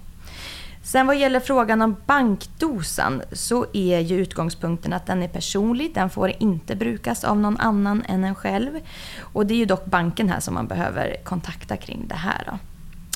Sen 0.93 1.07
vad 1.07 1.17
gäller 1.17 1.41
frågan 1.41 1.83
om 1.83 1.97
bankdosan 2.07 3.23
så 3.33 3.67
är 3.73 4.01
ju 4.01 4.17
utgångspunkten 4.17 4.93
att 4.93 5.07
den 5.07 5.23
är 5.23 5.29
personlig. 5.29 5.95
Den 5.95 6.11
får 6.11 6.33
inte 6.39 6.77
brukas 6.77 7.25
av 7.25 7.39
någon 7.39 7.57
annan 7.57 8.03
än 8.09 8.25
en 8.25 8.35
själv. 8.35 8.71
Och 9.19 9.47
det 9.47 9.55
är 9.55 9.59
ju 9.59 9.65
dock 9.65 9.85
banken 9.85 10.29
här 10.29 10.41
som 10.41 10.55
man 10.55 10.67
behöver 10.67 11.17
kontakta 11.25 11.77
kring 11.77 12.07
det 12.09 12.15
här. 12.15 12.43
Då. 12.47 12.59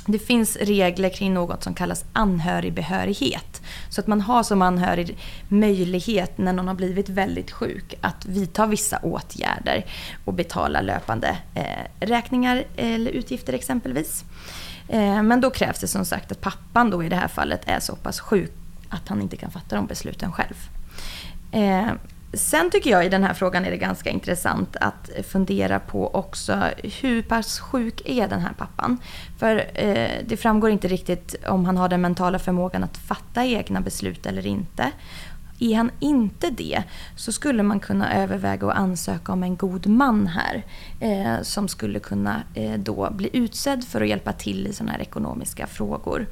Det 0.06 0.18
finns 0.18 0.56
regler 0.56 1.08
kring 1.08 1.34
något 1.34 1.62
som 1.62 1.74
kallas 1.74 2.04
anhörigbehörighet. 2.12 3.62
Så 3.90 4.00
att 4.00 4.06
man 4.06 4.20
har 4.20 4.42
som 4.42 4.62
anhörig 4.62 5.18
möjlighet 5.48 6.38
när 6.38 6.52
någon 6.52 6.68
har 6.68 6.74
blivit 6.74 7.08
väldigt 7.08 7.50
sjuk 7.50 7.94
att 8.00 8.26
vidta 8.26 8.66
vissa 8.66 8.98
åtgärder 8.98 9.84
och 10.24 10.34
betala 10.34 10.80
löpande 10.80 11.36
eh, 11.54 12.06
räkningar 12.06 12.64
eller 12.76 13.10
utgifter 13.10 13.52
exempelvis. 13.52 14.24
Eh, 14.88 15.22
men 15.22 15.40
då 15.40 15.50
krävs 15.50 15.78
det 15.78 15.88
som 15.88 16.04
sagt 16.04 16.32
att 16.32 16.40
pappan 16.40 16.90
då 16.90 17.04
i 17.04 17.08
det 17.08 17.16
här 17.16 17.28
fallet 17.28 17.60
är 17.66 17.80
så 17.80 17.96
pass 17.96 18.20
sjuk 18.20 18.52
att 18.88 19.08
han 19.08 19.22
inte 19.22 19.36
kan 19.36 19.50
fatta 19.50 19.76
de 19.76 19.86
besluten 19.86 20.32
själv. 20.32 20.56
Eh, 21.52 21.92
sen 22.32 22.70
tycker 22.70 22.90
jag 22.90 23.06
i 23.06 23.08
den 23.08 23.24
här 23.24 23.34
frågan 23.34 23.64
är 23.64 23.70
det 23.70 23.76
ganska 23.76 24.10
intressant 24.10 24.76
att 24.76 25.10
fundera 25.28 25.80
på 25.80 26.14
också 26.14 26.62
hur 27.00 27.22
pass 27.22 27.60
sjuk 27.60 28.02
är 28.04 28.28
den 28.28 28.40
här 28.40 28.52
pappan? 28.52 28.98
För 29.38 29.70
eh, 29.74 30.10
det 30.26 30.36
framgår 30.36 30.70
inte 30.70 30.88
riktigt 30.88 31.34
om 31.46 31.64
han 31.64 31.76
har 31.76 31.88
den 31.88 32.00
mentala 32.00 32.38
förmågan 32.38 32.84
att 32.84 32.96
fatta 32.96 33.44
egna 33.44 33.80
beslut 33.80 34.26
eller 34.26 34.46
inte. 34.46 34.92
Är 35.58 35.76
han 35.76 35.90
inte 36.00 36.50
det 36.50 36.82
så 37.16 37.32
skulle 37.32 37.62
man 37.62 37.80
kunna 37.80 38.14
överväga 38.14 38.66
att 38.66 38.76
ansöka 38.76 39.32
om 39.32 39.42
en 39.42 39.56
god 39.56 39.86
man 39.86 40.26
här. 40.26 40.64
Eh, 41.00 41.42
som 41.42 41.68
skulle 41.68 41.98
kunna 41.98 42.42
eh, 42.54 42.74
då 42.78 43.10
bli 43.10 43.30
utsedd 43.32 43.84
för 43.84 44.00
att 44.00 44.08
hjälpa 44.08 44.32
till 44.32 44.66
i 44.66 44.72
sådana 44.72 44.92
här 44.92 45.00
ekonomiska 45.00 45.66
frågor. 45.66 46.26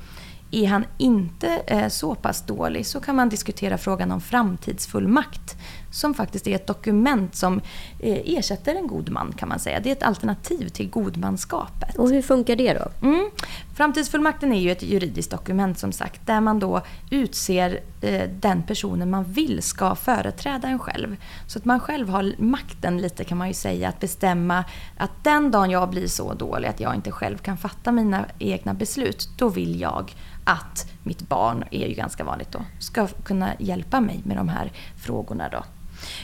Är 0.51 0.67
han 0.67 0.85
inte 0.99 1.49
eh, 1.67 1.89
så 1.89 2.15
pass 2.15 2.43
dålig 2.47 2.87
så 2.87 3.01
kan 3.01 3.17
man 3.17 3.29
diskutera 3.29 3.79
frågan 3.79 4.13
om 4.13 4.21
framtidsfullmakt 4.21 5.57
som 5.95 6.15
faktiskt 6.15 6.47
är 6.47 6.55
ett 6.55 6.67
dokument 6.67 7.35
som 7.35 7.61
eh, 7.99 8.21
ersätter 8.25 8.75
en 8.75 8.87
god 8.87 9.11
man 9.11 9.33
kan 9.33 9.49
man 9.49 9.59
säga. 9.59 9.81
Det 9.81 9.89
är 9.89 9.93
ett 9.93 10.03
alternativ 10.03 10.69
till 10.69 10.91
godmanskapet. 10.91 11.97
Och 11.97 12.11
hur 12.11 12.23
funkar 12.23 12.57
det 12.57 12.75
då? 12.75 13.07
Mm. 13.07 13.31
Framtidsfullmakten 13.75 14.53
är 14.53 14.61
ju 14.61 14.71
ett 14.71 14.83
juridiskt 14.83 15.31
dokument 15.31 15.79
som 15.79 15.93
sagt 15.93 16.27
där 16.27 16.41
man 16.41 16.59
då 16.59 16.83
utser 17.11 17.81
eh, 18.01 18.31
den 18.41 18.63
personen 18.63 19.11
man 19.11 19.25
vill 19.25 19.63
ska 19.63 19.95
företräda 19.95 20.69
en 20.69 20.79
själv. 20.79 21.17
Så 21.47 21.59
att 21.59 21.65
man 21.65 21.81
själv 21.81 22.09
har 22.09 22.33
makten 22.39 22.99
lite 22.99 23.25
kan 23.25 23.39
man 23.39 23.49
ju 23.49 23.55
säga 23.55 23.89
att 23.89 24.01
bestämma 24.01 24.65
att 24.97 25.25
den 25.25 25.51
dagen 25.51 25.71
jag 25.71 25.91
blir 25.91 26.07
så 26.07 26.35
dålig 26.35 26.69
att 26.69 26.81
jag 26.81 26.95
inte 26.95 27.11
själv 27.11 27.39
kan 27.39 27.57
fatta 27.57 27.93
mina 27.93 28.25
egna 28.39 28.75
beslut, 28.75 29.29
då 29.39 29.49
vill 29.49 29.81
jag 29.81 30.15
att 30.45 30.91
mitt 31.03 31.29
barn, 31.29 31.65
är 31.71 31.87
ju 31.87 31.95
ganska 31.95 32.25
vanligt 32.25 32.53
då, 32.53 32.65
ska 32.79 33.07
kunna 33.07 33.51
hjälpa 33.59 34.01
mig 34.01 34.21
med 34.25 34.37
de 34.37 34.49
här 34.49 34.73
frågorna 34.97 35.49
då. 35.49 35.65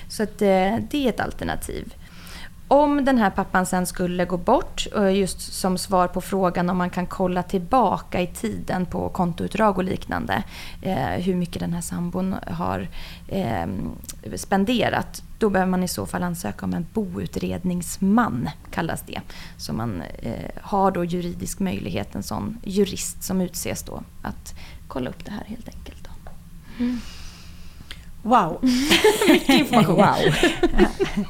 Så 0.08 0.22
att, 0.22 0.42
eh, 0.42 0.76
det 0.90 1.04
är 1.04 1.08
ett 1.08 1.20
alternativ. 1.20 1.94
Om 2.68 3.04
den 3.04 3.18
här 3.18 3.30
pappan 3.30 3.66
sen 3.66 3.86
skulle 3.86 4.24
gå 4.24 4.36
bort, 4.36 4.86
eh, 4.96 5.10
just 5.10 5.40
som 5.40 5.78
svar 5.78 6.08
på 6.08 6.20
frågan 6.20 6.70
om 6.70 6.76
man 6.76 6.90
kan 6.90 7.06
kolla 7.06 7.42
tillbaka 7.42 8.20
i 8.20 8.26
tiden 8.26 8.86
på 8.86 9.08
kontoutdrag 9.08 9.78
och 9.78 9.84
liknande, 9.84 10.42
eh, 10.82 11.08
hur 11.08 11.34
mycket 11.34 11.60
den 11.60 11.72
här 11.72 11.80
sambon 11.80 12.34
har 12.46 12.88
ehm, 13.28 13.90
spenderat, 14.36 15.22
då 15.38 15.50
behöver 15.50 15.70
man 15.70 15.82
i 15.82 15.88
så 15.88 16.06
fall 16.06 16.22
ansöka 16.22 16.66
om 16.66 16.74
en 16.74 16.86
boutredningsman, 16.92 18.48
kallas 18.70 19.02
det. 19.06 19.20
Så 19.56 19.72
man 19.72 20.02
har 20.60 20.90
då 20.90 21.04
juridisk 21.04 21.58
möjlighet, 21.58 22.14
en 22.14 22.22
sån 22.22 22.58
jurist 22.64 23.22
som 23.22 23.40
utses 23.40 23.82
då, 23.82 24.02
att 24.22 24.54
kolla 24.88 25.10
upp 25.10 25.24
det 25.24 25.30
här 25.30 25.44
helt 25.44 25.68
enkelt. 25.68 26.00
Mm. 26.80 27.00
Wow! 28.22 28.58
Mycket 29.28 29.48
information. 29.48 29.96
wow. 29.96 30.16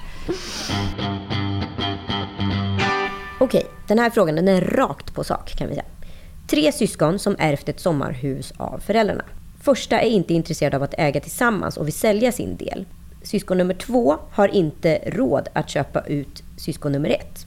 Okej, 3.40 3.66
den 3.88 3.98
här 3.98 4.10
frågan 4.10 4.36
den 4.36 4.48
är 4.48 4.60
rakt 4.60 5.14
på 5.14 5.24
sak 5.24 5.56
kan 5.56 5.68
vi 5.68 5.74
säga. 5.74 5.84
Tre 6.46 6.72
syskon 6.72 7.18
som 7.18 7.36
ärvt 7.38 7.68
ett 7.68 7.80
sommarhus 7.80 8.52
av 8.56 8.78
föräldrarna. 8.78 9.24
Första 9.60 10.00
är 10.00 10.08
inte 10.08 10.34
intresserad 10.34 10.74
av 10.74 10.82
att 10.82 10.94
äga 10.98 11.20
tillsammans 11.20 11.76
och 11.76 11.86
vill 11.86 11.92
sälja 11.92 12.32
sin 12.32 12.56
del. 12.56 12.84
Syskon 13.22 13.58
nummer 13.58 13.74
två 13.74 14.16
har 14.32 14.48
inte 14.48 14.98
råd 15.06 15.48
att 15.52 15.70
köpa 15.70 16.00
ut 16.00 16.42
syskon 16.56 16.92
nummer 16.92 17.10
ett. 17.10 17.46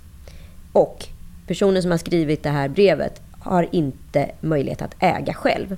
Och 0.74 1.06
personen 1.48 1.82
som 1.82 1.91
har 1.91 1.98
skrivit 1.98 2.44
det 2.44 2.50
här 2.50 2.70
brevet 2.70 3.22
har 3.39 3.70
inte 3.72 4.32
möjlighet 4.41 4.82
att 4.82 4.96
äga 5.00 5.34
själv. 5.34 5.78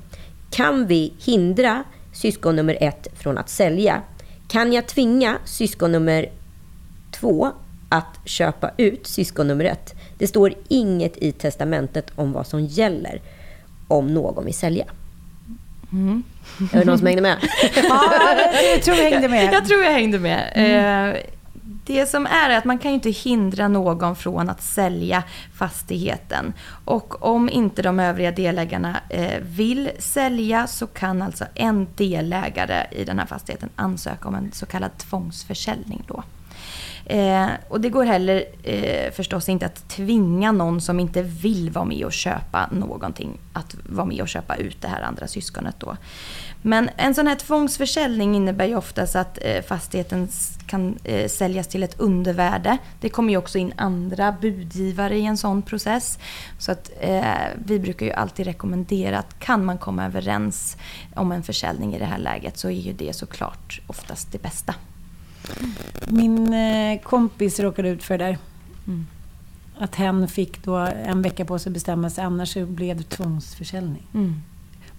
Kan 0.49 0.87
vi 0.87 1.13
hindra 1.25 1.83
syskon 2.15 2.55
nummer 2.55 2.77
ett 2.81 3.07
från 3.13 3.37
att 3.37 3.49
sälja? 3.49 4.01
Kan 4.47 4.73
jag 4.73 4.87
tvinga 4.87 5.37
syskon 5.45 5.91
nummer 5.91 6.29
två 7.11 7.51
att 7.89 8.19
köpa 8.25 8.71
ut 8.77 9.07
syskon 9.07 9.47
nummer 9.47 9.65
ett? 9.65 9.93
Det 10.17 10.27
står 10.27 10.53
inget 10.67 11.17
i 11.17 11.31
testamentet 11.31 12.11
om 12.15 12.31
vad 12.31 12.47
som 12.47 12.65
gäller 12.65 13.21
om 13.87 14.13
någon 14.13 14.45
vill 14.45 14.53
sälja. 14.53 14.85
Mm. 15.91 16.23
Är 16.73 16.79
det 16.79 16.85
någon 16.85 16.97
som 16.97 17.07
hängde 17.07 17.21
med? 17.21 17.37
ja, 17.75 18.13
jag 18.73 18.83
tror 18.83 18.97
jag 18.97 19.11
hängde 19.11 19.29
med. 19.29 19.53
Jag 19.53 19.65
tror 19.65 19.83
jag 19.83 19.91
hängde 19.91 20.19
med. 20.19 20.51
Mm. 20.55 21.15
Eh, 21.15 21.21
det 21.85 22.05
som 22.05 22.25
är 22.25 22.49
är 22.49 22.57
att 22.57 22.65
man 22.65 22.77
kan 22.77 22.91
ju 22.91 22.95
inte 22.95 23.09
hindra 23.09 23.67
någon 23.67 24.15
från 24.15 24.49
att 24.49 24.61
sälja 24.61 25.23
fastigheten. 25.53 26.53
Och 26.85 27.23
om 27.23 27.49
inte 27.49 27.81
de 27.81 27.99
övriga 27.99 28.31
delägarna 28.31 28.99
eh, 29.09 29.39
vill 29.41 29.89
sälja 29.99 30.67
så 30.67 30.87
kan 30.87 31.21
alltså 31.21 31.45
en 31.55 31.87
delägare 31.95 32.87
i 32.91 33.03
den 33.03 33.19
här 33.19 33.25
fastigheten 33.25 33.69
ansöka 33.75 34.27
om 34.27 34.35
en 34.35 34.51
så 34.51 34.65
kallad 34.65 34.97
tvångsförsäljning. 34.97 36.03
Då. 36.07 36.23
Eh, 37.05 37.47
och 37.67 37.81
det 37.81 37.89
går 37.89 38.05
heller 38.05 38.45
eh, 38.63 39.11
förstås 39.11 39.49
inte 39.49 39.65
att 39.65 39.89
tvinga 39.89 40.51
någon 40.51 40.81
som 40.81 40.99
inte 40.99 41.21
vill 41.21 41.69
vara 41.69 41.85
med 41.85 42.05
och 42.05 42.13
köpa 42.13 42.69
någonting 42.71 43.37
att 43.53 43.75
vara 43.89 44.05
med 44.05 44.21
och 44.21 44.27
köpa 44.27 44.55
ut 44.55 44.81
det 44.81 44.87
här 44.87 45.01
andra 45.01 45.27
syskonet 45.27 45.75
då. 45.79 45.97
Men 46.61 46.89
en 46.97 47.15
sån 47.15 47.27
här 47.27 47.35
tvångsförsäljning 47.35 48.35
innebär 48.35 48.65
ju 48.65 48.75
oftast 48.75 49.15
att 49.15 49.39
eh, 49.41 49.61
fastigheten 49.61 50.27
kan 50.67 50.97
eh, 51.03 51.27
säljas 51.27 51.67
till 51.67 51.83
ett 51.83 51.99
undervärde. 51.99 52.77
Det 52.99 53.09
kommer 53.09 53.29
ju 53.29 53.37
också 53.37 53.57
in 53.57 53.73
andra 53.75 54.31
budgivare 54.31 55.17
i 55.17 55.25
en 55.25 55.37
sån 55.37 55.61
process. 55.61 56.19
Så 56.59 56.71
att 56.71 56.91
eh, 56.99 57.25
vi 57.65 57.79
brukar 57.79 58.05
ju 58.05 58.11
alltid 58.11 58.45
rekommendera 58.45 59.19
att 59.19 59.39
kan 59.39 59.65
man 59.65 59.77
komma 59.77 60.05
överens 60.05 60.77
om 61.15 61.31
en 61.31 61.43
försäljning 61.43 61.95
i 61.95 61.99
det 61.99 62.05
här 62.05 62.19
läget 62.19 62.57
så 62.57 62.67
är 62.67 62.81
ju 62.81 62.93
det 62.93 63.15
såklart 63.15 63.81
oftast 63.87 64.31
det 64.31 64.41
bästa. 64.41 64.75
Min 66.07 66.53
eh, 66.53 66.99
kompis 67.01 67.59
råkade 67.59 67.89
ut 67.89 68.03
för 68.03 68.17
det 68.17 68.25
där. 68.25 68.37
Mm. 68.87 69.05
Att 69.77 69.95
hen 69.95 70.27
fick 70.27 70.63
då 70.63 70.75
en 70.75 71.21
vecka 71.21 71.45
på 71.45 71.59
sig 71.59 71.69
att 71.69 71.73
bestämma 71.73 72.09
sig, 72.09 72.23
annars 72.23 72.53
så 72.53 72.65
blev 72.65 72.97
det 72.97 73.03
tvångsförsäljning. 73.03 74.07
Mm. 74.13 74.41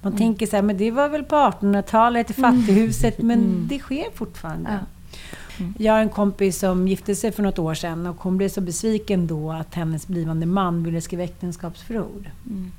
Man 0.03 0.13
mm. 0.13 0.19
tänker 0.19 0.47
så 0.47 0.57
här, 0.57 0.63
men 0.63 0.79
det 0.79 0.91
var 0.91 1.09
väl 1.09 1.25
på 1.25 1.37
1800-talet 1.37 2.31
i 2.31 2.33
fattighuset, 2.33 3.23
men 3.23 3.39
mm. 3.39 3.67
det 3.69 3.79
sker 3.79 4.07
fortfarande. 4.15 4.71
Ja. 4.71 4.79
Mm. 5.59 5.75
Jag 5.79 5.93
har 5.93 6.01
en 6.01 6.09
kompis 6.09 6.59
som 6.59 6.89
gifte 6.89 7.15
sig 7.15 7.33
för 7.33 7.43
något 7.43 7.59
år 7.59 7.75
sedan 7.75 8.07
och 8.07 8.17
hon 8.23 8.37
blev 8.37 8.49
så 8.49 8.61
besviken 8.61 9.27
då 9.27 9.53
att 9.53 9.75
hennes 9.75 10.07
blivande 10.07 10.47
man 10.47 10.83
ville 10.85 11.01
skriva 11.01 11.23
äktenskapsförord. 11.23 12.31
Mm. 12.47 12.73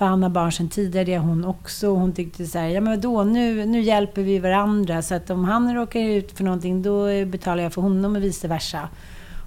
För 0.00 0.06
han 0.06 0.22
har 0.22 0.30
barn 0.30 0.52
sedan 0.52 0.68
tidigare, 0.68 1.04
det 1.04 1.14
har 1.14 1.26
hon 1.26 1.44
också. 1.44 1.88
Hon 1.88 2.12
tyckte 2.12 2.46
så 2.46 2.58
här, 2.58 2.68
ja 2.68 2.80
men 2.80 3.00
då 3.00 3.24
nu, 3.24 3.66
nu 3.66 3.80
hjälper 3.80 4.22
vi 4.22 4.38
varandra. 4.38 5.02
Så 5.02 5.14
att 5.14 5.30
om 5.30 5.44
han 5.44 5.74
råkar 5.74 6.00
ut 6.00 6.32
för 6.32 6.44
någonting, 6.44 6.82
då 6.82 7.24
betalar 7.24 7.62
jag 7.62 7.72
för 7.72 7.82
honom 7.82 8.16
och 8.16 8.22
vice 8.22 8.48
versa. 8.48 8.88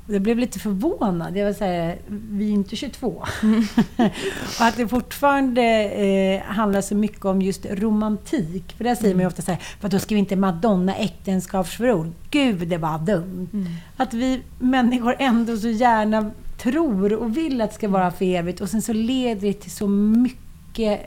Och 0.07 0.13
jag 0.13 0.21
blev 0.21 0.37
lite 0.37 0.59
förvånad. 0.59 1.37
Jag 1.37 1.45
var 1.45 1.53
så 1.53 1.63
här, 1.63 1.97
vi 2.07 2.49
är 2.49 2.53
inte 2.53 2.75
22. 2.75 3.23
Mm. 3.43 3.63
och 4.59 4.65
att 4.65 4.77
det 4.77 4.87
fortfarande 4.87 5.63
eh, 5.83 6.41
handlar 6.41 6.81
så 6.81 6.95
mycket 6.95 7.25
om 7.25 7.41
just 7.41 7.65
romantik. 7.65 8.73
För 8.77 8.83
där 8.83 8.95
säger 8.95 9.07
mm. 9.07 9.17
man 9.17 9.21
ju 9.21 9.27
ofta 9.27 9.41
så 9.41 9.51
här, 9.51 9.61
vadå 9.81 9.99
ska 9.99 10.15
vi 10.15 10.19
inte 10.19 10.35
Madonna 10.35 10.95
äktenskapsförord? 10.95 12.11
Gud, 12.29 12.67
det 12.67 12.77
var 12.77 12.99
dumt. 12.99 13.49
Mm. 13.53 13.67
Att 13.97 14.13
vi 14.13 14.41
människor 14.59 15.15
ändå 15.19 15.57
så 15.57 15.69
gärna 15.69 16.31
tror 16.57 17.13
och 17.13 17.37
vill 17.37 17.61
att 17.61 17.69
det 17.69 17.75
ska 17.75 17.87
vara 17.87 18.11
för 18.11 18.25
evigt 18.25 18.61
och 18.61 18.69
sen 18.69 18.81
så 18.81 18.93
leder 18.93 19.47
det 19.47 19.53
till 19.53 19.71
så 19.71 19.87
mycket 19.87 20.42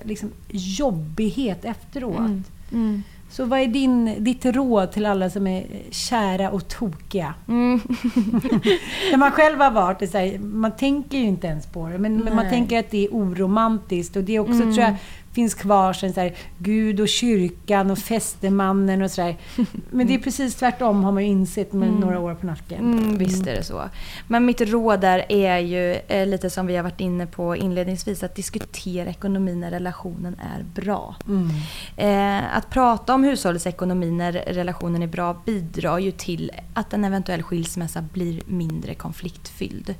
liksom, 0.02 0.32
jobbighet 0.50 1.64
efteråt. 1.64 2.18
Mm. 2.18 2.44
Mm. 2.72 3.02
Så 3.30 3.44
vad 3.44 3.60
är 3.60 3.66
din, 3.66 4.24
ditt 4.24 4.44
råd 4.44 4.92
till 4.92 5.06
alla 5.06 5.30
som 5.30 5.46
är 5.46 5.66
kära 5.90 6.50
och 6.50 6.68
tokiga? 6.68 7.34
Mm. 7.48 7.80
När 9.10 9.16
man 9.16 9.30
själv 9.30 9.60
har 9.60 9.70
varit 9.70 9.98
det, 9.98 10.06
så 10.06 10.18
här, 10.18 10.38
man 10.38 10.76
tänker 10.76 11.18
ju 11.18 11.24
inte 11.24 11.46
ens 11.46 11.66
på 11.66 11.88
det, 11.88 11.98
men, 11.98 12.16
men, 12.18 12.36
man 12.36 12.50
tänker 12.50 12.78
att 12.78 12.90
det 12.90 13.04
är 13.04 13.08
oromantiskt. 13.08 14.16
Och 14.16 14.24
det 14.24 14.36
är 14.36 14.40
också, 14.40 14.62
mm. 14.62 14.74
tror 14.74 14.84
jag, 14.84 14.94
finns 15.36 15.54
kvar 15.54 15.92
sen 15.92 16.12
så 16.12 16.20
här, 16.20 16.34
Gud 16.58 17.00
och 17.00 17.08
kyrkan 17.08 17.90
och 17.90 17.98
fästemannen 17.98 19.02
och 19.02 19.10
sådär. 19.10 19.36
Men 19.90 20.06
det 20.06 20.14
är 20.14 20.18
precis 20.18 20.54
tvärtom 20.54 21.04
har 21.04 21.12
man 21.12 21.22
ju 21.22 21.28
insett 21.28 21.72
med 21.72 21.88
mm. 21.88 22.00
några 22.00 22.20
år 22.20 22.34
på 22.34 22.46
nacken. 22.46 22.78
Mm, 22.78 23.18
visst 23.18 23.46
är 23.46 23.54
det 23.54 23.64
så. 23.64 23.82
Men 24.28 24.46
mitt 24.46 24.60
råd 24.60 25.00
där 25.00 25.32
är 25.32 25.58
ju 25.58 25.92
eh, 25.92 26.26
lite 26.26 26.50
som 26.50 26.66
vi 26.66 26.76
har 26.76 26.82
varit 26.82 27.00
inne 27.00 27.26
på 27.26 27.56
inledningsvis, 27.56 28.22
att 28.22 28.34
diskutera 28.34 29.10
ekonomi 29.10 29.54
när 29.54 29.70
relationen 29.70 30.36
är 30.56 30.64
bra. 30.80 31.16
Mm. 31.28 31.48
Eh, 31.96 32.56
att 32.56 32.70
prata 32.70 33.14
om 33.14 33.24
hushållets 33.24 33.66
ekonomi 33.66 34.10
när 34.10 34.32
relationen 34.32 35.02
är 35.02 35.06
bra 35.06 35.42
bidrar 35.46 35.98
ju 35.98 36.10
till 36.10 36.50
att 36.74 36.92
en 36.92 37.04
eventuell 37.04 37.42
skilsmässa 37.42 38.02
blir 38.02 38.42
mindre 38.46 38.94
konfliktfylld. 38.94 39.94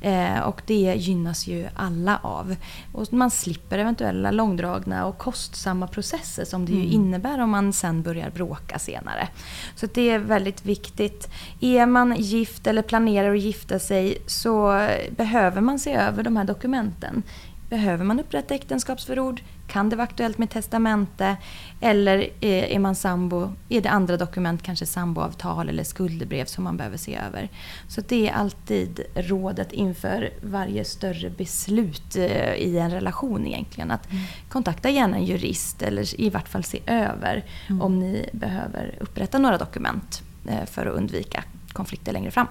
Eh, 0.00 0.38
och 0.38 0.62
det 0.66 0.94
gynnas 0.96 1.46
ju 1.46 1.68
alla 1.74 2.18
av. 2.22 2.56
Och 2.92 3.12
man 3.12 3.30
slipper 3.30 3.78
eventuella 3.78 4.30
långdragna 4.76 5.06
och 5.06 5.18
kostsamma 5.18 5.86
processer 5.86 6.44
som 6.44 6.66
det 6.66 6.72
ju 6.72 6.80
mm. 6.80 6.92
innebär 6.92 7.40
om 7.40 7.50
man 7.50 7.72
sen 7.72 8.02
börjar 8.02 8.30
bråka 8.30 8.78
senare. 8.78 9.28
Så 9.76 9.86
det 9.94 10.10
är 10.10 10.18
väldigt 10.18 10.66
viktigt. 10.66 11.28
Är 11.60 11.86
man 11.86 12.16
gift 12.16 12.66
eller 12.66 12.82
planerar 12.82 13.34
att 13.34 13.40
gifta 13.40 13.78
sig 13.78 14.18
så 14.26 14.88
behöver 15.16 15.60
man 15.60 15.78
se 15.78 15.94
över 15.94 16.22
de 16.22 16.36
här 16.36 16.44
dokumenten. 16.44 17.22
Behöver 17.68 18.04
man 18.04 18.20
upprätta 18.20 18.54
äktenskapsförord? 18.54 19.40
Kan 19.66 19.88
det 19.88 19.96
vara 19.96 20.04
aktuellt 20.04 20.38
med 20.38 20.50
testamente? 20.50 21.36
Eller 21.80 22.18
eh, 22.18 22.74
är 22.74 22.78
man 22.78 22.94
sambo, 22.94 23.52
är 23.68 23.80
det 23.80 23.90
andra 23.90 24.16
dokument, 24.16 24.62
kanske 24.62 24.86
samboavtal 24.86 25.68
eller 25.68 25.84
skuldebrev 25.84 26.44
som 26.44 26.64
man 26.64 26.76
behöver 26.76 26.96
se 26.96 27.16
över? 27.16 27.48
Så 27.88 28.00
det 28.00 28.28
är 28.28 28.32
alltid 28.32 29.00
rådet 29.14 29.72
inför 29.72 30.30
varje 30.42 30.84
större 30.84 31.30
beslut 31.30 32.16
eh, 32.16 32.54
i 32.54 32.78
en 32.78 32.90
relation 32.90 33.46
egentligen. 33.46 33.90
Att 33.90 34.10
mm. 34.10 34.24
kontakta 34.48 34.90
gärna 34.90 35.16
en 35.16 35.24
jurist 35.24 35.82
eller 35.82 36.20
i 36.20 36.30
vart 36.30 36.48
fall 36.48 36.64
se 36.64 36.80
över 36.86 37.44
mm. 37.68 37.82
om 37.82 37.98
ni 37.98 38.28
behöver 38.32 38.94
upprätta 39.00 39.38
några 39.38 39.58
dokument 39.58 40.22
eh, 40.48 40.64
för 40.66 40.86
att 40.86 40.94
undvika 40.94 41.44
konflikter 41.72 42.12
längre 42.12 42.30
fram. 42.30 42.46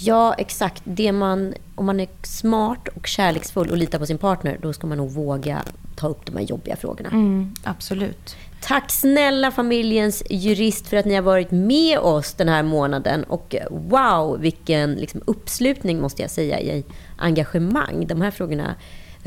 Ja, 0.00 0.34
exakt. 0.34 0.82
Det 0.84 1.12
man, 1.12 1.54
om 1.74 1.86
man 1.86 2.00
är 2.00 2.08
smart 2.22 2.88
och 2.88 3.06
kärleksfull 3.06 3.70
och 3.70 3.76
litar 3.76 3.98
på 3.98 4.06
sin 4.06 4.18
partner, 4.18 4.58
då 4.62 4.72
ska 4.72 4.86
man 4.86 4.98
nog 4.98 5.10
våga 5.10 5.62
ta 5.96 6.08
upp 6.08 6.26
de 6.26 6.36
här 6.36 6.44
jobbiga 6.44 6.76
frågorna. 6.76 7.08
Mm, 7.08 7.54
absolut. 7.62 8.36
Tack 8.60 8.90
snälla 8.90 9.50
familjens 9.50 10.22
jurist 10.30 10.86
för 10.86 10.96
att 10.96 11.06
ni 11.06 11.14
har 11.14 11.22
varit 11.22 11.50
med 11.50 11.98
oss 11.98 12.34
den 12.34 12.48
här 12.48 12.62
månaden. 12.62 13.24
Och 13.24 13.56
wow, 13.70 14.40
vilken 14.40 14.94
liksom, 14.94 15.20
uppslutning 15.24 16.00
måste 16.00 16.22
jag 16.22 16.30
säga 16.30 16.60
i 16.60 16.84
engagemang. 17.16 18.06
De 18.06 18.20
här 18.20 18.30
frågorna 18.30 18.74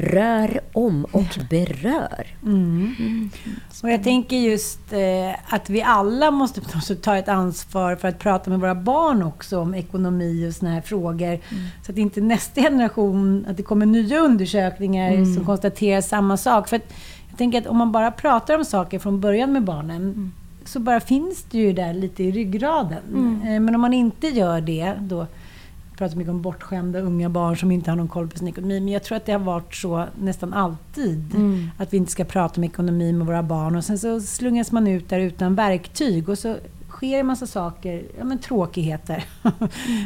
rör 0.01 0.59
om 0.73 1.05
och 1.11 1.39
berör. 1.49 2.27
Mm. 2.43 2.95
Mm. 2.99 3.29
Och 3.83 3.91
jag 3.91 4.03
tänker 4.03 4.37
just 4.37 4.93
eh, 4.93 5.53
att 5.53 5.69
vi 5.69 5.81
alla 5.81 6.31
måste 6.31 6.61
ta 6.95 7.17
ett 7.17 7.27
ansvar 7.27 7.95
för 7.95 8.07
att 8.07 8.19
prata 8.19 8.49
med 8.49 8.59
våra 8.59 8.75
barn 8.75 9.23
också 9.23 9.59
om 9.59 9.75
ekonomi 9.75 10.49
och 10.49 10.53
såna 10.53 10.71
här 10.71 10.81
frågor. 10.81 11.27
Mm. 11.27 11.41
Så 11.85 11.91
att 11.91 11.97
inte 11.97 12.21
nästa 12.21 12.61
generation, 12.61 13.45
att 13.49 13.57
det 13.57 13.63
kommer 13.63 13.85
nya 13.85 14.19
undersökningar 14.19 15.11
mm. 15.11 15.35
som 15.35 15.45
konstaterar 15.45 16.01
samma 16.01 16.37
sak. 16.37 16.67
För 16.67 16.81
jag 17.29 17.37
tänker 17.37 17.57
att 17.57 17.67
om 17.67 17.77
man 17.77 17.91
bara 17.91 18.11
pratar 18.11 18.57
om 18.57 18.65
saker 18.65 18.99
från 18.99 19.21
början 19.21 19.53
med 19.53 19.63
barnen 19.63 20.01
mm. 20.01 20.31
så 20.65 20.79
bara 20.79 20.99
finns 20.99 21.43
det 21.43 21.57
ju 21.57 21.73
där 21.73 21.93
lite 21.93 22.23
i 22.23 22.31
ryggraden. 22.31 23.03
Mm. 23.13 23.41
Eh, 23.41 23.59
men 23.59 23.75
om 23.75 23.81
man 23.81 23.93
inte 23.93 24.27
gör 24.27 24.61
det, 24.61 24.93
då 24.99 25.27
pratar 26.01 26.17
mycket 26.17 26.31
om 26.31 26.41
bortskämda 26.41 26.99
unga 26.99 27.29
barn 27.29 27.57
som 27.57 27.71
inte 27.71 27.91
har 27.91 27.95
någon 27.95 28.07
koll 28.07 28.27
på 28.27 28.37
sin 28.37 28.47
ekonomi. 28.47 28.79
Men 28.79 28.93
jag 28.93 29.03
tror 29.03 29.15
att 29.15 29.25
det 29.25 29.31
har 29.31 29.39
varit 29.39 29.75
så 29.75 30.05
nästan 30.19 30.53
alltid. 30.53 31.35
Mm. 31.35 31.69
Att 31.77 31.93
vi 31.93 31.97
inte 31.97 32.11
ska 32.11 32.23
prata 32.23 32.61
om 32.61 32.63
ekonomi 32.63 33.13
med 33.13 33.27
våra 33.27 33.43
barn. 33.43 33.75
Och 33.75 33.83
sen 33.83 33.99
så 33.99 34.21
slungas 34.21 34.71
man 34.71 34.87
ut 34.87 35.09
där 35.09 35.19
utan 35.19 35.55
verktyg. 35.55 36.29
Och 36.29 36.37
så 36.37 36.55
sker 36.89 37.19
en 37.19 37.25
massa 37.25 37.47
saker, 37.47 38.03
ja, 38.17 38.23
men 38.23 38.39
tråkigheter, 38.39 39.23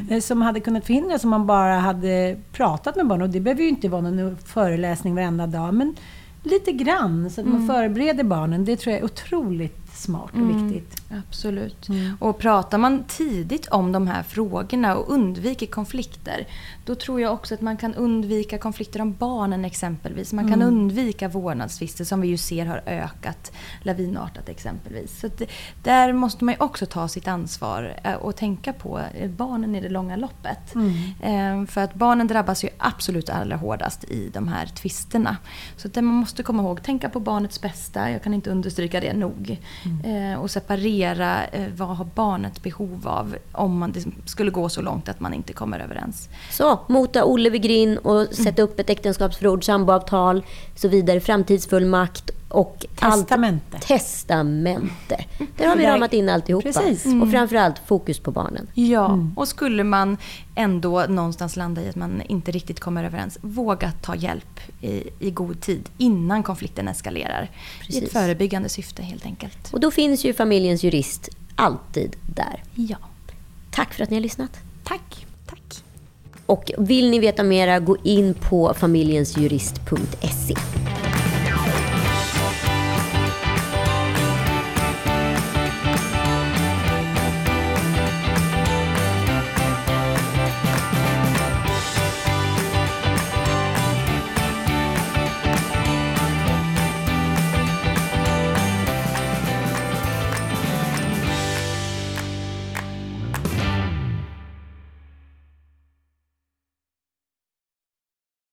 mm. 0.09 0.21
som 0.21 0.41
hade 0.41 0.59
kunnat 0.59 0.85
förhindras 0.85 1.23
om 1.23 1.29
man 1.29 1.47
bara 1.47 1.75
hade 1.75 2.37
pratat 2.51 2.95
med 2.95 3.07
barn. 3.07 3.21
Och 3.21 3.29
det 3.29 3.39
behöver 3.39 3.63
ju 3.63 3.69
inte 3.69 3.89
vara 3.89 4.01
någon 4.01 4.37
föreläsning 4.37 5.15
varenda 5.15 5.47
dag. 5.47 5.73
Men 5.73 5.95
lite 6.43 6.71
grann, 6.71 7.29
så 7.29 7.41
att 7.41 7.47
man 7.47 7.55
mm. 7.55 7.67
förbereder 7.67 8.23
barnen. 8.23 8.65
Det 8.65 8.75
tror 8.77 8.93
jag 8.93 8.99
är 8.99 9.05
otroligt 9.05 9.84
smart 9.95 10.29
och 10.31 10.37
mm, 10.37 10.67
viktigt. 10.67 11.03
Absolut. 11.27 11.89
Mm. 11.89 12.17
Och 12.19 12.37
pratar 12.37 12.77
man 12.77 13.03
tidigt 13.07 13.67
om 13.67 13.91
de 13.91 14.07
här 14.07 14.23
frågorna 14.23 14.95
och 14.95 15.13
undviker 15.13 15.67
konflikter, 15.67 16.47
då 16.85 16.95
tror 16.95 17.21
jag 17.21 17.33
också 17.33 17.53
att 17.53 17.61
man 17.61 17.77
kan 17.77 17.93
undvika 17.93 18.57
konflikter 18.57 19.01
om 19.01 19.13
barnen 19.13 19.65
exempelvis. 19.65 20.33
Man 20.33 20.47
kan 20.47 20.61
mm. 20.61 20.67
undvika 20.67 21.27
vårdnadstvister 21.27 22.05
som 22.05 22.21
vi 22.21 22.27
ju 22.27 22.37
ser 22.37 22.65
har 22.65 22.81
ökat 22.85 23.51
lavinartat 23.81 24.49
exempelvis. 24.49 25.19
Så 25.19 25.27
det, 25.37 25.49
där 25.83 26.13
måste 26.13 26.45
man 26.45 26.53
ju 26.53 26.59
också 26.59 26.85
ta 26.85 27.07
sitt 27.07 27.27
ansvar 27.27 27.99
eh, 28.03 28.13
och 28.13 28.35
tänka 28.35 28.73
på 28.73 28.99
eh, 29.13 29.29
barnen 29.29 29.75
i 29.75 29.81
det 29.81 29.89
långa 29.89 30.15
loppet. 30.15 30.75
Mm. 30.75 30.93
Ehm, 31.23 31.67
för 31.67 31.81
att 31.81 31.93
barnen 31.93 32.27
drabbas 32.27 32.63
ju 32.63 32.69
absolut 32.77 33.29
allra 33.29 33.55
hårdast 33.55 34.03
i 34.03 34.29
de 34.33 34.47
här 34.47 34.65
tvisterna. 34.65 35.37
Så 35.77 35.87
det 35.87 36.01
man 36.01 36.15
måste 36.15 36.43
komma 36.43 36.63
ihåg, 36.63 36.83
tänka 36.83 37.09
på 37.09 37.19
barnets 37.19 37.61
bästa. 37.61 38.11
Jag 38.11 38.23
kan 38.23 38.33
inte 38.33 38.49
understryka 38.49 38.99
det 38.99 39.13
nog. 39.13 39.59
Mm. 39.85 40.33
Eh, 40.33 40.39
och 40.39 40.51
separera 40.51 41.45
eh, 41.45 41.67
vad 41.75 41.87
har 41.87 42.07
barnet 42.15 42.63
behov 42.63 43.07
av 43.07 43.35
om 43.51 43.77
man, 43.77 43.91
det 43.91 44.05
skulle 44.25 44.51
gå 44.51 44.69
så 44.69 44.81
långt 44.81 45.09
att 45.09 45.19
man 45.19 45.33
inte 45.33 45.53
kommer 45.53 45.79
överens. 45.79 46.29
Så, 46.51 46.79
mota 46.87 47.25
Olle 47.25 47.49
vid 47.49 47.61
grind 47.61 47.97
och 47.97 48.21
mm. 48.21 48.33
sätta 48.33 48.61
upp 48.61 48.79
ett 48.79 48.89
äktenskapsförord, 48.89 49.63
samboavtal, 49.63 50.43
så 50.75 50.87
vidare, 50.87 51.19
framtidsfullmakt 51.19 52.31
och 52.49 52.85
testamente. 52.95 53.75
Allt, 53.77 53.87
testamente. 53.87 55.25
Där 55.57 55.67
har 55.67 55.75
vi 55.75 55.85
ramat 55.85 56.13
in 56.13 56.29
alltihopa. 56.29 56.63
Precis. 56.63 57.05
Mm. 57.05 57.21
Och 57.21 57.31
framförallt 57.31 57.79
fokus 57.85 58.19
på 58.19 58.31
barnen. 58.31 58.67
Ja, 58.73 59.05
mm. 59.05 59.33
och 59.35 59.47
skulle 59.47 59.83
man 59.83 60.17
ändå 60.55 61.05
någonstans 61.09 61.55
landa 61.55 61.81
i 61.81 61.89
att 61.89 61.95
man 61.95 62.21
inte 62.21 62.51
riktigt 62.51 62.79
kommer 62.79 63.03
överens, 63.03 63.37
våga 63.41 63.91
ta 63.91 64.15
hjälp 64.15 64.59
i, 64.81 65.03
i 65.19 65.31
god 65.31 65.61
tid 65.61 65.89
innan 65.97 66.43
konflikten 66.43 66.87
eskalerar. 66.87 67.51
Precis. 67.79 68.01
I 68.01 68.05
ett 68.05 68.11
förebyggande 68.11 68.69
syfte 68.69 69.03
helt 69.03 69.25
enkelt. 69.25 69.73
Och 69.73 69.79
då 69.79 69.91
finns 69.91 70.25
ju 70.25 70.33
familjens 70.33 70.83
jurist 70.83 71.29
alltid 71.55 72.15
där. 72.35 72.63
Ja. 72.73 72.97
Tack 73.71 73.93
för 73.93 74.03
att 74.03 74.09
ni 74.09 74.15
har 74.15 74.21
lyssnat. 74.21 74.59
Tack. 74.83 75.25
Tack. 75.45 75.83
Och 76.45 76.71
vill 76.77 77.09
ni 77.09 77.19
veta 77.19 77.43
mera, 77.43 77.79
gå 77.79 77.97
in 78.03 78.33
på 78.33 78.73
familjensjurist.se. 78.73 80.55